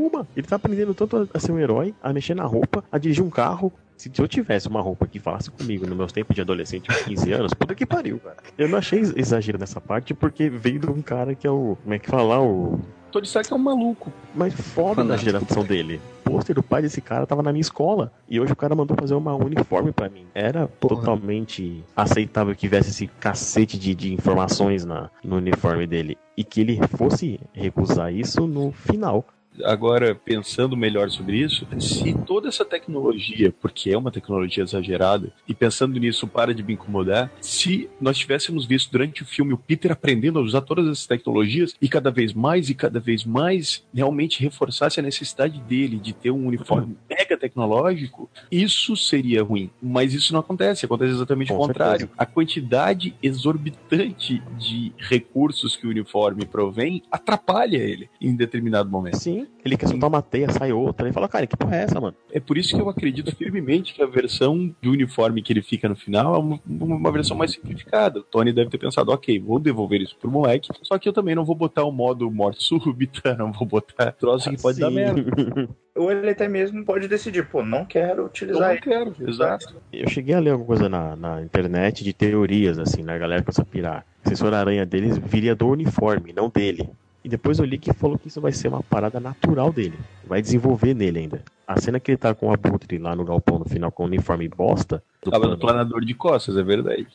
[0.00, 0.26] nenhuma.
[0.36, 3.30] Ele tá aprendendo tanto a, ser um herói, a mexer na roupa, a dirigir um
[3.30, 3.72] carro.
[3.96, 7.32] Se eu tivesse uma roupa que falasse comigo nos meus tempos de adolescente, de 15
[7.34, 8.36] anos, puta que pariu, cara.
[8.56, 11.76] Eu não achei ex- exagero nessa parte, porque veio de um cara que é o.
[11.82, 12.40] Como é que fala?
[12.40, 12.80] O.
[13.12, 14.10] Tony Stark é um maluco.
[14.34, 16.00] mais foda da geração dele.
[16.24, 18.12] O pôster do pai desse cara tava na minha escola.
[18.28, 20.24] E hoje o cara mandou fazer uma uniforme pra mim.
[20.32, 26.16] Era totalmente aceitável que tivesse esse cacete de, de informações na, no uniforme dele.
[26.36, 29.26] E que ele fosse recusar isso no final.
[29.64, 35.54] Agora, pensando melhor sobre isso, se toda essa tecnologia, porque é uma tecnologia exagerada, e
[35.54, 39.92] pensando nisso para de me incomodar, se nós tivéssemos visto durante o filme o Peter
[39.92, 44.40] aprendendo a usar todas essas tecnologias e cada vez mais e cada vez mais realmente
[44.40, 49.70] reforçasse a necessidade dele de ter um uniforme mega tecnológico, isso seria ruim.
[49.82, 52.10] Mas isso não acontece, acontece exatamente o contrário.
[52.16, 59.18] A quantidade exorbitante de recursos que o uniforme provém atrapalha ele em determinado momento.
[59.18, 61.06] Sim, ele quer soltar uma teia, sai outra.
[61.06, 62.16] Ele fala, cara, que porra é essa, mano?
[62.32, 65.88] É por isso que eu acredito firmemente que a versão do uniforme que ele fica
[65.88, 68.20] no final é uma, uma versão mais simplificada.
[68.20, 71.34] O Tony deve ter pensado, ok, vou devolver isso pro moleque, só que eu também
[71.34, 74.94] não vou botar o modo morte súbita, não vou botar troço que pode dar Sim.
[74.94, 75.24] merda.
[75.94, 78.80] ou ele até mesmo pode decidir, pô, não quero Eu utilizar não ele.
[78.80, 79.74] quero, exato.
[79.92, 83.14] Eu cheguei a ler alguma coisa na, na internet de teorias, assim, né?
[83.14, 84.06] A galera começa a pirar.
[84.24, 86.88] A assessora aranha deles viria do uniforme, não dele.
[87.22, 89.98] E depois eu li que falou que isso vai ser uma parada natural dele.
[90.26, 91.44] Vai desenvolver nele ainda.
[91.66, 94.06] A cena que ele tá com o Abutre lá no galpão no final com o
[94.06, 95.02] uniforme bosta.
[95.22, 97.06] Do Tava no plano, planador de costas, é verdade.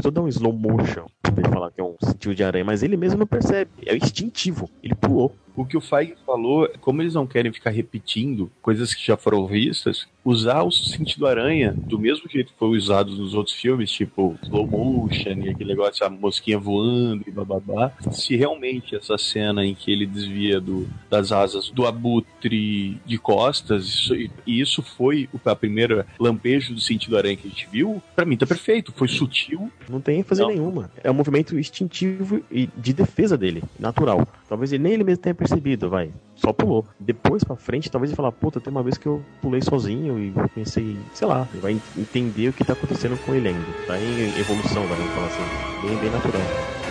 [0.00, 2.82] Só dá um slow motion pra ele falar que é um sentido de aranha, mas
[2.82, 3.70] ele mesmo não percebe.
[3.86, 4.68] É instintivo.
[4.82, 5.34] Ele pulou.
[5.54, 9.46] O que o Feig falou, como eles não querem ficar repetindo coisas que já foram
[9.46, 14.38] vistas, usar o sentido aranha do mesmo jeito que foi usado nos outros filmes, tipo
[14.44, 17.92] slow motion e aquele negócio, a mosquinha voando e bababá.
[18.10, 23.86] Se realmente essa cena em que ele desvia do, das asas do abutre de costas,
[23.86, 28.00] isso, e isso foi o a primeira lampejo do sentido aranha que a gente viu,
[28.14, 28.92] pra mim tá perfeito.
[28.94, 30.48] Foi sutil, Não tem ênfase Não.
[30.48, 30.90] nenhuma.
[31.02, 34.26] É um movimento instintivo e de defesa dele, natural.
[34.48, 36.12] Talvez ele nem ele mesmo tenha percebido, vai.
[36.34, 36.86] Só pulou.
[36.98, 40.32] Depois pra frente, talvez ele fale, puta, tem uma vez que eu pulei sozinho e
[40.54, 43.66] pensei, sei lá, ele vai entender o que tá acontecendo com ele ainda.
[43.86, 45.42] Tá em evolução, vai, vamos falar assim.
[45.86, 46.81] Bem, bem natural.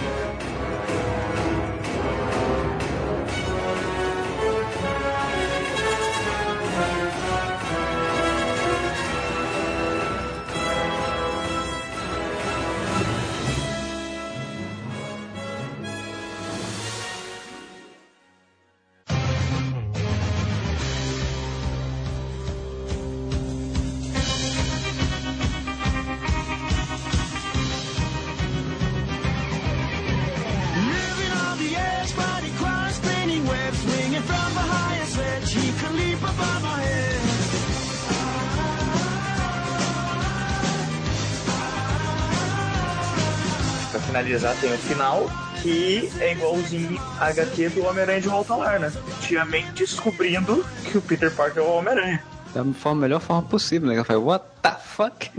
[44.61, 45.25] Tem o final,
[45.63, 48.93] que é igualzinho a HQ do Homem-Aranha de Volta ao Lar, né?
[49.19, 52.23] Tia May descobrindo que o Peter Parker é o Homem-Aranha.
[52.53, 53.95] Da forma, melhor forma possível, né?
[53.95, 55.31] Ela fala, what the fuck?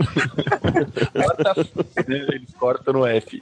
[2.05, 3.41] eles cortam no F.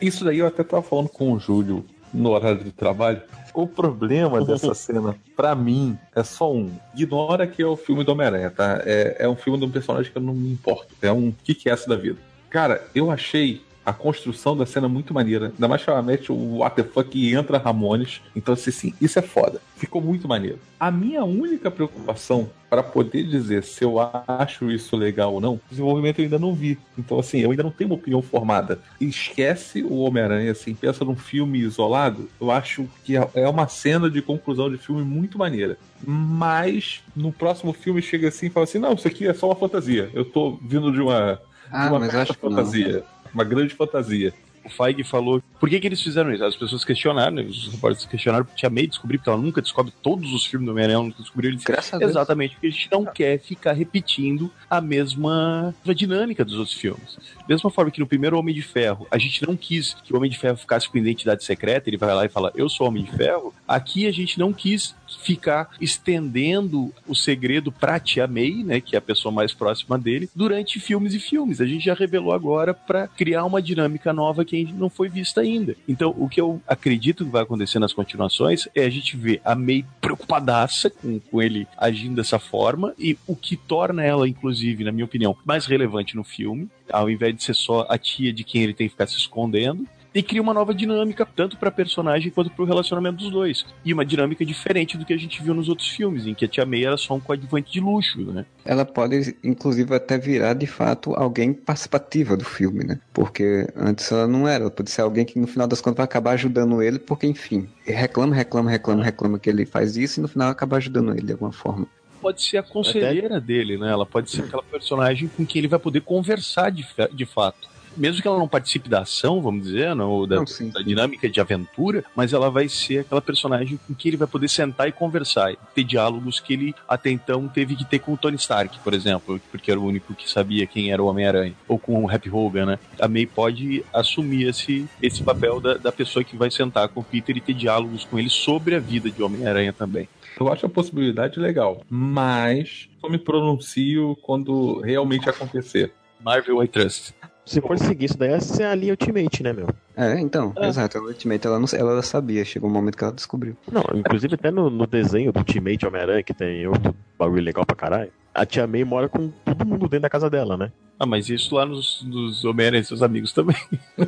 [0.00, 3.22] Isso daí eu até tava falando com o Júlio no horário de trabalho.
[3.54, 6.68] O problema dessa cena, pra mim, é só um.
[6.96, 8.82] Ignora que é o filme do Homem-Aranha, tá?
[8.84, 10.92] É, é um filme de um personagem que eu não me importo.
[11.00, 12.18] É um que que é essa da vida.
[12.48, 15.46] Cara, eu achei a construção da cena muito maneira.
[15.46, 18.20] Ainda mais que ela mete o what the fuck e entra Ramones.
[18.36, 19.60] Então, assim, sim, isso é foda.
[19.76, 20.58] Ficou muito maneiro.
[20.78, 23.96] A minha única preocupação para poder dizer se eu
[24.28, 26.78] acho isso legal ou não, desenvolvimento eu ainda não vi.
[26.96, 28.78] Então, assim, eu ainda não tenho uma opinião formada.
[29.00, 34.22] Esquece o Homem-Aranha, assim, pensa num filme isolado, eu acho que é uma cena de
[34.22, 35.76] conclusão de filme muito maneira.
[36.06, 39.56] Mas no próximo filme chega assim e fala assim: não, isso aqui é só uma
[39.56, 40.08] fantasia.
[40.14, 41.40] Eu tô vindo de uma,
[41.70, 43.02] Ah, de uma mas acho que não.
[43.34, 44.32] Uma grande fantasia.
[44.64, 45.42] O Feig falou.
[45.58, 46.44] Por que, que eles fizeram isso?
[46.44, 47.42] As pessoas questionaram, né?
[47.42, 50.72] os repórteres questionaram porque Tia May descobriu, porque ela nunca descobre todos os filmes do
[50.72, 51.50] Homem-Aranha, nunca descobriu.
[51.50, 52.04] Ele disse, Graças a.
[52.04, 57.18] Exatamente, porque a gente não quer ficar repetindo a mesma dinâmica dos outros filmes.
[57.38, 60.16] Da mesma forma que no primeiro Homem de Ferro, a gente não quis que o
[60.16, 63.04] Homem de Ferro ficasse com identidade secreta, ele vai lá e fala, eu sou Homem
[63.04, 63.54] de Ferro.
[63.66, 68.98] Aqui a gente não quis ficar estendendo o segredo pra Tia May, né, que é
[68.98, 71.60] a pessoa mais próxima dele, durante filmes e filmes.
[71.60, 75.40] A gente já revelou agora pra criar uma dinâmica nova que ainda não foi vista
[75.40, 75.76] ainda.
[75.88, 79.54] Então, o que eu acredito que vai acontecer nas continuações é a gente ver a
[79.54, 84.92] May preocupadaça com, com ele agindo dessa forma e o que torna ela, inclusive, na
[84.92, 88.62] minha opinião, mais relevante no filme, ao invés de ser só a tia de quem
[88.62, 89.86] ele tem que ficar se escondendo.
[90.12, 93.64] E cria uma nova dinâmica, tanto pra personagem quanto pro relacionamento dos dois.
[93.84, 96.48] E uma dinâmica diferente do que a gente viu nos outros filmes, em que a
[96.48, 98.44] Tia May era só um coadjuvante de luxo, né?
[98.64, 102.98] Ela pode, inclusive, até virar de fato alguém participativa do filme, né?
[103.12, 104.64] Porque antes ela não era.
[104.64, 107.68] Ela pode ser alguém que no final das contas vai acabar ajudando ele, porque enfim,
[107.84, 111.32] reclama, reclama, reclama, reclama que ele faz isso e no final acaba ajudando ele de
[111.32, 111.86] alguma forma.
[112.20, 113.90] Pode ser a conselheira dele, né?
[113.90, 117.69] Ela pode ser aquela personagem com quem ele vai poder conversar de, de fato.
[117.96, 120.80] Mesmo que ela não participe da ação, vamos dizer, não, ou da, Não, sim, da
[120.80, 120.86] sim.
[120.86, 124.88] dinâmica de aventura, mas ela vai ser aquela personagem com quem ele vai poder sentar
[124.88, 128.36] e conversar, e ter diálogos que ele até então teve que ter com o Tony
[128.36, 132.04] Stark, por exemplo, porque era o único que sabia quem era o Homem-Aranha, ou com
[132.04, 132.78] o Happy Hogan, né?
[132.98, 137.04] A May pode assumir esse, esse papel da, da pessoa que vai sentar com o
[137.04, 140.08] Peter e ter diálogos com ele sobre a vida de Homem-Aranha também.
[140.38, 145.92] Eu acho a possibilidade legal, mas só me pronuncio quando realmente acontecer.
[146.22, 147.14] Marvel I Trust.
[147.50, 149.66] Se for seguir isso daí, essa é a linha Ultimate, né, meu?
[149.96, 150.98] É, então, exato.
[150.98, 153.56] A Ultimate, ela, não, ela sabia, chegou um momento que ela descobriu.
[153.72, 157.74] Não, inclusive até no, no desenho do Ultimate Homem-Aranha, que tem outro bagulho legal pra
[157.74, 160.70] caralho, a Tia May mora com todo mundo dentro da casa dela, né?
[160.96, 163.56] Ah, mas isso lá nos, nos Homem-Aranha e seus amigos também.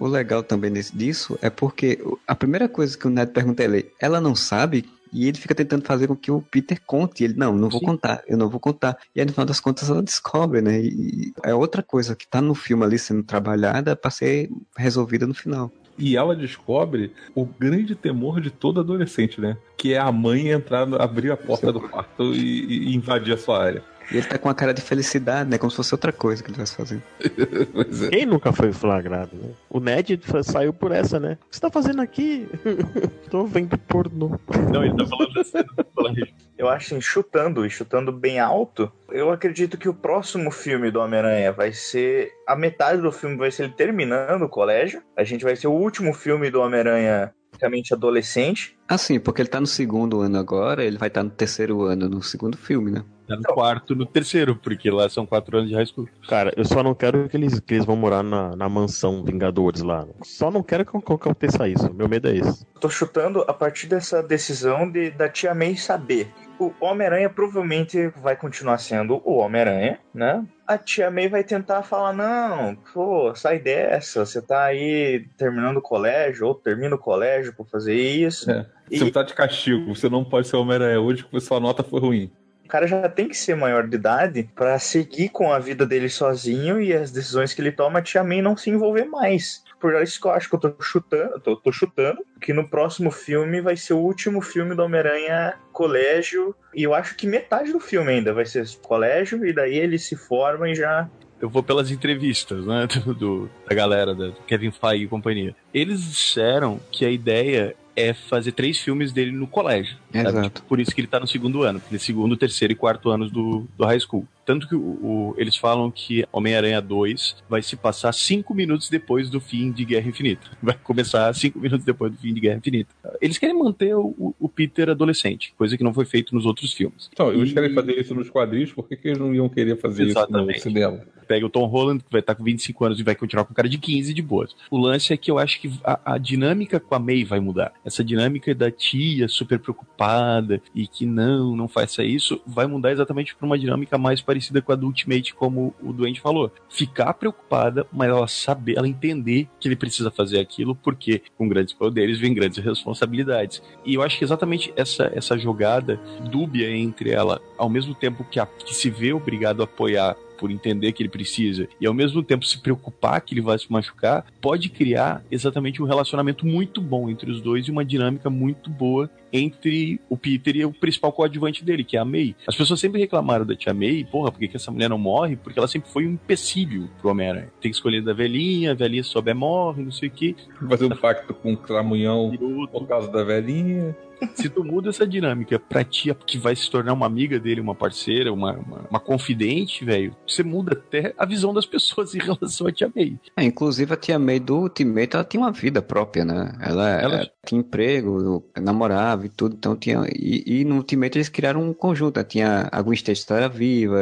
[0.00, 3.64] O legal também desse- disso é porque a primeira coisa que o Ned pergunta a
[3.64, 7.22] ele, ela não sabe, e ele fica tentando fazer com que o Peter conte.
[7.22, 7.86] E ele, não, não vou Sim.
[7.86, 8.96] contar, eu não vou contar.
[9.14, 10.80] E aí, no final das contas, ela descobre, né?
[10.80, 15.34] E é outra coisa que tá no filme ali sendo trabalhada pra ser resolvida no
[15.34, 15.70] final.
[15.98, 19.56] E ela descobre o grande temor de todo adolescente, né?
[19.76, 23.60] Que é a mãe entrar, abrir a porta do quarto e, e invadir a sua
[23.60, 23.82] área.
[24.10, 25.58] E ele tá com uma cara de felicidade, né?
[25.58, 27.02] Como se fosse outra coisa que ele estivesse fazendo.
[27.78, 28.08] É.
[28.10, 29.50] Quem nunca foi flagrado, né?
[29.68, 31.38] O Ned saiu por essa, né?
[31.40, 32.48] O que você tá fazendo aqui?
[33.30, 34.38] Tô vendo pornô.
[34.72, 36.28] Não, ele tá falando da cena do colégio.
[36.56, 41.00] Eu acho assim, chutando e chutando bem alto, eu acredito que o próximo filme do
[41.00, 42.32] Homem-Aranha vai ser.
[42.46, 45.02] A metade do filme vai ser ele terminando o colégio.
[45.16, 48.78] A gente vai ser o último filme do Homem-Aranha praticamente adolescente.
[48.86, 52.08] Ah, sim, porque ele tá no segundo ano agora, ele vai estar no terceiro ano
[52.08, 53.04] no segundo filme, né?
[53.26, 56.08] Tá no quarto, no terceiro, porque lá são quatro anos de high school.
[56.26, 59.82] Cara, eu só não quero que eles, que eles vão morar na, na mansão Vingadores
[59.82, 60.06] lá.
[60.22, 61.92] Só não quero que, que aconteça isso.
[61.92, 62.64] Meu medo é esse.
[62.80, 66.32] Tô chutando a partir dessa decisão de, da Tia May saber.
[66.58, 70.44] O Homem-Aranha provavelmente vai continuar sendo o Homem-Aranha, né?
[70.66, 75.82] A Tia May vai tentar falar: não, pô, sai dessa, você tá aí terminando o
[75.82, 78.50] colégio, ou termina o colégio pra fazer isso.
[78.50, 78.66] É.
[78.90, 82.32] Você tá de castigo, você não pode ser Homem-Aranha hoje porque sua nota foi ruim.
[82.64, 86.10] O cara já tem que ser maior de idade pra seguir com a vida dele
[86.10, 89.64] sozinho e as decisões que ele toma, a Tia May não se envolver mais.
[89.80, 93.10] Por isso que eu acho que eu tô chutando, tô, tô chutando, que no próximo
[93.10, 96.54] filme vai ser o último filme do Homem-Aranha colégio.
[96.74, 100.16] E eu acho que metade do filme ainda vai ser colégio, e daí ele se
[100.16, 101.08] forma e já.
[101.40, 105.54] Eu vou pelas entrevistas, né, do, do- da galera, da Kevin Feige e companhia.
[105.72, 109.96] Eles disseram que a ideia é fazer três filmes dele no colégio.
[110.12, 110.42] Exato.
[110.50, 113.30] Tipo, por isso que ele tá no segundo ano, porque segundo, terceiro e quarto anos
[113.30, 114.26] do, do high school.
[114.48, 119.28] Tanto que o, o- eles falam que Homem-Aranha 2 vai se passar cinco minutos depois
[119.28, 120.46] do fim de Guerra Infinita.
[120.62, 122.88] Vai começar cinco minutos depois do fim de Guerra Infinita.
[123.20, 126.72] Eles querem manter o, o- o Peter adolescente, coisa que não foi feito nos outros
[126.72, 127.10] filmes.
[127.12, 129.76] Então, eles E- querem fazer isso nos quadrinhos, por que, que eles não iam querer
[129.78, 130.56] fazer isso Exatamente.
[130.56, 131.00] no cinema?
[131.28, 133.68] Pega o Tom Holland, que vai estar com 25 anos e vai continuar com cara
[133.68, 134.56] de 15 de boas.
[134.70, 137.70] O lance é que eu acho que a, a dinâmica com a May vai mudar.
[137.84, 143.34] Essa dinâmica da tia super preocupada e que não, não faça isso, vai mudar exatamente
[143.36, 146.50] para uma dinâmica mais parecida com a do Ultimate, como o Duende falou.
[146.68, 151.74] Ficar preocupada, mas ela saber, ela entender que ele precisa fazer aquilo, porque com grandes
[151.74, 153.62] poderes vem grandes responsabilidades.
[153.84, 156.00] E eu acho que exatamente essa, essa jogada
[156.30, 160.50] dúbia entre ela, ao mesmo tempo que, a, que se vê obrigado a apoiar por
[160.50, 164.24] entender que ele precisa e ao mesmo tempo se preocupar que ele vai se machucar,
[164.40, 169.10] pode criar exatamente um relacionamento muito bom entre os dois e uma dinâmica muito boa
[169.32, 172.34] entre o Peter e o principal coadjuvante dele, que é a May.
[172.46, 175.36] As pessoas sempre reclamaram da tia May, porra, por que, que essa mulher não morre?
[175.36, 177.52] Porque ela sempre foi um empecilho pro Homem-Aranha.
[177.60, 180.34] Tem que escolher da velhinha, a velhinha se souber morre, não sei o quê.
[180.68, 182.32] Fazer um pacto com o Cramunhão
[182.70, 183.94] por causa da velhinha.
[184.34, 187.74] Se tu muda essa dinâmica pra tia que vai se tornar uma amiga dele, uma
[187.74, 192.66] parceira, uma, uma, uma confidente, velho, você muda até a visão das pessoas em relação
[192.66, 193.18] a tia May.
[193.36, 196.52] É, inclusive a tia May do Ultimate, ela tinha uma vida própria, né?
[196.60, 200.04] Ela, Ela- ela tinha emprego, namorava e tudo, então tinha...
[200.14, 202.24] E, e no Ultimate eles criaram um conjunto, né?
[202.24, 203.98] tinha a Gwen Stacy era viva,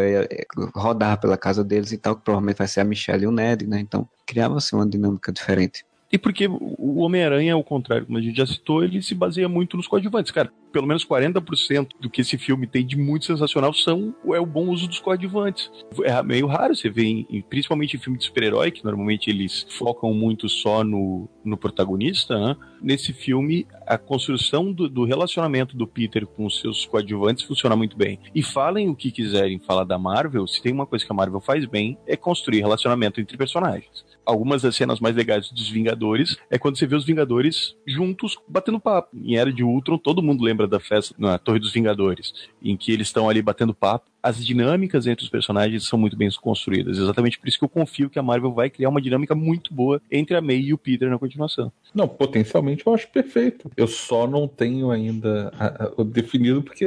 [0.75, 3.67] rodava pela casa deles e tal, que provavelmente vai ser a Michelle e o Ned,
[3.67, 3.81] né?
[3.81, 5.85] Então criava assim uma dinâmica diferente.
[6.11, 9.77] E porque o Homem-Aranha, ao contrário, como a gente já citou, ele se baseia muito
[9.77, 10.31] nos coadjuvantes.
[10.31, 14.47] Cara, pelo menos 40% do que esse filme tem de muito sensacional são é o
[14.47, 15.71] bom uso dos coadjuvantes.
[16.05, 20.15] É meio raro você ver, em- principalmente em filme de super-herói, que normalmente eles focam
[20.15, 22.57] muito só no, no protagonista, né?
[22.81, 27.97] Nesse filme, a construção do, do relacionamento do Peter com os seus coadjuvantes funciona muito
[27.97, 28.21] bem.
[28.35, 31.41] E falem o que quiserem falar da Marvel, se tem uma coisa que a Marvel
[31.41, 36.59] faz bem, é construir relacionamento entre personagens algumas das cenas mais legais dos Vingadores é
[36.59, 39.17] quando você vê os Vingadores juntos batendo papo.
[39.17, 42.93] Em Era de Ultron, todo mundo lembra da festa na Torre dos Vingadores, em que
[42.93, 44.11] eles estão ali batendo papo.
[44.23, 46.99] As dinâmicas entre os personagens são muito bem construídas.
[46.99, 50.01] Exatamente por isso que eu confio que a Marvel vai criar uma dinâmica muito boa
[50.11, 51.71] entre a May e o Peter na continuação.
[51.95, 53.71] Não, potencialmente eu acho perfeito.
[53.77, 56.87] Eu só não tenho ainda a- a- o definido porque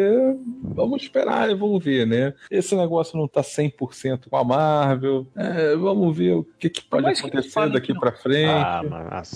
[0.62, 2.34] vamos esperar e vamos ver, né?
[2.52, 5.26] Esse negócio não tá 100% com a Marvel.
[5.36, 8.50] É, vamos ver o que, que pode acontecer daqui não- pra frente.
[8.50, 8.82] Ah,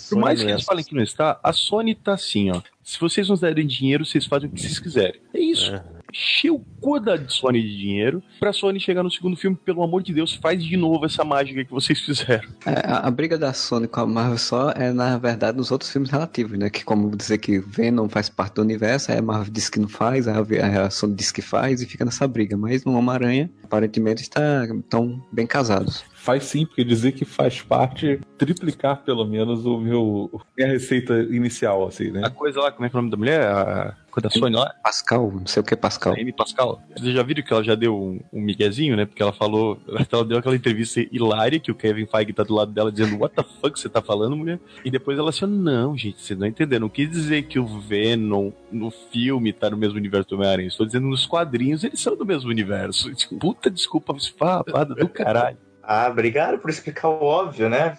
[0.10, 2.62] Por mais que é eles falem que não está, a Sony tá assim, ó.
[2.84, 5.22] Se vocês nos derem dinheiro, vocês fazem o que vocês quiserem.
[5.34, 5.74] É isso.
[5.74, 5.84] É.
[6.14, 10.04] Encher o cu da Sony de dinheiro pra Sony chegar no segundo filme, pelo amor
[10.04, 12.48] de Deus, faz de novo essa mágica que vocês fizeram.
[12.66, 15.92] É, a, a briga da Sony com a Marvel só é, na verdade, nos outros
[15.92, 16.70] filmes relativos, né?
[16.70, 19.88] Que como dizer que Venom faz parte do universo, aí a Marvel diz que não
[19.88, 22.56] faz, aí a, a Sony diz que faz e fica nessa briga.
[22.56, 26.04] Mas no Homem-Aranha, aparentemente, está, estão bem casados.
[26.14, 31.88] Faz sim, porque dizer que faz parte, triplicar pelo menos o meu minha receita inicial,
[31.88, 32.22] assim, né?
[32.24, 33.42] A coisa lá, como é que é o nome da mulher?
[33.42, 34.74] A da Sony lá?
[34.84, 36.14] Pascal, não sei o que é Pascal.
[36.14, 36.82] Amy Pascal.
[36.96, 39.06] Vocês já viram que ela já deu um, um miguezinho, né?
[39.06, 42.72] Porque ela falou, ela deu aquela entrevista hilária que o Kevin Feige tá do lado
[42.72, 44.60] dela dizendo What the fuck você tá falando, mulher?
[44.84, 46.84] E depois ela assim, não, gente, vocês não entenderam.
[46.84, 50.68] Não quis dizer que o Venom no filme tá no mesmo universo do Homem-Aranha.
[50.68, 53.12] Estou dizendo nos quadrinhos eles são do mesmo universo.
[53.40, 55.58] Puta desculpa esfarrapada do caralho.
[55.82, 57.98] Ah, obrigado por explicar o óbvio, né?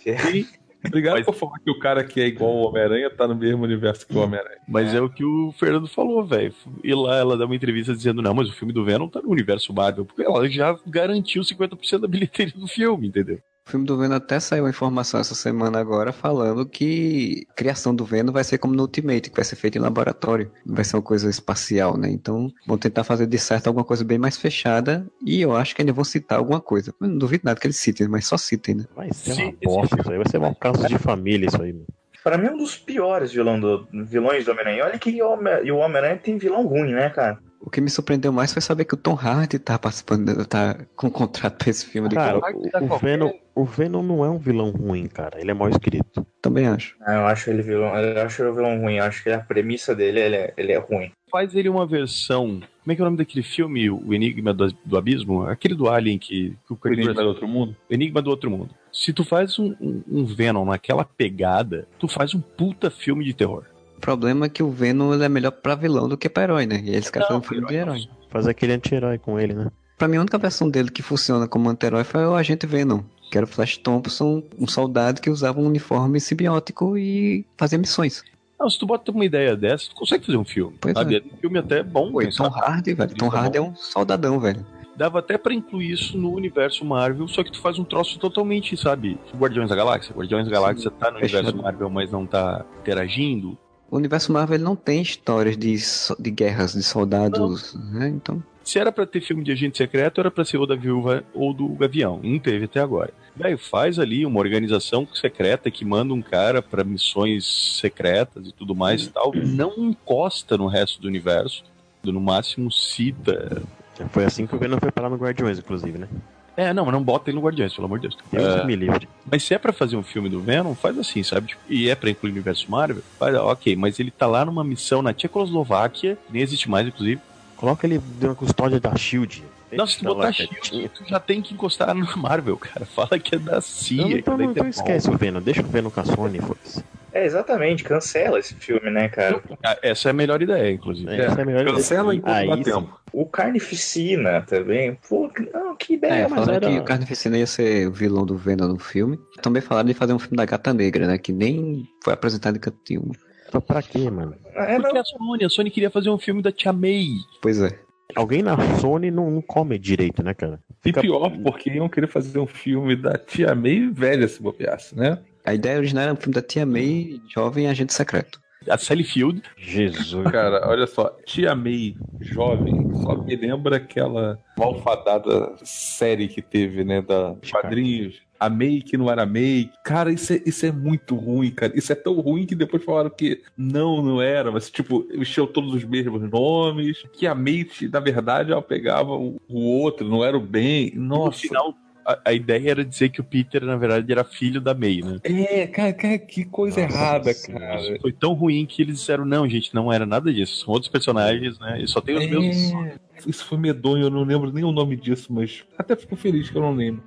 [0.87, 3.63] Obrigado Mas- por falar que o cara que é igual ao Homem-Aranha tá no mesmo
[3.65, 4.59] universo que o Homem-Aranha.
[4.69, 5.01] Mas é.
[5.01, 6.55] o que o Fernando falou, velho.
[6.83, 9.31] E lá ela dá uma entrevista dizendo, não, mas o filme do Venom tá no
[9.31, 10.05] universo Marvel.
[10.05, 13.39] Porque ela já garantiu 50% da bilheteria do filme, entendeu?
[13.67, 17.95] O filme do Venom até saiu a informação essa semana agora falando que a criação
[17.95, 20.53] do Venom vai ser como no Ultimate, que vai ser feito em laboratório.
[20.67, 22.11] Não vai ser uma coisa espacial, né?
[22.11, 25.81] Então vão tentar fazer de certo alguma coisa bem mais fechada e eu acho que
[25.81, 26.95] ainda vão citar alguma coisa.
[27.01, 28.85] Eu não duvido nada que eles citem, mas só citem, né?
[28.95, 30.19] Vai ser Sim, uma bosta isso aí.
[30.19, 31.87] Vai ser um caso de família isso aí, mano.
[32.23, 34.85] Pra mim, é um dos piores vilão do, vilões do Homem-Aranha.
[34.85, 37.39] Olha que o Homem-Aranha tem vilão ruim, né, cara?
[37.67, 41.11] O que me surpreendeu mais foi saber que o Tom Hardy tá participando, tá com
[41.11, 42.11] contrato pra esse filme.
[42.11, 45.41] de Cara, o, o Venom, o Venom não é um vilão ruim, cara.
[45.41, 46.27] Ele é mal escrito.
[46.43, 46.95] Também acho.
[47.01, 48.97] Ah, eu acho ele vilão, eu acho ele vilão ruim.
[48.97, 51.11] Eu acho que a premissa dele ele é, ele é ruim.
[51.31, 52.61] Faz ele uma versão.
[52.83, 55.45] Como é que é o nome daquele filme, O Enigma do, do Abismo?
[55.47, 57.75] Aquele do Alien que, que o O Enigma do Outro Mundo?
[57.89, 58.71] Enigma do Outro Mundo.
[58.93, 63.33] Se tu faz um, um- um Venom naquela pegada, tu faz um puta filme de
[63.33, 63.65] terror.
[63.97, 66.67] O problema é que o Venom ele é melhor pra vilão do que pra herói,
[66.67, 66.81] né?
[66.85, 68.09] E eles querem fazer um filme de herói.
[68.29, 69.71] Fazer aquele anti-herói com ele, né?
[69.97, 73.03] Pra mim, a única versão dele que funciona como anti-herói foi o Agente Venom.
[73.31, 78.23] Que era o Flash Thompson, um soldado que usava um uniforme simbiótico e fazia missões.
[78.59, 80.77] Não, se tu bota uma ideia dessa, tu consegue fazer um filme.
[80.81, 81.17] Pois sabe?
[81.17, 81.21] é.
[81.21, 82.17] um filme até bom.
[82.19, 82.47] Quem Tom?
[82.47, 83.15] Hardy, velho.
[83.15, 84.65] Tom Tá Hardy é um soldadão, velho.
[84.97, 88.77] Dava até pra incluir isso no universo Marvel, só que tu faz um troço totalmente,
[88.77, 89.19] sabe?
[89.37, 90.15] Guardiões da Galáxia.
[90.15, 91.43] Guardiões da Galáxia tá no fechado.
[91.43, 93.59] universo Marvel, mas não tá interagindo.
[93.91, 95.77] O universo Marvel ele não tem histórias de,
[96.19, 98.09] de guerras, de soldados, né?
[98.09, 101.23] Então, Se era pra ter filme de agente secreto, era pra ser ou da Viúva
[101.33, 102.19] ou do Gavião.
[102.23, 103.13] Não teve até agora.
[103.37, 108.75] Velho, faz ali uma organização secreta que manda um cara pra missões secretas e tudo
[108.75, 109.33] mais e tal.
[109.35, 111.65] Não encosta no resto do universo.
[112.03, 113.63] No máximo cita.
[114.11, 116.09] Foi assim que o Venom foi parar no Guardiões, inclusive, né?
[116.57, 118.19] É, não, mas não bota ele no Guardiões, pelo amor de Deus.
[118.31, 119.09] Deus É, me livre.
[119.31, 121.49] Mas se é pra fazer um filme do Venom, faz assim, sabe?
[121.49, 124.63] Tipo, e é pra incluir o universo Marvel, faz, ok, mas ele tá lá numa
[124.63, 127.21] missão na Tchecoslováquia, que nem existe mais, inclusive.
[127.57, 129.45] Coloca ele na custódia da SHIELD.
[129.77, 130.33] Não, se tu botar.
[130.33, 132.87] Shield, tu já tem que encostar na Marvel, cara.
[132.87, 134.03] Fala que é da CIA.
[134.03, 135.41] Não, então, não, então esquece o Venom.
[135.41, 136.85] Deixa o Venom com a Sony, foda-se.
[137.15, 137.85] É, exatamente.
[137.85, 139.41] Cancela esse filme, né, cara?
[139.65, 141.09] Ah, Essa é a melhor ideia, inclusive.
[141.11, 142.43] É, essa é a melhor Cancela ideia.
[142.45, 143.01] enquanto Aí dá tempo.
[143.13, 144.99] O Carnificina também.
[145.09, 146.71] Pô, que- não, que ideia, é, mas falaram era...
[146.71, 149.19] que o Carnificina ia ser o vilão do Venom no filme.
[149.41, 151.17] Também falaram de fazer um filme da Gata Negra, né?
[151.17, 153.11] Que nem foi apresentado em canto nenhum.
[153.51, 154.35] Pra, pra quê, mano?
[154.53, 155.01] É, Porque não.
[155.01, 157.07] a Sony, a Sony queria fazer um filme da Tia May.
[157.41, 157.79] Pois é.
[158.17, 160.59] Alguém na Sony não, não come direito, né, cara?
[160.85, 164.97] E Fica- pior, porque iam querer fazer um filme da tia May velha se bobeasse,
[164.97, 165.19] né?
[165.45, 168.41] A ideia original era um filme da Tia May, jovem agente secreto.
[168.67, 169.43] A Sally Field.
[169.59, 170.31] Jesus.
[170.31, 177.03] Cara, olha só, Tia May, jovem, só me lembra aquela malfadada série que teve, né,
[177.03, 178.23] da quadrinhos.
[178.41, 179.71] A May que não era May.
[179.85, 181.73] Cara, isso é, isso é muito ruim, cara.
[181.77, 185.73] Isso é tão ruim que depois falaram que não, não era, mas tipo, encheu todos
[185.73, 187.03] os mesmos nomes.
[187.13, 190.93] Que a May, na verdade, ela pegava o, o outro, não era o bem.
[190.95, 191.39] No Nossa.
[191.39, 191.75] final,
[192.05, 195.19] a, a ideia era dizer que o Peter, na verdade, era filho da May, né?
[195.25, 198.01] É, cara, cara, que coisa Nossa errada, cara.
[198.01, 200.65] Foi tão ruim que eles disseram, não, gente, não era nada disso.
[200.65, 201.83] São outros personagens, né?
[201.83, 202.73] E só tem os mesmos.
[202.87, 206.51] É, isso foi medonho, eu não lembro nem o nome disso, mas até fico feliz
[206.51, 207.03] que eu não lembro.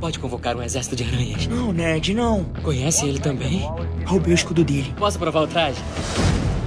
[0.00, 1.48] Pode convocar um exército de aranhas.
[1.48, 2.44] Não, Ned, não.
[2.62, 3.62] Conhece ele também?
[4.06, 4.94] Roubei o escudo dele.
[4.96, 5.80] Posso provar o traje?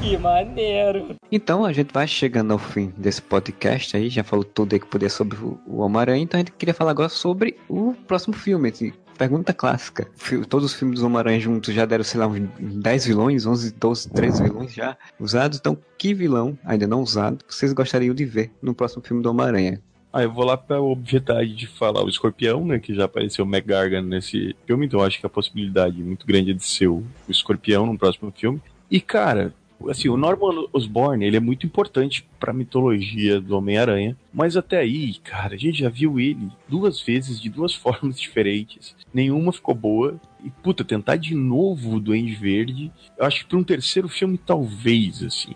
[0.01, 1.15] Que maneiro!
[1.31, 4.87] Então a gente vai chegando ao fim desse podcast aí, já falou tudo aí que
[4.87, 8.69] podia sobre o Homem-Aranha, então a gente queria falar agora sobre o próximo filme.
[8.69, 10.09] assim, Pergunta clássica.
[10.49, 14.09] Todos os filmes do Homem-Aranha juntos já deram, sei lá, uns 10 vilões, 11, 12,
[14.09, 15.59] 13 vilões já usados.
[15.59, 19.79] Então, que vilão, ainda não usado, vocês gostariam de ver no próximo filme do Homem-Aranha?
[20.11, 22.79] Ah, eu vou lá pra obviedade de falar o Escorpião, né?
[22.79, 26.49] Que já apareceu o McGargan nesse filme, então eu acho que a possibilidade muito grande
[26.49, 28.59] é de ser o Escorpião no próximo filme.
[28.89, 29.53] E, cara,
[29.89, 35.15] assim, o Norman Osborn, ele é muito importante pra mitologia do Homem-Aranha, mas até aí,
[35.15, 38.95] cara, a gente já viu ele duas vezes de duas formas diferentes.
[39.13, 40.19] Nenhuma ficou boa.
[40.43, 44.37] E, puta, tentar de novo o Duende Verde, eu acho que pra um terceiro filme,
[44.37, 45.53] talvez, assim.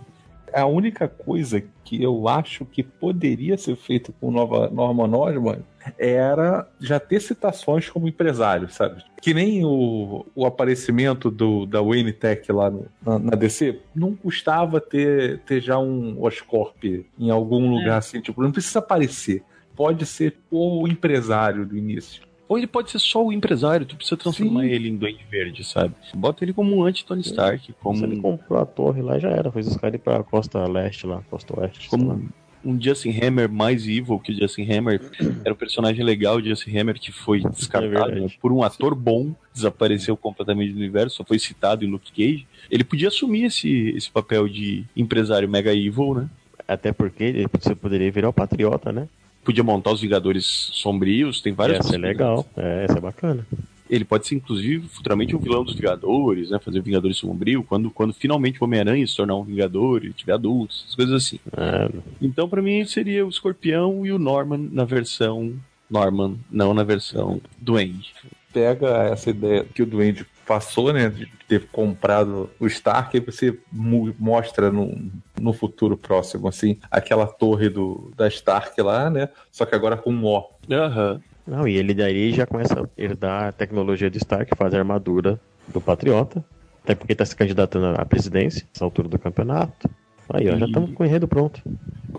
[0.56, 5.62] A única coisa que eu acho que poderia ser feito com Nova, Norman Osborn
[6.00, 9.04] era já ter citações como empresário, sabe?
[9.22, 14.16] Que nem o, o aparecimento do, da Wayne Tech lá no- na, na DC, não
[14.16, 16.84] custava ter, ter já um Oscorp
[17.20, 19.44] em algum lugar assim, tipo, não precisa aparecer.
[19.76, 22.24] Pode ser o empresário do início.
[22.48, 24.70] Ou ele pode ser só o empresário, tu precisa transformar Sim.
[24.70, 25.96] ele em Duende Verde, sabe?
[26.14, 29.52] Bota ele como um anti-Tony Stark, como, Se ele comprou a torre lá, já era.
[29.52, 31.90] Fez os caras ir pra costa leste lá, costa oeste.
[31.90, 32.30] como
[32.66, 35.00] um Justin Hammer mais evil que o Justin Hammer.
[35.44, 38.22] Era um personagem legal, o Justin Hammer, que foi descartado verdade.
[38.22, 42.48] né, por um ator bom, desapareceu completamente do universo, só foi citado em Luke Cage.
[42.70, 46.30] Ele podia assumir esse, esse papel de empresário mega evil, né?
[46.68, 49.08] Até porque ele você poderia virar o patriota, né?
[49.46, 52.20] Podia montar os Vingadores Sombrios, tem várias Ia ser possibilidades.
[52.20, 52.50] legal.
[52.58, 53.48] É, isso é bacana.
[53.88, 56.58] Ele pode ser, inclusive, futuramente um vilão dos Vingadores, né?
[56.60, 60.74] Fazer Vingadores Sombrio, quando, quando finalmente o Homem-Aranha se tornar um Vingador, ele tiver adulto,
[60.76, 61.40] essas coisas assim.
[61.56, 61.90] É,
[62.20, 65.54] Então, pra mim, seria o Escorpião e o Norman na versão
[65.88, 68.12] Norman, não na versão Duende.
[68.52, 73.58] Pega essa ideia que o Duende passou, né, de ter comprado o Stark, e você
[73.72, 79.76] mostra no, no futuro próximo, assim, aquela torre do, da Stark lá, né, só que
[79.76, 80.50] agora com um O.
[80.72, 81.22] Aham.
[81.48, 85.40] Não, e ele daí já começa a herdar a tecnologia do Stark, faz a armadura
[85.68, 86.44] do Patriota.
[86.84, 89.90] Até porque tá se candidatando à presidência, nessa altura do campeonato.
[90.30, 91.62] Aí, ó, já estamos com o enredo pronto.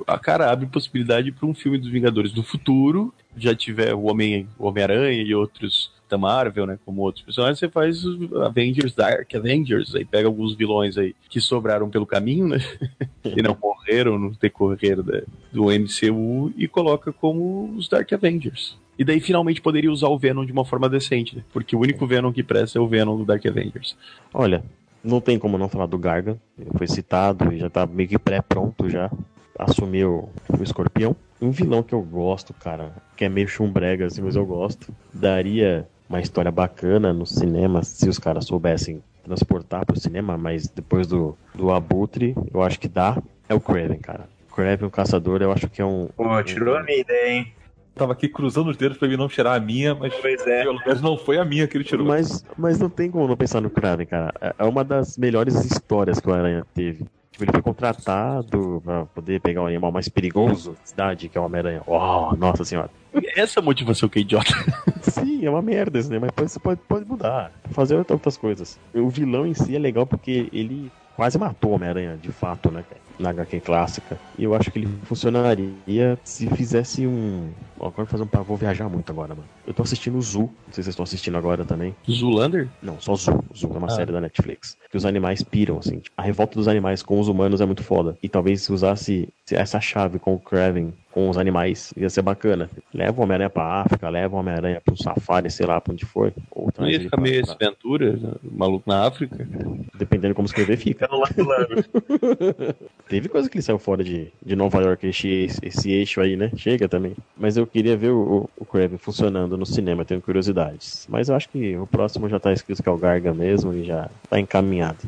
[0.07, 3.13] A cara abre possibilidade pra um filme dos Vingadores no futuro.
[3.37, 6.79] Já tiver o Homem- o Homem-Aranha e outros da Marvel, né?
[6.85, 8.03] Como outros personagens, você faz
[8.45, 12.59] Avengers, Dark Avengers, aí pega alguns vilões aí que sobraram pelo caminho, né?
[13.25, 15.23] e não morreram no decorrer da-
[15.53, 18.77] do MCU e coloca como os Dark Avengers.
[18.99, 21.43] E daí finalmente poderia usar o Venom de uma forma decente, né?
[21.53, 23.97] Porque o único Venom que presta é o Venom do Dark Avengers.
[24.33, 24.65] Olha,
[25.05, 26.39] não tem como não falar do Gargan.
[26.59, 29.11] Ele foi citado e já tá meio que pré-pronto já.
[29.59, 31.15] Assumiu o escorpião.
[31.41, 34.93] Um vilão que eu gosto, cara, que é meio chumbrega, assim, mas eu gosto.
[35.13, 41.07] Daria uma história bacana no cinema se os caras soubessem transportar pro cinema, mas depois
[41.07, 43.21] do, do Abutre, eu acho que dá.
[43.49, 44.29] É o Kraven, cara.
[44.55, 46.09] Kraven, o caçador, eu acho que é um.
[46.17, 47.53] Pô, tirou a minha ideia, hein?
[47.95, 50.63] Tava aqui cruzando os dedos pra ele não tirar a minha, mas Pois é.
[50.65, 52.07] pelo menos não foi a minha que ele tirou.
[52.07, 54.33] Mas, mas não tem como não pensar no Kraven, cara.
[54.41, 57.07] É- É uma das melhores histórias que o Aranha teve.
[57.37, 61.41] Tipo, ele foi contratado pra poder pegar o animal mais perigoso da cidade, que é
[61.41, 61.83] o Homem-Aranha.
[61.87, 62.89] Uau, nossa senhora.
[63.37, 64.55] Essa motivação que é idiota.
[65.03, 66.19] Sim, é uma merda isso, né?
[66.19, 67.53] Mas pode, pode, pode mudar.
[67.73, 68.81] Fazer outras coisas.
[68.95, 72.83] O vilão em si é legal porque ele quase matou o Homem-Aranha, de fato, né,
[72.89, 73.06] cara?
[73.19, 74.19] Na HQ clássica.
[74.39, 77.51] E eu acho que ele funcionaria se fizesse um.
[77.79, 78.43] Ó, agora fazer um.
[78.45, 79.47] Vou viajar muito agora, mano.
[79.67, 80.43] Eu tô assistindo o Zoo.
[80.43, 81.95] Não sei se vocês estão assistindo agora também.
[82.11, 82.69] Zulander?
[82.83, 83.45] Não, só Zoo.
[83.57, 83.91] Zoo é uma Ah.
[83.91, 84.77] série da Netflix.
[84.91, 86.01] Que os animais piram, assim.
[86.17, 88.17] A revolta dos animais com os humanos é muito foda.
[88.23, 92.69] E talvez se usasse essa chave com o Kraven, com os animais, ia ser bacana.
[92.93, 96.05] Leva o Homem-Aranha pra África, leva o Homem-Aranha pra um safari, sei lá, pra onde
[96.05, 96.31] for.
[96.51, 98.33] Ou Não ia ficar meio pra- esse Ventura, né?
[98.53, 99.49] maluco na África?
[99.95, 101.09] Dependendo de como escrever, fica.
[103.09, 106.51] Teve coisa que ele saiu fora de, de Nova York, esse, esse eixo aí, né?
[106.55, 107.15] Chega também.
[107.35, 111.07] Mas eu queria ver o, o Kraven funcionando no cinema, tenho curiosidades.
[111.09, 113.85] Mas eu acho que o próximo já tá escrito que é o Garga mesmo e
[113.85, 114.99] já tá encaminhado.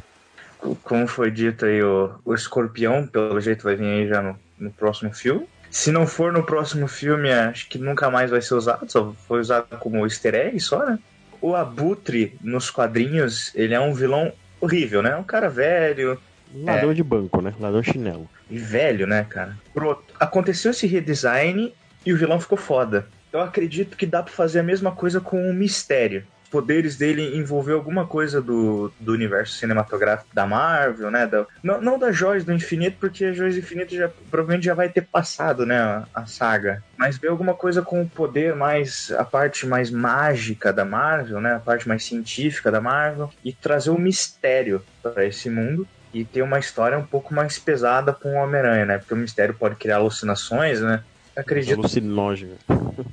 [0.83, 4.71] Como foi dito aí, o, o escorpião, pelo jeito, vai vir aí já no, no
[4.73, 5.47] próximo filme.
[5.71, 9.41] Se não for no próximo filme, acho que nunca mais vai ser usado, só foi
[9.41, 10.99] usado como easter egg só, né?
[11.41, 15.15] O Abutre, nos quadrinhos, ele é um vilão horrível, né?
[15.17, 16.19] Um cara velho,
[16.55, 17.55] Ladrão de banco, né?
[17.61, 18.29] Ladrão chinelo.
[18.51, 19.57] e velho, né, cara?
[19.75, 20.03] Pronto.
[20.19, 21.75] Aconteceu esse redesign
[22.05, 23.07] e o vilão ficou foda.
[23.33, 26.25] Eu acredito que dá pra fazer a mesma coisa com o Mistério.
[26.51, 31.27] Poderes dele envolver alguma coisa do, do universo cinematográfico da Marvel, né?
[31.27, 34.75] Da- não, não das Joias do Infinito, porque as Joias do Infinito já, provavelmente já
[34.75, 35.79] vai ter passado, né?
[35.79, 36.83] A, a saga.
[36.97, 39.13] Mas ver alguma coisa com o poder mais.
[39.17, 41.55] a parte mais mágica da Marvel, né?
[41.55, 43.31] A parte mais científica da Marvel.
[43.45, 48.13] E trazer o mistério para esse mundo e ter uma história um pouco mais pesada
[48.15, 48.99] com o Homem-Aranha, né?
[48.99, 51.03] Porque o mistério pode criar alucinações, né?
[51.39, 52.57] Acredito Alucinógeno.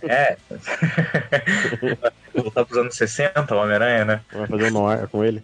[0.02, 0.36] é.
[2.34, 4.22] Voltar pros anos 60, o Homem-Aranha, né?
[4.34, 5.44] Vai fazer um noir com ele.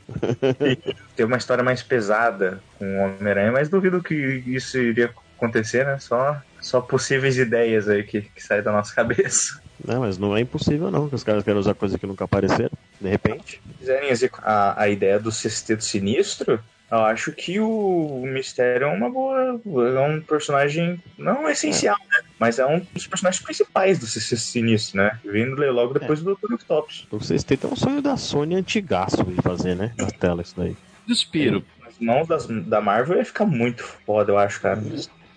[1.15, 5.99] Ter uma história mais pesada com o Homem-Aranha, mas duvido que isso iria acontecer, né?
[5.99, 9.61] Só, só possíveis ideias aí que, que saem da nossa cabeça.
[9.85, 12.71] Não, mas não é impossível não, que os caras querem usar coisas que nunca apareceram.
[12.99, 13.61] De repente.
[13.63, 14.09] Se quiserem
[14.41, 16.59] a, a ideia do sexteto sinistro,
[16.91, 19.61] eu acho que o Mistério é uma boa.
[19.65, 22.19] É um personagem não essencial, né?
[22.37, 25.17] Mas é um dos personagens principais do sinistro, né?
[25.23, 26.53] Vindo logo depois do Dr.
[26.53, 27.07] Octopus.
[27.09, 29.93] O sexteto é um sonho da Sony antigaço de fazer, né?
[29.97, 30.75] Na tela isso daí.
[31.07, 31.63] Desespero.
[31.83, 34.81] Nas mãos das, da Marvel ia ficar muito foda, eu acho, cara.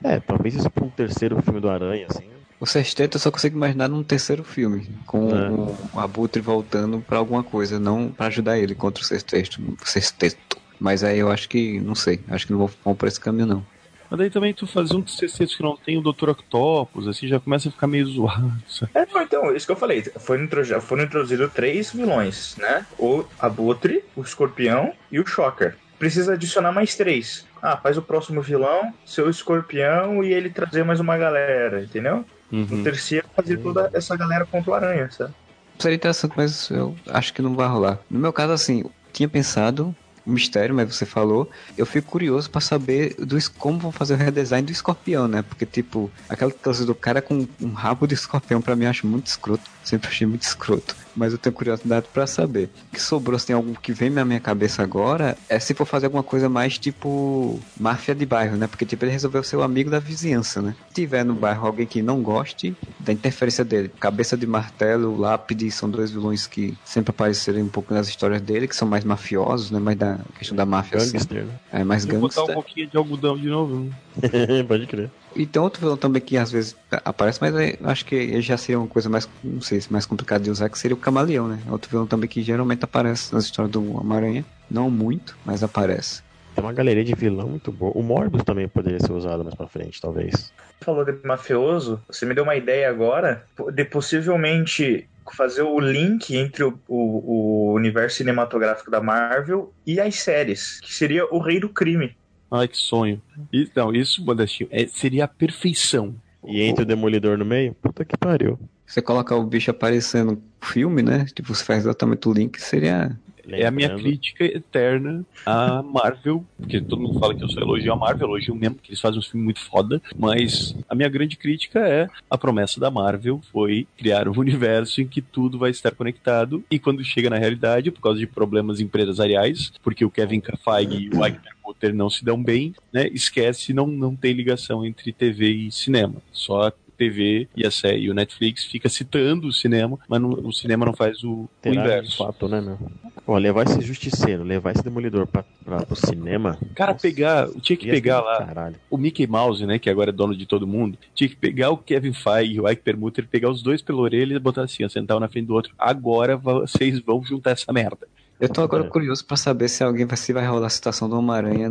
[0.02, 2.24] É, talvez isso pra um terceiro filme do Aranha, assim.
[2.60, 5.50] O sexteto eu só consigo imaginar num terceiro filme, com É.
[5.50, 9.60] o, Abutre voltando pra alguma coisa, não pra ajudar ele contra o sexteto.
[9.60, 10.56] o sexteto.
[10.84, 13.66] Mas aí eu acho que, não sei, acho que não vou, por esse caminho não.
[14.10, 16.28] Mas daí também tu fazer um sexteto que não tem o Dr.
[16.28, 18.52] Octopus, assim, já começa a ficar meio zoado.
[18.68, 18.92] sabe?
[18.92, 20.02] É, não, então, isso que eu falei.
[20.20, 22.84] Foram, introduzidos três vilões, né?
[22.98, 25.74] O Abutre, o Escorpião e o Shocker.
[25.98, 27.46] Precisa adicionar mais três.
[27.62, 32.26] Ah, faz o próximo vilão, seu escorpião e ele trazer mais uma galera, entendeu?
[32.52, 32.66] Uhum.
[32.70, 35.32] No terceiro, fazer toda essa galera contra o Aranha, sabe?
[35.78, 38.00] Seria interessante, mas eu acho que não vai rolar.
[38.10, 39.96] No meu caso, assim, eu tinha pensado
[40.32, 41.50] mistério, mas você falou.
[41.76, 45.42] Eu fico curioso pra saber do, es- como vão fazer o redesign do escorpião, né?
[45.42, 49.06] Porque, tipo, aquela coisa do cara com um rabo de escorpião, pra mim, eu acho
[49.06, 49.70] muito escroto.
[49.82, 50.96] Sempre achei muito escroto.
[51.16, 52.68] Mas eu tenho curiosidade pra saber.
[52.90, 55.84] O que sobrou, se tem algo que vem na minha cabeça agora, é se for
[55.84, 58.66] fazer alguma coisa mais tipo máfia de bairro, né?
[58.66, 60.74] Porque, tipo, ele resolveu ser o amigo da vizinhança, né?
[60.88, 65.70] Se tiver no bairro alguém que não goste da interferência dele, Cabeça de Martelo, Lápide,
[65.70, 69.70] são dois vilões que sempre apareceram um pouco nas histórias dele, que são mais mafiosos,
[69.70, 69.78] né?
[69.78, 71.12] Mais da questão da máfia, assim.
[71.12, 71.52] Gangster, né?
[71.72, 72.54] É, mais Vou botar um gangster.
[72.54, 73.80] pouquinho de algodão de novo.
[73.80, 74.62] né?
[74.66, 75.10] Pode crer.
[75.36, 78.78] E tem outro vilão também que às vezes aparece, mas acho que ele já seria
[78.78, 81.58] uma coisa mais, não sei se mais complicada de usar, que seria o Camaleão, né?
[81.68, 84.44] Outro vilão também que geralmente aparece nas histórias do Homem-Aranha.
[84.70, 86.22] Não muito, mas aparece.
[86.54, 87.92] Tem uma galeria de vilão muito boa.
[87.94, 90.52] O Morbius também poderia ser usado mais pra frente, talvez.
[90.82, 96.64] falou de mafioso, você me deu uma ideia agora de possivelmente fazer o link entre
[96.64, 101.72] o, o- o universo cinematográfico da Marvel e as séries, que seria o Rei do
[101.72, 102.14] Crime.
[102.54, 103.20] Ai, que sonho.
[103.52, 106.14] E, não, isso, Modestinho, é, seria a perfeição.
[106.46, 107.74] E entre o Demolidor no meio?
[107.74, 108.56] Puta que pariu.
[108.86, 111.24] Você colocar o bicho aparecendo no filme, né?
[111.24, 113.18] Tipo, você faz exatamente o link, seria.
[113.48, 117.60] É a minha Lembrando- crítica eterna à Marvel, porque todo mundo fala que eu só
[117.60, 121.08] elogio a Marvel, elogio mesmo, que eles fazem um filme muito foda, mas a minha
[121.08, 125.70] grande crítica é a promessa da Marvel foi criar um universo em que tudo vai
[125.70, 130.42] estar conectado, e quando chega na realidade, por causa de problemas empresariais, porque o Kevin
[130.64, 134.84] Feige e o Ike Perlmutter não se dão bem, né, esquece, não, não tem ligação
[134.84, 139.52] entre TV e cinema, só TV e a série, e o Netflix fica citando o
[139.52, 142.16] cinema, mas não- o cinema não faz o, o inverso.
[142.18, 142.78] fato, né, meu?
[143.26, 146.58] Ó, levar esse justiceiro, levar esse demolidor pra, pra, pro cinema.
[146.74, 148.76] Cara, nossa, pegar, tinha que pegar lá Caralho.
[148.90, 151.76] o Mickey Mouse, né, que agora é dono de todo mundo, tinha que pegar o
[151.78, 154.88] Kevin Feige e o Ike Perlmutter, pegar os dois pela orelha e botar assim, ó,
[154.88, 155.72] sentar um na frente do outro.
[155.78, 158.06] Agora vocês vão juntar essa merda.
[158.40, 158.88] Eu tô agora É.
[158.88, 161.70] curioso pra saber se alguém vai, se vai rolar a citação do Homem-Aranha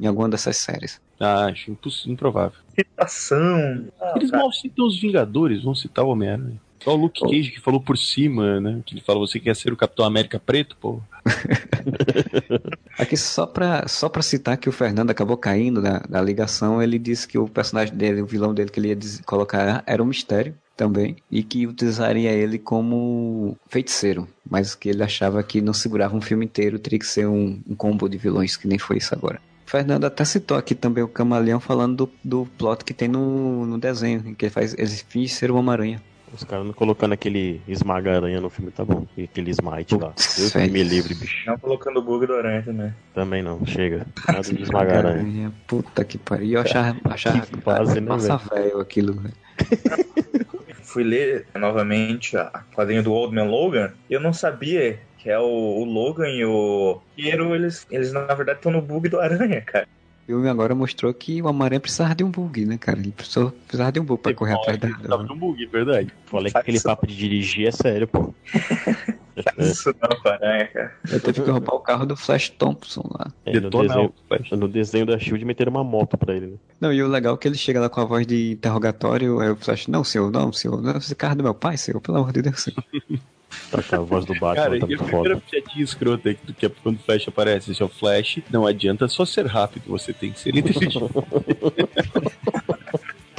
[0.00, 1.00] em alguma dessas séries.
[1.18, 2.58] Ah, acho imposs- improvável.
[2.74, 3.86] Citação.
[4.00, 6.60] Ah, Eles cara, mal citam os Vingadores, vão citar o Homem-Aranha.
[6.82, 8.80] Só o Luke Cage que falou por cima, né?
[8.86, 11.00] Que ele falou, você quer ser o Capitão América preto, pô?
[12.98, 16.98] Aqui só pra, só pra citar que o Fernando acabou caindo da, da ligação, ele
[16.98, 20.54] disse que o personagem dele, o vilão dele que ele ia colocar era um mistério
[20.78, 26.20] também, e que utilizaria ele como feiticeiro, mas que ele achava que não segurava um
[26.20, 29.40] filme inteiro, teria que ser um, um combo de vilões, que nem foi isso agora.
[29.66, 33.66] O Fernando até citou aqui também o Camaleão falando do, do plot que tem no,
[33.66, 36.00] no desenho, em que ele faz, ele finge ser o Homem-Aranha.
[36.32, 39.06] Os caras não colocando aquele esmaga-aranha no filme, tá bom.
[39.16, 40.12] E aquele smite lá.
[40.36, 41.46] Deus que me livre, bicho.
[41.46, 42.94] Não colocando o bug do aranha também.
[43.14, 44.06] Também não, chega.
[44.28, 45.52] Nada de esmaga-aranha.
[45.66, 46.52] Puta que pariu.
[46.52, 49.34] Eu achava, achava Que fase, né, massa velho aquilo, velho.
[50.98, 55.44] Fui ler novamente a quadrinho do Old Man Logan eu não sabia que é o,
[55.44, 59.86] o Logan e o Piero, eles, eles na verdade estão no bug do aranha, cara.
[60.28, 62.98] O filme agora mostrou que o Homem-Aranha precisava de um bug, né, cara?
[62.98, 66.12] Ele precisou, precisava de um bug pra correr atrás da Tava no bug, é verdade.
[66.26, 68.34] Falei que aquele papo de dirigir é sério, pô.
[69.56, 70.92] Isso não, com a aranha, cara.
[71.10, 73.32] Eu teve que roubar o carro do Flash Thompson lá.
[73.46, 74.12] É, no, desenho,
[74.50, 76.56] no desenho da Shield meteram uma moto pra ele, né?
[76.78, 79.48] Não, e o legal é que ele chega lá com a voz de interrogatório, aí
[79.48, 82.18] o Flash, não, senhor, não, senhor, não, esse carro é do meu pai, senhor, pelo
[82.18, 82.84] amor de Deus, senhor.
[83.70, 85.42] Tá com a voz do Batman, Cara, tá e a primeira foda.
[85.50, 87.70] piadinha escrota do que é quando o Flash aparece.
[87.72, 90.98] Esse é o Flash, não adianta só ser rápido, você tem que ser inteligente.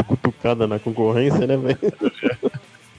[0.07, 1.79] Cutucada na concorrência, né, velho?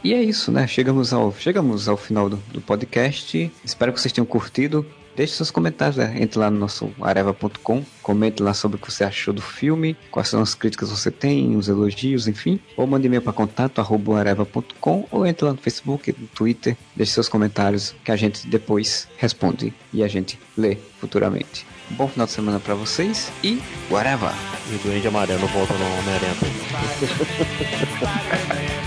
[0.02, 0.66] E é isso, né?
[0.66, 3.50] Chegamos ao, chegamos ao final do, do podcast.
[3.64, 4.86] Espero que vocês tenham curtido.
[5.16, 6.16] Deixe seus comentários, né?
[6.20, 10.28] Entre lá no nosso areva.com, comente lá sobre o que você achou do filme, quais
[10.28, 12.60] são as críticas que você tem, os elogios, enfim.
[12.76, 17.12] Ou mande e-mail para contato arroba areva.com ou entre lá no Facebook, no Twitter, deixe
[17.12, 21.66] seus comentários que a gente depois responde e a gente lê futuramente.
[21.90, 23.60] Bom final de semana para vocês e
[23.90, 24.30] whatever!
[24.70, 26.36] E o Duende Amarelo volta no Homem-Aranha.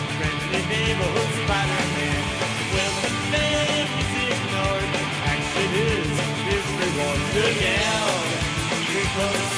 [7.33, 7.55] good.
[8.93, 9.52] You're close.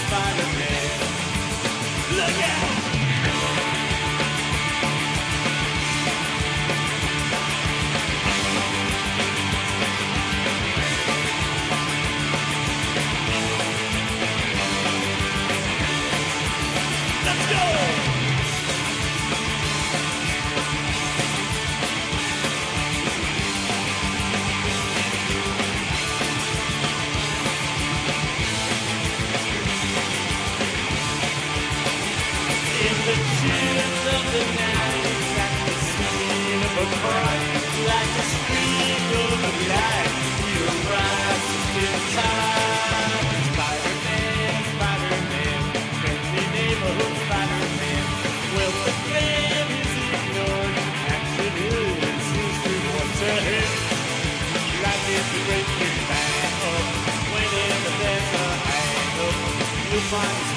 [60.06, 60.55] Find